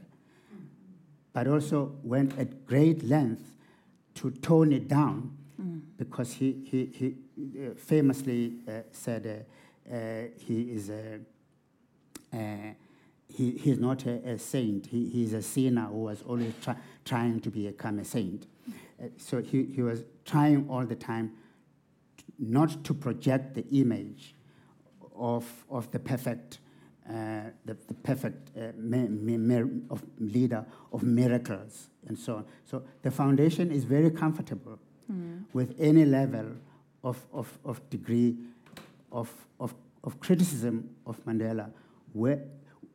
but 1.33 1.47
also 1.47 1.95
went 2.03 2.37
at 2.37 2.65
great 2.65 3.03
length 3.03 3.57
to 4.15 4.31
tone 4.31 4.71
it 4.71 4.87
down 4.87 5.37
because 5.97 6.33
he, 6.33 6.57
he, 6.65 6.85
he 6.85 7.15
uh, 7.65 7.73
famously 7.75 8.53
uh, 8.67 8.71
said 8.91 9.45
uh, 9.91 9.95
he 10.37 10.61
is 10.61 10.89
a, 10.89 11.19
he, 13.35 13.51
he's 13.51 13.79
not 13.79 14.05
a, 14.05 14.29
a 14.29 14.39
saint. 14.39 14.87
He, 14.87 15.09
he's 15.09 15.33
a 15.33 15.41
sinner 15.41 15.85
who 15.85 16.03
was 16.03 16.21
always 16.23 16.53
try, 16.61 16.75
trying 17.05 17.39
to 17.41 17.49
become 17.49 17.99
a 17.99 18.05
saint. 18.05 18.47
Uh, 19.01 19.07
so 19.17 19.41
he, 19.41 19.63
he 19.65 19.81
was 19.81 20.03
trying 20.25 20.67
all 20.69 20.85
the 20.85 20.95
time 20.95 21.31
t- 22.17 22.25
not 22.39 22.83
to 22.83 22.93
project 22.93 23.55
the 23.55 23.65
image 23.69 24.35
of, 25.15 25.45
of 25.69 25.89
the 25.91 25.99
perfect, 25.99 26.59
uh, 27.09 27.51
the, 27.65 27.77
the 27.87 27.93
perfect 28.03 28.55
uh, 28.57 28.71
mi- 28.77 29.07
mi- 29.07 29.81
of 29.89 30.03
leader 30.19 30.65
of 30.91 31.03
miracles 31.03 31.89
and 32.07 32.17
so 32.17 32.37
on. 32.37 32.45
So 32.65 32.83
the 33.01 33.11
foundation 33.11 33.71
is 33.71 33.83
very 33.83 34.09
comfortable 34.11 34.79
with 35.53 35.75
any 35.79 36.05
level 36.05 36.45
of, 37.03 37.17
of, 37.33 37.57
of 37.65 37.81
degree 37.89 38.37
of, 39.11 39.29
of, 39.59 39.73
of 40.03 40.19
criticism 40.19 40.89
of 41.05 41.17
Mandela, 41.25 41.69
whe- 42.13 42.39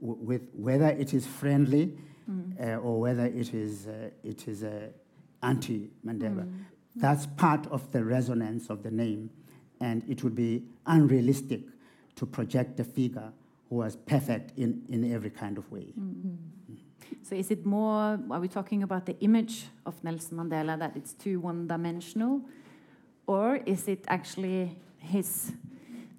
w- 0.00 0.18
with 0.24 0.48
whether 0.54 0.88
it 0.88 1.12
is 1.14 1.26
friendly 1.26 1.96
uh, 2.60 2.76
or 2.76 3.00
whether 3.00 3.26
it 3.26 3.54
is, 3.54 3.86
uh, 3.86 4.10
it 4.24 4.48
is 4.48 4.62
uh, 4.64 4.88
anti-Mandela. 5.42 6.44
That's 6.96 7.26
part 7.26 7.66
of 7.68 7.90
the 7.92 8.02
resonance 8.04 8.70
of 8.70 8.82
the 8.82 8.90
name, 8.90 9.28
and 9.80 10.02
it 10.08 10.24
would 10.24 10.34
be 10.34 10.64
unrealistic 10.86 11.60
to 12.16 12.24
project 12.26 12.80
a 12.80 12.84
figure 12.84 13.30
who 13.68 13.76
was 13.76 13.96
perfect 13.96 14.58
in, 14.58 14.82
in 14.88 15.12
every 15.12 15.30
kind 15.30 15.58
of 15.58 15.70
way. 15.70 15.92
So 17.22 17.34
is 17.34 17.50
it 17.50 17.66
more, 17.66 18.18
are 18.30 18.40
we 18.40 18.48
talking 18.48 18.82
about 18.82 19.06
the 19.06 19.18
image 19.20 19.66
of 19.84 20.02
Nelson 20.04 20.38
Mandela, 20.38 20.78
that 20.78 20.96
it's 20.96 21.12
too 21.12 21.40
one-dimensional? 21.40 22.40
Or 23.26 23.56
is 23.66 23.88
it 23.88 24.04
actually 24.08 24.76
his, 24.98 25.52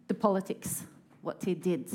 the 0.07 0.13
politics, 0.13 0.83
what 1.21 1.43
he 1.43 1.53
did, 1.53 1.89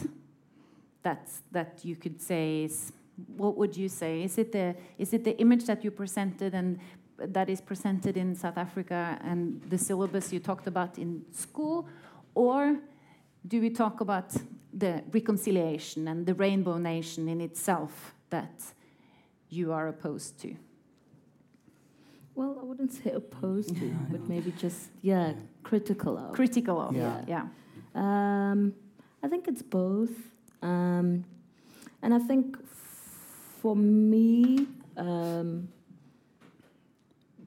that, 1.03 1.29
that 1.51 1.81
you 1.83 1.97
could 1.97 2.21
say 2.21 2.65
is, 2.65 2.93
what 3.37 3.57
would 3.57 3.77
you 3.77 3.89
say? 3.89 4.23
Is 4.23 4.39
it, 4.39 4.53
the, 4.53 4.75
is 4.99 5.13
it 5.13 5.25
the 5.25 5.39
image 5.39 5.67
that 5.67 5.85
you 5.85 5.91
presented 5.91 6.55
and 6.55 6.79
that 7.19 7.49
is 7.49 7.61
presented 7.61 8.17
in 8.17 8.35
South 8.35 8.57
Africa 8.57 9.19
and 9.23 9.63
the 9.69 9.79
syllabus 9.79 10.33
you 10.33 10.41
talked 10.41 10.67
about 10.67 10.99
in 10.99 11.23
school? 11.31 11.87
Or 12.35 12.79
do 13.47 13.61
we 13.61 13.71
talk 13.71 14.01
about 14.01 14.33
the 14.73 15.03
reconciliation 15.13 16.09
and 16.09 16.25
the 16.25 16.35
rainbow 16.35 16.79
nation 16.79 17.29
in 17.29 17.41
itself 17.41 18.15
that 18.31 18.63
you 19.53 19.73
are 19.73 19.89
opposed 19.89 20.41
to? 20.41 20.57
Well, 22.35 22.57
I 22.61 22.65
wouldn't 22.65 22.93
say 22.93 23.11
opposed 23.11 23.77
to, 23.77 23.95
but 24.11 24.27
maybe 24.29 24.53
just, 24.53 24.89
yeah, 25.03 25.35
critical 25.63 26.17
of. 26.17 26.33
Critical 26.33 26.81
of, 26.81 26.97
Yeah. 26.97 27.23
yeah. 27.29 27.47
Um, 27.95 28.75
I 29.23 29.29
think 29.29 29.47
it's 29.49 29.61
both. 29.63 30.11
Um, 30.63 31.25
and 32.01 32.15
I 32.15 32.19
think 32.19 32.57
for 33.61 33.77
me, 33.77 34.67
um, 34.97 35.69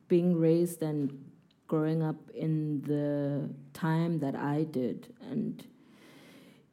being 0.08 0.40
raised 0.40 0.84
and 0.84 1.26
growing 1.68 2.04
up 2.04 2.18
in 2.36 2.82
the 2.84 3.50
time 3.74 4.20
that 4.20 4.36
I 4.36 4.64
did, 4.70 5.12
and 5.32 5.66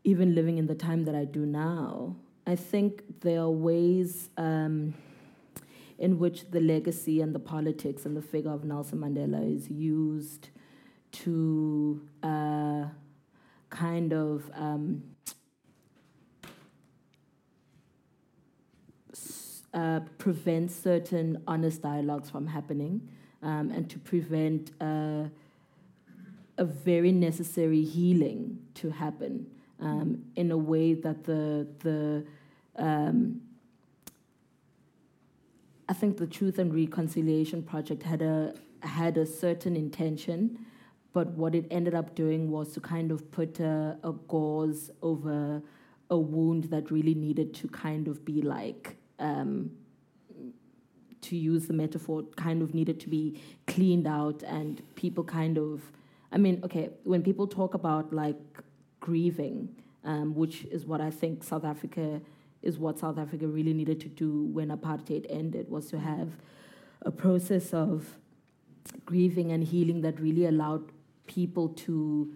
even 0.04 0.34
living 0.34 0.58
in 0.58 0.66
the 0.66 0.74
time 0.74 1.04
that 1.04 1.14
I 1.14 1.24
do 1.24 1.46
now, 1.46 2.14
I 2.46 2.56
think 2.56 3.20
there 3.22 3.40
are 3.40 3.50
ways 3.50 4.28
um, 4.36 4.92
in 6.02 6.18
which 6.18 6.50
the 6.50 6.60
legacy 6.60 7.20
and 7.20 7.32
the 7.32 7.38
politics 7.38 8.04
and 8.04 8.16
the 8.16 8.20
figure 8.20 8.50
of 8.50 8.64
Nelson 8.64 8.98
Mandela 8.98 9.40
is 9.56 9.70
used 9.70 10.48
to 11.12 12.02
uh, 12.24 12.86
kind 13.70 14.12
of 14.12 14.50
um, 14.52 15.04
uh, 19.72 20.00
prevent 20.18 20.72
certain 20.72 21.40
honest 21.46 21.82
dialogues 21.82 22.28
from 22.28 22.48
happening 22.48 23.08
um, 23.40 23.70
and 23.70 23.88
to 23.88 24.00
prevent 24.00 24.72
uh, 24.80 25.28
a 26.58 26.64
very 26.64 27.12
necessary 27.12 27.84
healing 27.84 28.58
to 28.74 28.90
happen 28.90 29.46
um, 29.78 30.24
in 30.34 30.50
a 30.50 30.58
way 30.58 30.94
that 30.94 31.22
the, 31.22 31.68
the 31.78 32.26
um, 32.76 33.40
I 35.92 35.94
think 35.94 36.16
the 36.16 36.26
Truth 36.26 36.58
and 36.58 36.74
Reconciliation 36.74 37.62
Project 37.62 38.02
had 38.02 38.22
a 38.22 38.54
had 38.80 39.18
a 39.18 39.26
certain 39.26 39.76
intention, 39.76 40.64
but 41.12 41.26
what 41.32 41.54
it 41.54 41.66
ended 41.70 41.94
up 41.94 42.14
doing 42.14 42.50
was 42.50 42.72
to 42.72 42.80
kind 42.80 43.10
of 43.10 43.30
put 43.30 43.60
a, 43.60 43.98
a 44.02 44.12
gauze 44.12 44.90
over 45.02 45.60
a 46.08 46.16
wound 46.16 46.64
that 46.70 46.90
really 46.90 47.14
needed 47.14 47.52
to 47.56 47.68
kind 47.68 48.08
of 48.08 48.24
be 48.24 48.40
like. 48.40 48.96
Um, 49.18 49.72
to 51.20 51.36
use 51.36 51.66
the 51.66 51.74
metaphor, 51.74 52.22
kind 52.36 52.62
of 52.62 52.72
needed 52.72 52.98
to 53.00 53.10
be 53.10 53.38
cleaned 53.66 54.06
out, 54.06 54.42
and 54.44 54.80
people 54.94 55.22
kind 55.22 55.58
of, 55.58 55.82
I 56.32 56.38
mean, 56.38 56.62
okay, 56.64 56.88
when 57.04 57.22
people 57.22 57.46
talk 57.46 57.74
about 57.74 58.14
like 58.14 58.40
grieving, 59.00 59.68
um, 60.04 60.34
which 60.34 60.64
is 60.64 60.86
what 60.86 61.02
I 61.02 61.10
think 61.10 61.44
South 61.44 61.66
Africa 61.66 62.22
is 62.62 62.78
what 62.78 62.98
South 62.98 63.18
Africa 63.18 63.46
really 63.46 63.72
needed 63.72 64.00
to 64.00 64.08
do 64.08 64.44
when 64.44 64.68
apartheid 64.68 65.26
ended, 65.28 65.68
was 65.68 65.88
to 65.90 65.98
have 65.98 66.28
a 67.02 67.10
process 67.10 67.74
of 67.74 68.16
grieving 69.04 69.52
and 69.52 69.64
healing 69.64 70.00
that 70.02 70.20
really 70.20 70.46
allowed 70.46 70.90
people 71.26 71.68
to 71.68 72.32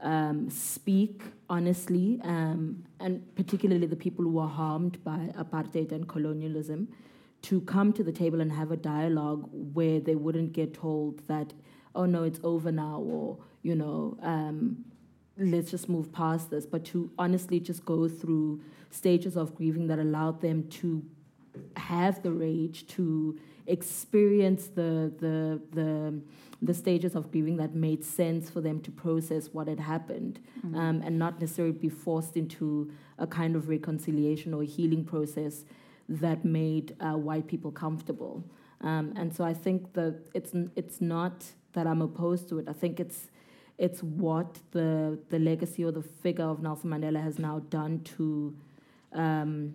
um, 0.00 0.48
speak 0.50 1.22
honestly, 1.50 2.20
um, 2.22 2.84
and 3.00 3.34
particularly 3.34 3.86
the 3.86 3.96
people 3.96 4.24
who 4.24 4.32
were 4.32 4.46
harmed 4.46 5.02
by 5.02 5.32
apartheid 5.36 5.92
and 5.92 6.08
colonialism, 6.08 6.88
to 7.42 7.60
come 7.62 7.92
to 7.92 8.02
the 8.02 8.12
table 8.12 8.40
and 8.40 8.52
have 8.52 8.70
a 8.70 8.76
dialogue 8.76 9.48
where 9.52 10.00
they 10.00 10.14
wouldn't 10.14 10.52
get 10.52 10.74
told 10.74 11.26
that, 11.28 11.52
oh 11.94 12.04
no, 12.04 12.24
it's 12.24 12.40
over 12.42 12.70
now, 12.70 12.98
or, 13.00 13.38
you 13.62 13.74
know, 13.74 14.18
um, 14.22 14.84
let's 15.38 15.70
just 15.70 15.88
move 15.88 16.12
past 16.12 16.50
this, 16.50 16.66
but 16.66 16.84
to 16.86 17.10
honestly 17.18 17.60
just 17.60 17.84
go 17.84 18.08
through 18.08 18.60
stages 18.90 19.36
of 19.36 19.54
grieving 19.54 19.86
that 19.86 19.98
allowed 19.98 20.40
them 20.40 20.68
to 20.68 21.04
have 21.76 22.22
the 22.22 22.30
rage, 22.30 22.86
to 22.88 23.38
experience 23.66 24.68
the, 24.68 25.12
the, 25.18 25.60
the, 25.72 26.20
the 26.62 26.74
stages 26.74 27.14
of 27.14 27.30
grieving 27.30 27.56
that 27.56 27.74
made 27.74 28.04
sense 28.04 28.48
for 28.50 28.60
them 28.60 28.80
to 28.80 28.90
process 28.90 29.48
what 29.52 29.68
had 29.68 29.78
happened 29.78 30.40
mm-hmm. 30.58 30.74
um, 30.76 31.02
and 31.04 31.18
not 31.18 31.40
necessarily 31.40 31.72
be 31.72 31.88
forced 31.88 32.36
into 32.36 32.90
a 33.18 33.26
kind 33.26 33.54
of 33.54 33.68
reconciliation 33.68 34.54
or 34.54 34.62
healing 34.62 35.04
process 35.04 35.64
that 36.08 36.44
made 36.44 36.96
uh, 37.00 37.12
white 37.12 37.46
people 37.46 37.70
comfortable. 37.70 38.42
Um, 38.80 39.12
and 39.16 39.34
so 39.34 39.44
I 39.44 39.54
think 39.54 39.92
that 39.94 40.20
it's, 40.34 40.52
it's 40.74 41.00
not 41.00 41.44
that 41.74 41.86
I'm 41.86 42.00
opposed 42.00 42.48
to 42.48 42.58
it. 42.58 42.68
I 42.68 42.72
think 42.72 42.98
it's, 42.98 43.28
it's 43.78 44.02
what 44.02 44.58
the, 44.72 45.18
the 45.30 45.38
legacy 45.38 45.84
or 45.84 45.92
the 45.92 46.02
figure 46.02 46.44
of 46.44 46.60
Nelson 46.60 46.90
Mandela 46.90 47.22
has 47.22 47.38
now 47.38 47.60
done 47.70 48.00
to 48.16 48.54
um, 49.12 49.74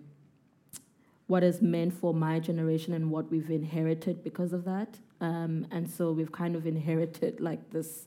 what 1.26 1.42
is 1.42 1.62
meant 1.62 1.94
for 1.94 2.12
my 2.12 2.38
generation 2.38 2.92
and 2.92 3.10
what 3.10 3.30
we've 3.30 3.50
inherited 3.50 4.22
because 4.22 4.52
of 4.52 4.64
that. 4.64 4.98
Um, 5.20 5.66
and 5.70 5.90
so 5.90 6.12
we've 6.12 6.32
kind 6.32 6.54
of 6.54 6.66
inherited 6.66 7.40
like 7.40 7.70
this 7.70 8.06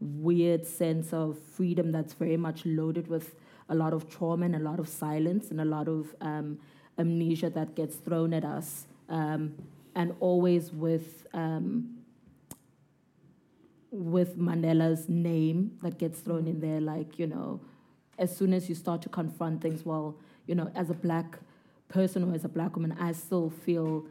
weird 0.00 0.66
sense 0.66 1.12
of 1.12 1.38
freedom 1.38 1.92
that's 1.92 2.14
very 2.14 2.36
much 2.36 2.66
loaded 2.66 3.06
with 3.08 3.36
a 3.68 3.74
lot 3.74 3.92
of 3.92 4.08
trauma 4.08 4.46
and 4.46 4.56
a 4.56 4.58
lot 4.58 4.80
of 4.80 4.88
silence 4.88 5.50
and 5.50 5.60
a 5.60 5.64
lot 5.64 5.88
of 5.88 6.14
um, 6.20 6.58
amnesia 6.98 7.50
that 7.50 7.74
gets 7.76 7.96
thrown 7.96 8.32
at 8.32 8.44
us, 8.44 8.86
um, 9.08 9.54
and 9.94 10.14
always 10.20 10.72
with 10.72 11.26
um, 11.32 11.97
with 13.90 14.38
Mandela's 14.38 15.08
name 15.08 15.78
that 15.82 15.98
gets 15.98 16.20
thrown 16.20 16.46
in 16.46 16.60
there, 16.60 16.80
like 16.80 17.18
you 17.18 17.26
know, 17.26 17.60
as 18.18 18.36
soon 18.36 18.52
as 18.52 18.68
you 18.68 18.74
start 18.74 19.02
to 19.02 19.08
confront 19.08 19.60
things, 19.60 19.84
well, 19.84 20.18
you 20.46 20.54
know, 20.54 20.70
as 20.74 20.90
a 20.90 20.94
black 20.94 21.38
person 21.88 22.24
or 22.24 22.34
as 22.34 22.44
a 22.44 22.48
black 22.48 22.76
woman, 22.76 22.96
I 23.00 23.12
still 23.12 23.50
feel, 23.50 24.06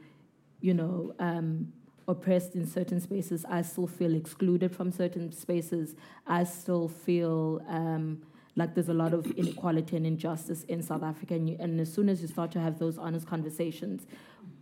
you 0.62 0.74
know, 0.74 1.14
um, 1.20 1.74
oppressed 2.08 2.56
in 2.56 2.66
certain 2.66 3.00
spaces. 3.00 3.46
I 3.50 3.62
still 3.62 3.88
feel 3.88 4.16
excluded 4.16 4.76
from 4.76 4.92
certain 4.92 5.32
spaces. 5.32 5.96
I 6.26 6.46
still 6.46 6.88
feel 6.88 7.62
um, 7.68 8.22
like 8.56 8.74
there's 8.74 8.90
a 8.90 8.94
lot 8.94 9.14
of 9.14 9.30
inequality 9.32 9.98
and 9.98 10.08
injustice 10.08 10.64
in 10.64 10.82
South 10.82 11.04
Africa. 11.04 11.36
And, 11.36 11.50
you, 11.50 11.58
and 11.60 11.80
as 11.80 11.94
soon 11.94 12.10
as 12.10 12.22
you 12.22 12.28
start 12.28 12.52
to 12.52 12.60
have 12.60 12.80
those 12.80 12.98
honest 12.98 13.28
conversations, 13.28 14.08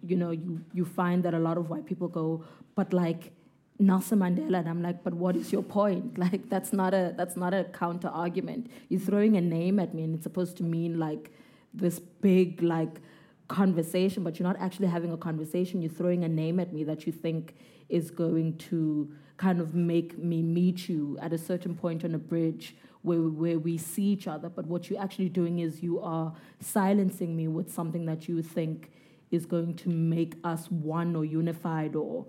you 0.03 0.15
know, 0.15 0.31
you, 0.31 0.61
you 0.73 0.85
find 0.85 1.23
that 1.23 1.33
a 1.33 1.39
lot 1.39 1.57
of 1.57 1.69
white 1.69 1.85
people 1.85 2.07
go, 2.07 2.43
but 2.75 2.93
like, 2.93 3.31
Nelson 3.77 4.19
Mandela, 4.19 4.59
and 4.59 4.69
I'm 4.69 4.81
like, 4.81 5.03
but 5.03 5.13
what 5.13 5.35
is 5.35 5.51
your 5.51 5.63
point? 5.63 6.17
Like, 6.25 6.49
that's 6.49 6.71
not 6.71 6.93
a 6.93 7.13
that's 7.17 7.35
not 7.35 7.53
a 7.53 7.65
counter 7.65 8.07
argument. 8.07 8.71
You're 8.89 9.01
throwing 9.01 9.35
a 9.35 9.41
name 9.41 9.79
at 9.79 9.93
me, 9.93 10.03
and 10.03 10.15
it's 10.15 10.23
supposed 10.23 10.57
to 10.57 10.63
mean 10.63 10.97
like 10.99 11.31
this 11.73 11.99
big 11.99 12.61
like 12.61 13.01
conversation, 13.47 14.23
but 14.23 14.39
you're 14.39 14.47
not 14.47 14.59
actually 14.59 14.87
having 14.87 15.11
a 15.11 15.17
conversation. 15.17 15.81
You're 15.81 15.91
throwing 15.91 16.23
a 16.23 16.29
name 16.29 16.59
at 16.59 16.73
me 16.73 16.83
that 16.85 17.05
you 17.05 17.11
think 17.11 17.55
is 17.89 18.09
going 18.09 18.57
to 18.57 19.11
kind 19.37 19.59
of 19.59 19.75
make 19.75 20.17
me 20.17 20.41
meet 20.41 20.87
you 20.87 21.17
at 21.21 21.33
a 21.33 21.37
certain 21.37 21.75
point 21.75 22.03
on 22.03 22.15
a 22.15 22.17
bridge 22.17 22.75
where, 23.01 23.19
where 23.19 23.59
we 23.59 23.77
see 23.77 24.03
each 24.03 24.27
other. 24.27 24.49
But 24.49 24.65
what 24.65 24.89
you're 24.89 25.01
actually 25.01 25.29
doing 25.29 25.59
is 25.59 25.83
you 25.83 25.99
are 25.99 26.33
silencing 26.59 27.35
me 27.35 27.47
with 27.47 27.71
something 27.71 28.05
that 28.05 28.27
you 28.27 28.41
think 28.41 28.91
is 29.31 29.45
going 29.45 29.75
to 29.75 29.89
make 29.89 30.35
us 30.43 30.71
one 30.71 31.15
or 31.15 31.25
unified 31.25 31.95
or 31.95 32.25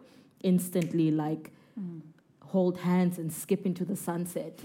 instantly 0.53 1.11
like 1.11 1.51
mm. 1.79 2.01
hold 2.53 2.79
hands 2.79 3.19
and 3.19 3.33
skip 3.33 3.67
into 3.67 3.85
the 3.85 3.97
sunset. 3.97 4.61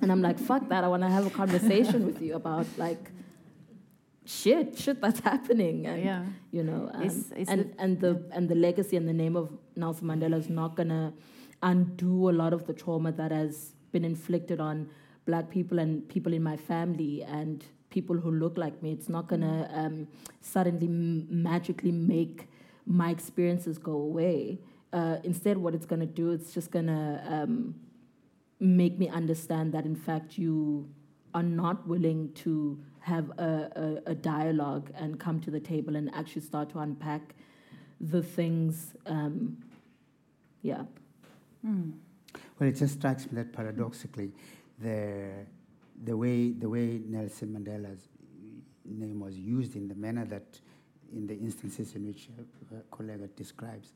And 0.00 0.10
I'm 0.12 0.22
like, 0.22 0.38
fuck 0.38 0.68
that. 0.68 0.82
I 0.84 0.88
want 0.88 1.02
to 1.02 1.10
have 1.10 1.26
a 1.26 1.34
conversation 1.42 2.06
with 2.06 2.22
you 2.22 2.34
about 2.42 2.66
like 2.78 3.10
shit, 4.24 4.78
shit 4.78 5.00
that's 5.00 5.20
happening. 5.20 5.86
And, 5.86 6.04
yeah. 6.04 6.24
You 6.52 6.62
know, 6.62 6.90
um, 6.94 7.02
it's, 7.02 7.32
it's 7.36 7.50
and, 7.50 7.60
the, 7.60 7.82
and 7.82 8.00
the 8.00 8.12
and 8.32 8.48
the 8.48 8.54
legacy 8.54 8.96
and 8.96 9.06
the 9.08 9.18
name 9.24 9.36
of 9.36 9.52
Nelson 9.76 10.06
Mandela 10.08 10.38
is 10.38 10.48
not 10.48 10.76
gonna 10.76 11.12
undo 11.62 12.30
a 12.30 12.34
lot 12.42 12.52
of 12.52 12.66
the 12.66 12.72
trauma 12.72 13.12
that 13.12 13.32
has 13.32 13.74
been 13.92 14.04
inflicted 14.04 14.60
on 14.60 14.88
black 15.26 15.50
people 15.50 15.78
and 15.78 16.08
people 16.08 16.32
in 16.32 16.42
my 16.42 16.56
family 16.56 17.22
and 17.22 17.64
people 17.90 18.16
who 18.16 18.30
look 18.30 18.56
like 18.56 18.82
me. 18.82 18.92
It's 18.92 19.08
not 19.08 19.28
gonna 19.28 19.68
um, 19.74 20.08
suddenly 20.40 20.86
m- 20.86 21.26
magically 21.30 21.92
make 21.92 22.48
my 22.86 23.10
experiences 23.10 23.76
go 23.78 23.92
away. 23.92 24.60
Uh, 24.92 25.16
instead, 25.24 25.56
what 25.56 25.74
it's 25.74 25.86
gonna 25.86 26.06
do, 26.06 26.30
it's 26.30 26.52
just 26.52 26.70
gonna 26.70 27.22
um, 27.28 27.74
make 28.58 28.98
me 28.98 29.08
understand 29.08 29.72
that 29.72 29.84
in 29.86 29.96
fact 29.96 30.36
you 30.36 30.88
are 31.34 31.42
not 31.42 31.86
willing 31.86 32.32
to 32.34 32.78
have 33.00 33.30
a, 33.38 34.00
a, 34.06 34.10
a, 34.10 34.14
dialogue 34.14 34.90
and 34.94 35.18
come 35.18 35.40
to 35.40 35.50
the 35.50 35.60
table 35.60 35.96
and 35.96 36.14
actually 36.14 36.42
start 36.42 36.68
to 36.68 36.78
unpack 36.80 37.34
the 38.00 38.22
things. 38.22 38.94
Um, 39.06 39.56
yeah. 40.60 40.82
Mm. 41.66 41.92
Well, 42.58 42.68
it 42.68 42.72
just 42.76 42.94
strikes 42.94 43.24
me 43.26 43.36
that 43.36 43.52
paradoxically, 43.52 44.32
the 44.78 45.46
the 46.04 46.16
way 46.16 46.50
the 46.50 46.68
way 46.68 47.00
Nelson 47.06 47.48
Mandela's 47.48 48.08
name 48.84 49.20
was 49.20 49.36
used 49.38 49.76
in 49.76 49.88
the 49.88 49.94
manner 49.94 50.24
that, 50.26 50.60
in 51.12 51.26
the 51.26 51.34
instances 51.34 51.94
in 51.94 52.06
which 52.06 52.28
a, 52.38 52.76
a 52.76 52.80
Koleka 52.94 53.34
describes, 53.36 53.92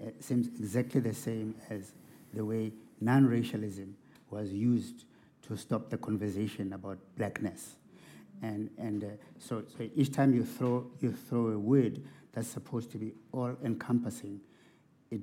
uh, 0.00 0.10
seems 0.20 0.48
exactly 0.58 1.00
the 1.00 1.14
same 1.14 1.54
as 1.68 1.92
the 2.34 2.44
way 2.44 2.72
non-racialism 3.00 3.96
was 4.30 4.52
used 4.52 5.04
to 5.42 5.56
stop 5.56 5.90
the 5.90 5.98
conversation 5.98 6.72
about 6.72 6.98
blackness. 7.16 7.76
And, 8.42 8.70
and 8.78 9.04
uh, 9.04 9.06
so, 9.38 9.64
so 9.76 9.88
each 9.94 10.12
time 10.12 10.32
you 10.32 10.44
throw, 10.44 10.86
you 11.00 11.12
throw 11.12 11.48
a 11.48 11.58
word 11.58 12.02
that's 12.32 12.48
supposed 12.48 12.90
to 12.92 12.98
be 12.98 13.12
all 13.32 13.56
encompassing, 13.64 14.40
it, 15.10 15.20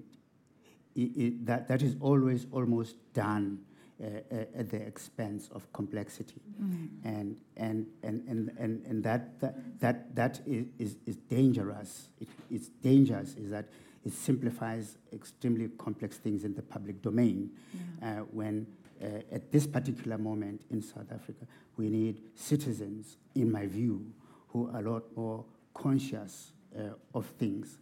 it, 0.96 1.00
it, 1.00 1.46
that, 1.46 1.68
that 1.68 1.82
is 1.82 1.96
always 2.02 2.46
almost 2.52 2.96
done 3.14 3.60
uh, 4.00 4.06
uh, 4.32 4.36
at 4.56 4.70
the 4.70 4.78
expense 4.78 5.50
of 5.54 5.72
complexity. 5.74 6.42
Mm. 6.62 6.90
And, 7.04 7.42
and, 7.56 7.88
and, 8.04 8.24
and, 8.28 8.52
and, 8.60 8.86
and 8.86 9.04
that, 9.04 9.40
that, 9.40 9.80
that, 9.80 10.16
that 10.16 10.42
is, 10.46 10.98
is 11.06 11.16
dangerous. 11.16 12.10
It, 12.20 12.28
it's 12.52 12.68
dangerous 12.68 13.36
is 13.36 13.50
that 13.50 13.66
it 14.08 14.14
simplifies 14.14 14.98
extremely 15.14 15.68
complex 15.78 16.18
things 16.18 16.44
in 16.44 16.56
the 16.56 16.62
public 16.62 17.02
domain 17.02 17.52
yeah. 17.74 18.22
uh, 18.22 18.24
when 18.32 18.66
uh, 19.02 19.06
at 19.32 19.52
this 19.52 19.68
particular 19.68 20.18
moment 20.18 20.62
in 20.72 20.82
South 20.82 21.12
Africa, 21.12 21.46
we 21.76 21.90
need 21.90 22.22
citizens, 22.34 23.18
in 23.36 23.52
my 23.52 23.68
view, 23.68 24.06
who 24.48 24.70
are 24.70 24.80
a 24.80 24.92
lot 24.92 25.04
more 25.16 25.46
conscious 25.74 26.54
uh, 26.78 26.90
of 27.14 27.26
things 27.38 27.78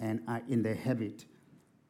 and 0.00 0.20
are 0.26 0.42
in 0.48 0.62
the 0.62 0.74
habit 0.74 1.26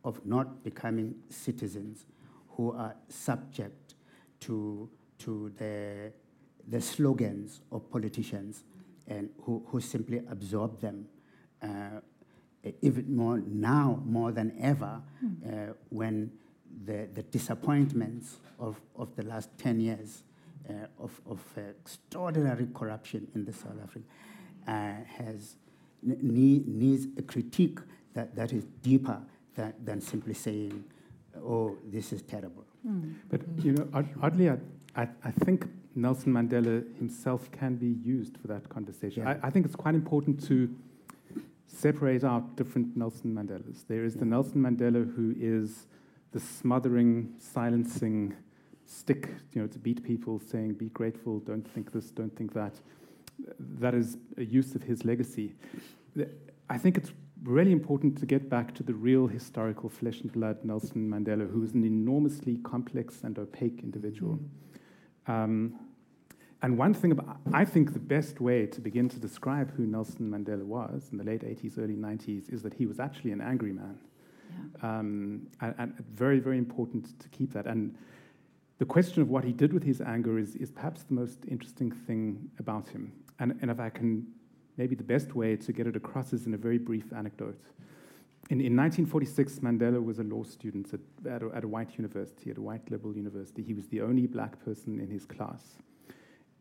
of 0.05 0.25
not 0.27 0.63
becoming 0.65 1.15
citizens 1.31 2.05
who 2.51 2.73
are 2.73 2.95
subject 3.09 3.95
to, 4.41 4.89
to 5.19 5.53
the, 5.57 6.13
the 6.67 6.81
slogans 6.81 7.61
of 7.73 7.91
politicians 7.91 8.65
and 9.07 9.31
who, 9.43 9.65
who 9.69 9.81
simply 9.81 10.21
absorb 10.31 10.81
them 10.81 11.07
uh, 11.63 12.01
even 12.83 13.15
more 13.15 13.43
now, 13.47 14.03
more 14.05 14.33
than 14.33 14.57
ever, 14.61 15.01
uh, 15.47 15.73
when 15.91 16.31
the, 16.85 17.09
the 17.15 17.23
disappointments 17.23 18.37
of, 18.59 18.81
of 18.97 19.15
the 19.17 19.23
last 19.25 19.51
10 19.59 19.81
years 19.81 20.23
uh, 20.69 20.73
of, 20.99 21.21
of 21.29 21.41
extraordinary 21.57 22.69
corruption 22.75 23.27
in 23.35 23.45
the 23.45 23.53
South 23.53 23.79
Africa 23.83 24.05
uh, 24.67 25.05
has 25.17 25.57
need, 26.03 26.69
needs 26.69 27.07
a 27.17 27.23
critique 27.23 27.79
that, 28.15 28.35
that 28.37 28.53
is 28.53 28.65
deeper 28.83 29.21
than, 29.55 29.73
than 29.85 30.01
simply 30.01 30.35
saying, 30.35 30.85
oh, 31.37 31.77
this 31.87 32.13
is 32.13 32.23
terrible. 32.23 32.65
Mm. 32.87 33.15
But, 33.29 33.41
you 33.63 33.73
know, 33.73 33.89
oddly, 34.23 34.51
I, 34.51 34.59
I, 34.97 35.09
I, 35.25 35.31
think 35.31 35.69
Nelson 35.95 36.33
Mandela 36.33 36.85
himself 36.97 37.51
can 37.51 37.77
be 37.77 37.97
used 38.09 38.37
for 38.39 38.49
that 38.49 38.69
conversation. 38.69 39.23
Yeah. 39.23 39.39
I, 39.43 39.49
I 39.49 39.51
think 39.51 39.67
it's 39.67 39.77
quite 39.77 39.95
important 39.95 40.45
to 40.49 40.75
separate 41.69 42.25
out 42.25 42.57
different 42.57 42.97
Nelson 42.97 43.35
Mandelas. 43.35 43.87
There 43.87 44.05
is 44.05 44.15
the 44.15 44.25
Nelson 44.25 44.63
Mandela 44.63 45.15
who 45.15 45.35
is 45.39 45.87
the 46.33 46.41
smothering, 46.41 47.35
silencing 47.39 48.35
stick, 48.85 49.29
you 49.53 49.61
know, 49.61 49.69
to 49.69 49.79
beat 49.79 50.03
people, 50.03 50.41
saying, 50.41 50.73
be 50.75 50.89
grateful, 50.89 51.39
don't 51.41 51.67
think 51.75 51.93
this, 51.93 52.11
don't 52.11 52.35
think 52.37 52.53
that. 52.55 52.81
That 53.59 53.95
is 53.95 54.17
a 54.37 54.45
use 54.45 54.75
of 54.75 54.83
his 54.83 55.05
legacy. 55.05 55.55
I 56.69 56.79
think 56.79 56.97
it's 56.97 57.13
really 57.45 57.71
important 57.71 58.19
to 58.19 58.27
get 58.27 58.49
back 58.51 58.75
to 58.75 58.83
the 58.83 58.95
real 58.95 59.27
historical 59.27 59.89
flesh 59.89 60.23
and 60.23 60.33
blood 60.33 60.65
Nelson 60.65 61.09
Mandela, 61.09 61.51
who 61.51 61.63
is 61.63 61.73
an 61.73 61.85
enormously 61.85 62.57
complex 62.59 63.23
and 63.23 63.39
opaque 63.39 63.81
individual. 63.83 64.39
Mm. 65.29 65.33
Um, 65.33 65.81
and 66.63 66.77
one 66.77 66.93
thing 66.93 67.13
about, 67.13 67.39
I 67.53 67.65
think 67.65 67.93
the 67.93 68.01
best 68.01 68.41
way 68.41 68.67
to 68.67 68.81
begin 68.81 69.09
to 69.11 69.19
describe 69.21 69.73
who 69.77 69.87
Nelson 69.87 70.29
Mandela 70.29 70.65
was 70.65 71.09
in 71.13 71.19
the 71.19 71.25
late 71.25 71.43
80s, 71.43 71.79
early 71.79 71.95
90s 71.95 72.53
is 72.53 72.63
that 72.63 72.75
he 72.75 72.87
was 72.87 72.99
actually 72.99 73.31
an 73.31 73.41
angry 73.41 73.73
man. 73.73 73.97
Yeah. 74.51 74.99
Um, 74.99 75.47
and, 75.61 75.75
and, 75.79 76.05
very, 76.15 76.41
very 76.41 76.59
important 76.59 77.21
to 77.21 77.29
keep 77.29 77.53
that. 77.53 77.67
And 77.67 77.97
the 78.79 78.85
question 78.85 79.23
of 79.23 79.29
what 79.29 79.45
he 79.45 79.53
did 79.53 79.73
with 79.73 79.85
his 79.85 80.01
anger 80.01 80.37
is, 80.39 80.57
is 80.57 80.73
perhaps 80.73 81.05
the 81.05 81.15
most 81.15 81.39
interesting 81.47 81.93
thing 81.93 82.51
about 82.59 82.89
him. 82.89 83.13
And, 83.39 83.57
and 83.63 83.71
if 83.71 83.79
I 83.79 83.89
can, 83.89 84.27
maybe 84.77 84.97
the 84.97 85.05
best 85.05 85.37
way 85.37 85.55
to 85.55 85.73
get 85.73 85.87
it 85.87 85.95
across 85.95 86.33
is 86.33 86.47
in 86.47 86.55
a 86.55 86.59
very 86.59 86.79
brief 86.79 87.13
anecdote. 87.13 87.61
In, 88.51 88.61
in 88.61 88.75
1946, 88.77 89.61
Mandela 89.61 90.03
was 90.03 90.19
a 90.19 90.25
law 90.25 90.43
student 90.43 90.93
at, 90.93 91.01
at, 91.31 91.43
a, 91.43 91.51
at 91.55 91.63
a 91.63 91.69
white 91.69 91.97
university, 91.99 92.51
at 92.51 92.59
a 92.59 92.63
white 92.63 92.91
liberal 92.91 93.15
university. 93.17 93.63
He 93.63 93.75
was 93.75 93.87
the 93.89 94.01
only 94.01 94.27
black 94.27 94.59
person 94.65 94.99
in 94.99 95.09
his 95.09 95.25
class 95.25 95.77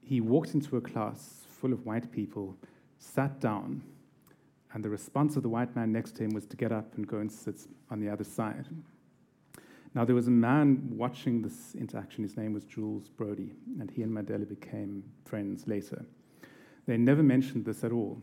he 0.07 0.21
walked 0.21 0.53
into 0.53 0.77
a 0.77 0.81
class 0.81 1.45
full 1.49 1.73
of 1.73 1.85
white 1.85 2.11
people, 2.13 2.55
sat 2.97 3.41
down, 3.41 3.83
and 4.73 4.83
the 4.83 4.89
response 4.89 5.35
of 5.35 5.43
the 5.43 5.49
white 5.49 5.75
man 5.75 5.91
next 5.91 6.15
to 6.15 6.23
him 6.23 6.29
was 6.29 6.45
to 6.45 6.55
get 6.55 6.71
up 6.71 6.95
and 6.95 7.05
go 7.05 7.17
and 7.17 7.29
sit 7.29 7.67
on 7.91 7.99
the 7.99 8.07
other 8.09 8.23
side. 8.23 8.67
Now, 9.93 10.05
there 10.05 10.15
was 10.15 10.27
a 10.27 10.31
man 10.31 10.87
watching 10.91 11.41
this 11.41 11.75
interaction. 11.75 12.23
His 12.23 12.37
name 12.37 12.53
was 12.53 12.63
Jules 12.63 13.09
Browde, 13.09 13.49
and 13.79 13.91
he 13.91 14.01
and 14.01 14.15
Mandela 14.15 14.47
became 14.47 15.03
friends 15.25 15.67
later. 15.67 16.05
They 16.85 16.95
never 16.95 17.23
mentioned 17.23 17.65
this 17.65 17.83
at 17.83 17.91
all. 17.91 18.21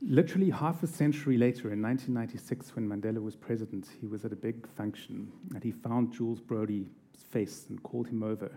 Literally 0.00 0.48
half 0.48 0.82
a 0.82 0.86
century 0.86 1.36
later, 1.36 1.72
in 1.72 1.82
1996, 1.82 2.74
when 2.74 2.88
Mandela 2.88 3.22
was 3.22 3.36
president, 3.36 3.88
he 4.00 4.06
was 4.06 4.24
at 4.24 4.32
a 4.32 4.36
big 4.36 4.66
function, 4.66 5.30
and 5.54 5.62
he 5.62 5.72
found 5.72 6.12
Jules 6.12 6.40
Browde's 6.40 6.86
face 7.30 7.66
and 7.68 7.82
called 7.82 8.08
him 8.08 8.22
over 8.22 8.50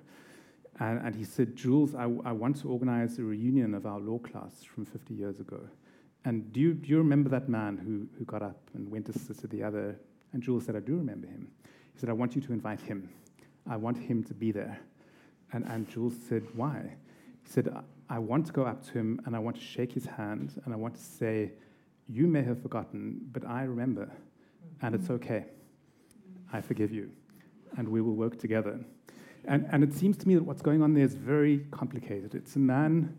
and, 0.80 1.06
and 1.06 1.16
he 1.16 1.26
said, 1.26 1.56
Jules, 1.56 1.94
I, 1.94 2.04
I, 2.04 2.32
want 2.32 2.56
to 2.62 2.70
organize 2.70 3.20
a 3.20 3.24
reunion 3.24 3.74
of 3.74 3.86
our 3.86 4.00
law 4.00 4.18
class 4.18 4.64
from 4.64 4.86
50 4.86 5.14
years 5.14 5.42
ago. 5.42 5.60
And 6.24 6.52
do 6.54 6.60
you, 6.62 6.74
do 6.74 6.90
you 6.90 6.98
remember 6.98 7.30
that 7.30 7.50
man 7.50 7.78
who, 7.78 8.08
who 8.18 8.24
got 8.26 8.42
up 8.42 8.70
and 8.74 8.90
went 8.90 9.06
to 9.08 9.34
to 9.34 9.48
the 9.48 9.62
other? 9.62 10.00
And 10.32 10.42
Jules 10.42 10.66
said, 10.66 10.76
I 10.76 10.80
do 10.80 10.96
remember 10.96 11.28
him. 11.28 11.50
He 11.94 12.00
said, 12.00 12.10
I 12.10 12.14
want 12.14 12.36
you 12.36 12.42
to 12.42 12.54
invite 12.54 12.80
him. 12.80 13.10
I 13.70 13.76
want 13.76 13.98
him 13.98 14.24
to 14.24 14.34
be 14.34 14.52
there. 14.52 14.80
And, 15.52 15.66
and 15.66 15.90
Jules 15.90 16.16
said, 16.28 16.44
Why? 16.56 16.96
He 17.44 17.50
said, 17.50 17.74
I 18.10 18.20
want 18.20 18.46
to 18.48 18.54
go 18.54 18.64
up 18.64 18.84
to 18.88 18.92
him 18.94 19.22
and 19.26 19.36
I 19.36 19.40
want 19.40 19.58
to 19.58 19.62
shake 19.62 19.92
his 19.92 20.06
hand 20.06 20.62
and 20.64 20.74
I 20.74 20.78
want 20.78 20.96
to 20.96 21.02
say, 21.02 21.52
You 22.08 22.28
may 22.28 22.44
have 22.44 22.62
forgotten, 22.62 23.20
but 23.32 23.46
I 23.46 23.64
remember. 23.64 24.10
And 24.82 24.96
it's 24.96 25.10
okay. 25.10 25.46
I 26.54 26.62
forgive 26.62 26.92
you. 26.92 27.12
And 27.78 27.90
we 27.90 28.02
will 28.02 28.16
work 28.16 28.40
together. 28.40 28.80
And, 29.46 29.68
and 29.72 29.84
it 29.84 29.94
seems 29.94 30.18
to 30.18 30.28
me 30.28 30.36
that 30.36 30.44
what's 30.44 30.62
going 30.62 30.82
on 30.82 30.94
there 30.94 31.04
is 31.04 31.16
very 31.16 31.66
complicated. 31.72 32.36
It's 32.36 32.56
a 32.56 32.60
man 32.60 33.18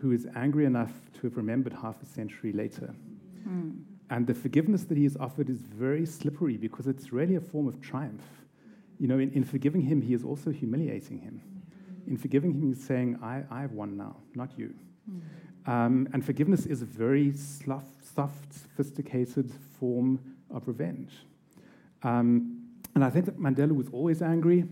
who 0.00 0.12
is 0.12 0.26
angry 0.34 0.64
enough 0.64 0.92
to 1.14 1.22
have 1.22 1.36
remembered 1.36 1.72
half 1.72 2.02
a 2.02 2.06
century 2.06 2.52
later. 2.52 2.94
Mm. 3.48 3.82
And 4.10 4.26
the 4.26 4.34
forgiveness 4.34 4.84
that 4.84 4.96
he 4.96 5.04
has 5.04 5.16
offered 5.16 5.50
is 5.50 5.60
very 5.60 6.06
slippery 6.06 6.56
because 6.56 6.86
it's 6.86 7.12
really 7.12 7.34
a 7.34 7.40
form 7.40 7.68
of 7.68 7.80
triumph. 7.80 8.24
You 8.98 9.08
know, 9.08 9.18
in, 9.18 9.30
in 9.32 9.44
forgiving 9.44 9.82
him, 9.82 10.00
he 10.02 10.14
is 10.14 10.24
also 10.24 10.50
humiliating 10.50 11.18
him. 11.18 11.40
In 12.06 12.16
forgiving 12.16 12.52
him, 12.52 12.68
he's 12.68 12.82
saying, 12.84 13.18
I, 13.22 13.42
I've 13.50 13.72
won 13.72 13.96
now, 13.96 14.16
not 14.34 14.58
you. 14.58 14.74
Mm. 15.10 15.20
Um, 15.70 16.08
and 16.12 16.24
forgiveness 16.24 16.64
is 16.64 16.80
a 16.80 16.86
very 16.86 17.34
slough, 17.34 17.84
soft, 18.14 18.54
sophisticated 18.54 19.52
form 19.78 20.18
of 20.50 20.66
revenge. 20.66 21.12
Um, 22.02 22.64
and 22.94 23.04
I 23.04 23.10
think 23.10 23.26
that 23.26 23.38
Mandela 23.38 23.74
was 23.74 23.88
always 23.92 24.22
angry 24.22 24.64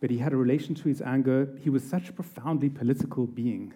but 0.00 0.10
he 0.10 0.18
had 0.18 0.32
a 0.32 0.36
relation 0.36 0.74
to 0.76 0.88
his 0.88 1.02
anger. 1.02 1.48
He 1.60 1.70
was 1.70 1.82
such 1.82 2.08
a 2.08 2.12
profoundly 2.12 2.68
political 2.68 3.26
being. 3.26 3.74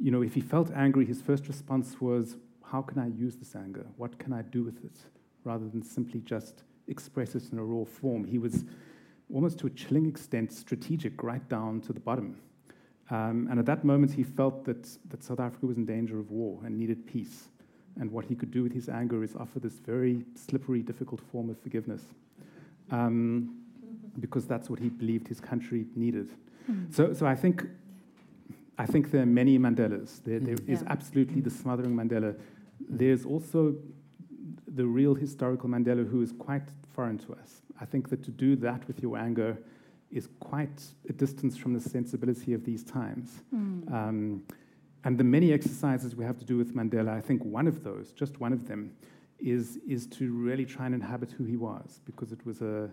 You 0.00 0.10
know, 0.10 0.22
if 0.22 0.34
he 0.34 0.40
felt 0.40 0.70
angry, 0.72 1.06
his 1.06 1.22
first 1.22 1.48
response 1.48 2.00
was, 2.00 2.36
How 2.62 2.82
can 2.82 2.98
I 2.98 3.08
use 3.08 3.36
this 3.36 3.54
anger? 3.54 3.86
What 3.96 4.18
can 4.18 4.32
I 4.32 4.42
do 4.42 4.62
with 4.62 4.84
it? 4.84 4.98
Rather 5.44 5.68
than 5.68 5.82
simply 5.82 6.20
just 6.20 6.64
express 6.88 7.34
it 7.34 7.50
in 7.52 7.58
a 7.58 7.64
raw 7.64 7.84
form. 7.84 8.24
He 8.24 8.38
was 8.38 8.64
almost 9.32 9.58
to 9.58 9.66
a 9.66 9.70
chilling 9.70 10.06
extent 10.06 10.52
strategic 10.52 11.22
right 11.22 11.46
down 11.48 11.80
to 11.82 11.92
the 11.92 12.00
bottom. 12.00 12.40
Um, 13.10 13.48
and 13.50 13.58
at 13.58 13.66
that 13.66 13.84
moment, 13.84 14.12
he 14.12 14.22
felt 14.22 14.64
that, 14.64 14.88
that 15.08 15.22
South 15.22 15.40
Africa 15.40 15.66
was 15.66 15.76
in 15.76 15.84
danger 15.84 16.18
of 16.18 16.30
war 16.30 16.60
and 16.64 16.78
needed 16.78 17.06
peace. 17.06 17.48
And 18.00 18.10
what 18.10 18.24
he 18.24 18.34
could 18.34 18.50
do 18.50 18.62
with 18.62 18.72
his 18.72 18.88
anger 18.88 19.22
is 19.22 19.36
offer 19.36 19.60
this 19.60 19.74
very 19.74 20.24
slippery, 20.34 20.82
difficult 20.82 21.20
form 21.20 21.48
of 21.50 21.58
forgiveness. 21.60 22.02
Um, 22.90 23.63
because 24.20 24.46
that's 24.46 24.70
what 24.70 24.78
he 24.78 24.88
believed 24.88 25.28
his 25.28 25.40
country 25.40 25.86
needed. 25.94 26.30
Mm. 26.70 26.94
So, 26.94 27.12
so 27.12 27.26
I 27.26 27.34
think, 27.34 27.66
I 28.78 28.86
think 28.86 29.10
there 29.10 29.22
are 29.22 29.26
many 29.26 29.58
Mandelas. 29.58 30.22
There, 30.24 30.40
there 30.40 30.56
mm. 30.56 30.68
is 30.68 30.84
absolutely 30.86 31.40
the 31.40 31.50
smothering 31.50 31.94
Mandela. 31.94 32.38
There's 32.88 33.24
also 33.24 33.76
the 34.66 34.86
real 34.86 35.14
historical 35.14 35.68
Mandela 35.68 36.08
who 36.08 36.22
is 36.22 36.32
quite 36.32 36.68
foreign 36.94 37.18
to 37.18 37.32
us. 37.34 37.62
I 37.80 37.84
think 37.84 38.08
that 38.10 38.22
to 38.24 38.30
do 38.30 38.56
that 38.56 38.86
with 38.86 39.02
your 39.02 39.16
anger 39.16 39.58
is 40.10 40.28
quite 40.40 40.82
a 41.08 41.12
distance 41.12 41.56
from 41.56 41.74
the 41.74 41.80
sensibility 41.80 42.54
of 42.54 42.64
these 42.64 42.84
times. 42.84 43.42
Mm. 43.54 43.92
Um, 43.92 44.42
and 45.02 45.18
the 45.18 45.24
many 45.24 45.52
exercises 45.52 46.16
we 46.16 46.24
have 46.24 46.38
to 46.38 46.44
do 46.44 46.56
with 46.56 46.74
Mandela, 46.74 47.10
I 47.10 47.20
think 47.20 47.44
one 47.44 47.66
of 47.66 47.84
those, 47.84 48.12
just 48.12 48.40
one 48.40 48.52
of 48.52 48.68
them, 48.68 48.92
is, 49.38 49.78
is 49.86 50.06
to 50.06 50.32
really 50.32 50.64
try 50.64 50.86
and 50.86 50.94
inhabit 50.94 51.32
who 51.32 51.44
he 51.44 51.56
was, 51.56 52.00
because 52.06 52.32
it 52.32 52.46
was 52.46 52.62
a, 52.62 52.88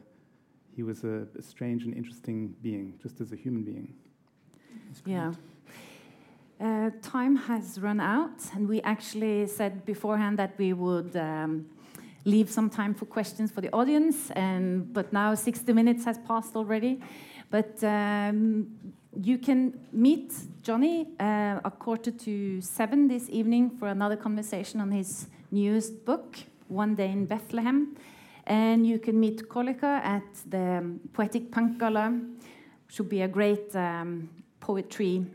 he 0.76 0.84
was 0.84 1.03
a, 1.03 1.28
a 1.38 1.41
strange 1.41 1.84
and 1.84 1.95
interesting 1.95 2.55
being, 2.61 2.99
just 3.01 3.22
as 3.22 3.32
a 3.32 3.36
human 3.36 3.63
being. 3.63 3.93
Yeah. 5.05 5.34
Uh, 6.59 6.91
time 7.01 7.36
has 7.36 7.80
run 7.80 7.99
out, 7.99 8.39
and 8.53 8.67
we 8.67 8.82
actually 8.82 9.47
said 9.47 9.84
beforehand 9.86 10.38
that 10.38 10.53
we 10.57 10.74
would 10.74 11.15
um, 11.15 11.65
leave 12.24 12.49
some 12.49 12.69
time 12.69 12.93
for 12.93 13.05
questions 13.05 13.51
for 13.51 13.61
the 13.61 13.72
audience. 13.74 14.32
And 14.32 14.93
but 14.93 15.11
now 15.11 15.34
60 15.34 15.74
minutes 15.74 16.05
has 16.05 16.19
passed 16.19 16.55
already. 16.55 17.01
But 17.49 17.84
um, 17.84 18.67
you 19.19 19.38
can 19.38 19.74
meet 19.91 20.34
Jonny 20.61 21.07
uh, 21.19 21.59
a 21.65 21.72
quarter 21.72 22.11
to 22.11 22.61
seven 22.61 23.07
this 23.07 23.28
evening 23.30 23.72
for 23.78 23.88
another 23.88 24.15
conversation 24.15 24.80
on 24.80 24.91
his 24.91 25.28
newest 25.51 26.05
book, 26.05 26.38
One 26.67 26.95
Day 26.95 27.11
in 27.11 27.26
Bethlehem. 27.26 27.97
And 28.46 28.86
you 28.86 29.00
can 29.00 29.20
meet 29.20 29.48
Koleka 29.50 30.02
at 30.04 30.24
the 30.50 31.00
Poetic 31.14 31.52
Punk 31.52 31.80
Gala. 31.80 32.20
Should 32.88 33.10
be 33.10 33.22
a 33.22 33.28
great 33.28 33.76
um, 33.76 34.30
poetry 34.60 35.26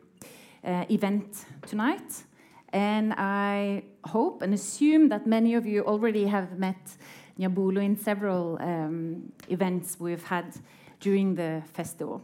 uh, 0.64 0.84
event 0.90 1.46
tonight. 1.66 2.24
And 2.72 3.14
I 3.16 3.84
hope 4.04 4.42
and 4.42 4.52
assume 4.52 5.08
that 5.08 5.26
many 5.26 5.54
of 5.54 5.66
you 5.66 5.84
already 5.84 6.26
have 6.26 6.58
met 6.58 6.96
Njabulo 7.38 7.82
in 7.82 7.96
several 7.96 8.58
um, 8.60 9.32
events 9.48 9.96
we've 10.00 10.24
had 10.24 10.54
during 11.00 11.34
the 11.34 11.62
festival. 11.72 12.22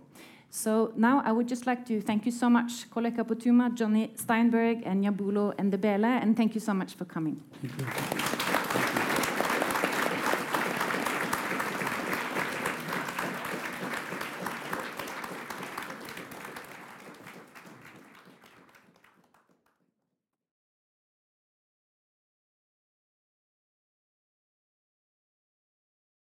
So 0.50 0.92
now 0.96 1.22
I 1.24 1.32
would 1.32 1.48
just 1.48 1.66
like 1.66 1.86
to 1.86 2.00
thank 2.00 2.26
you 2.26 2.32
so 2.32 2.50
much, 2.50 2.90
Koleka 2.90 3.24
Putuma, 3.24 3.74
Jonny 3.74 4.12
Steinberg, 4.16 4.82
and 4.84 5.02
Njabulo 5.02 5.54
and 5.56 5.72
Ndebele, 5.72 6.20
and 6.22 6.36
thank 6.36 6.54
you 6.54 6.60
so 6.60 6.74
much 6.74 6.94
for 6.94 7.06
coming. 7.06 7.40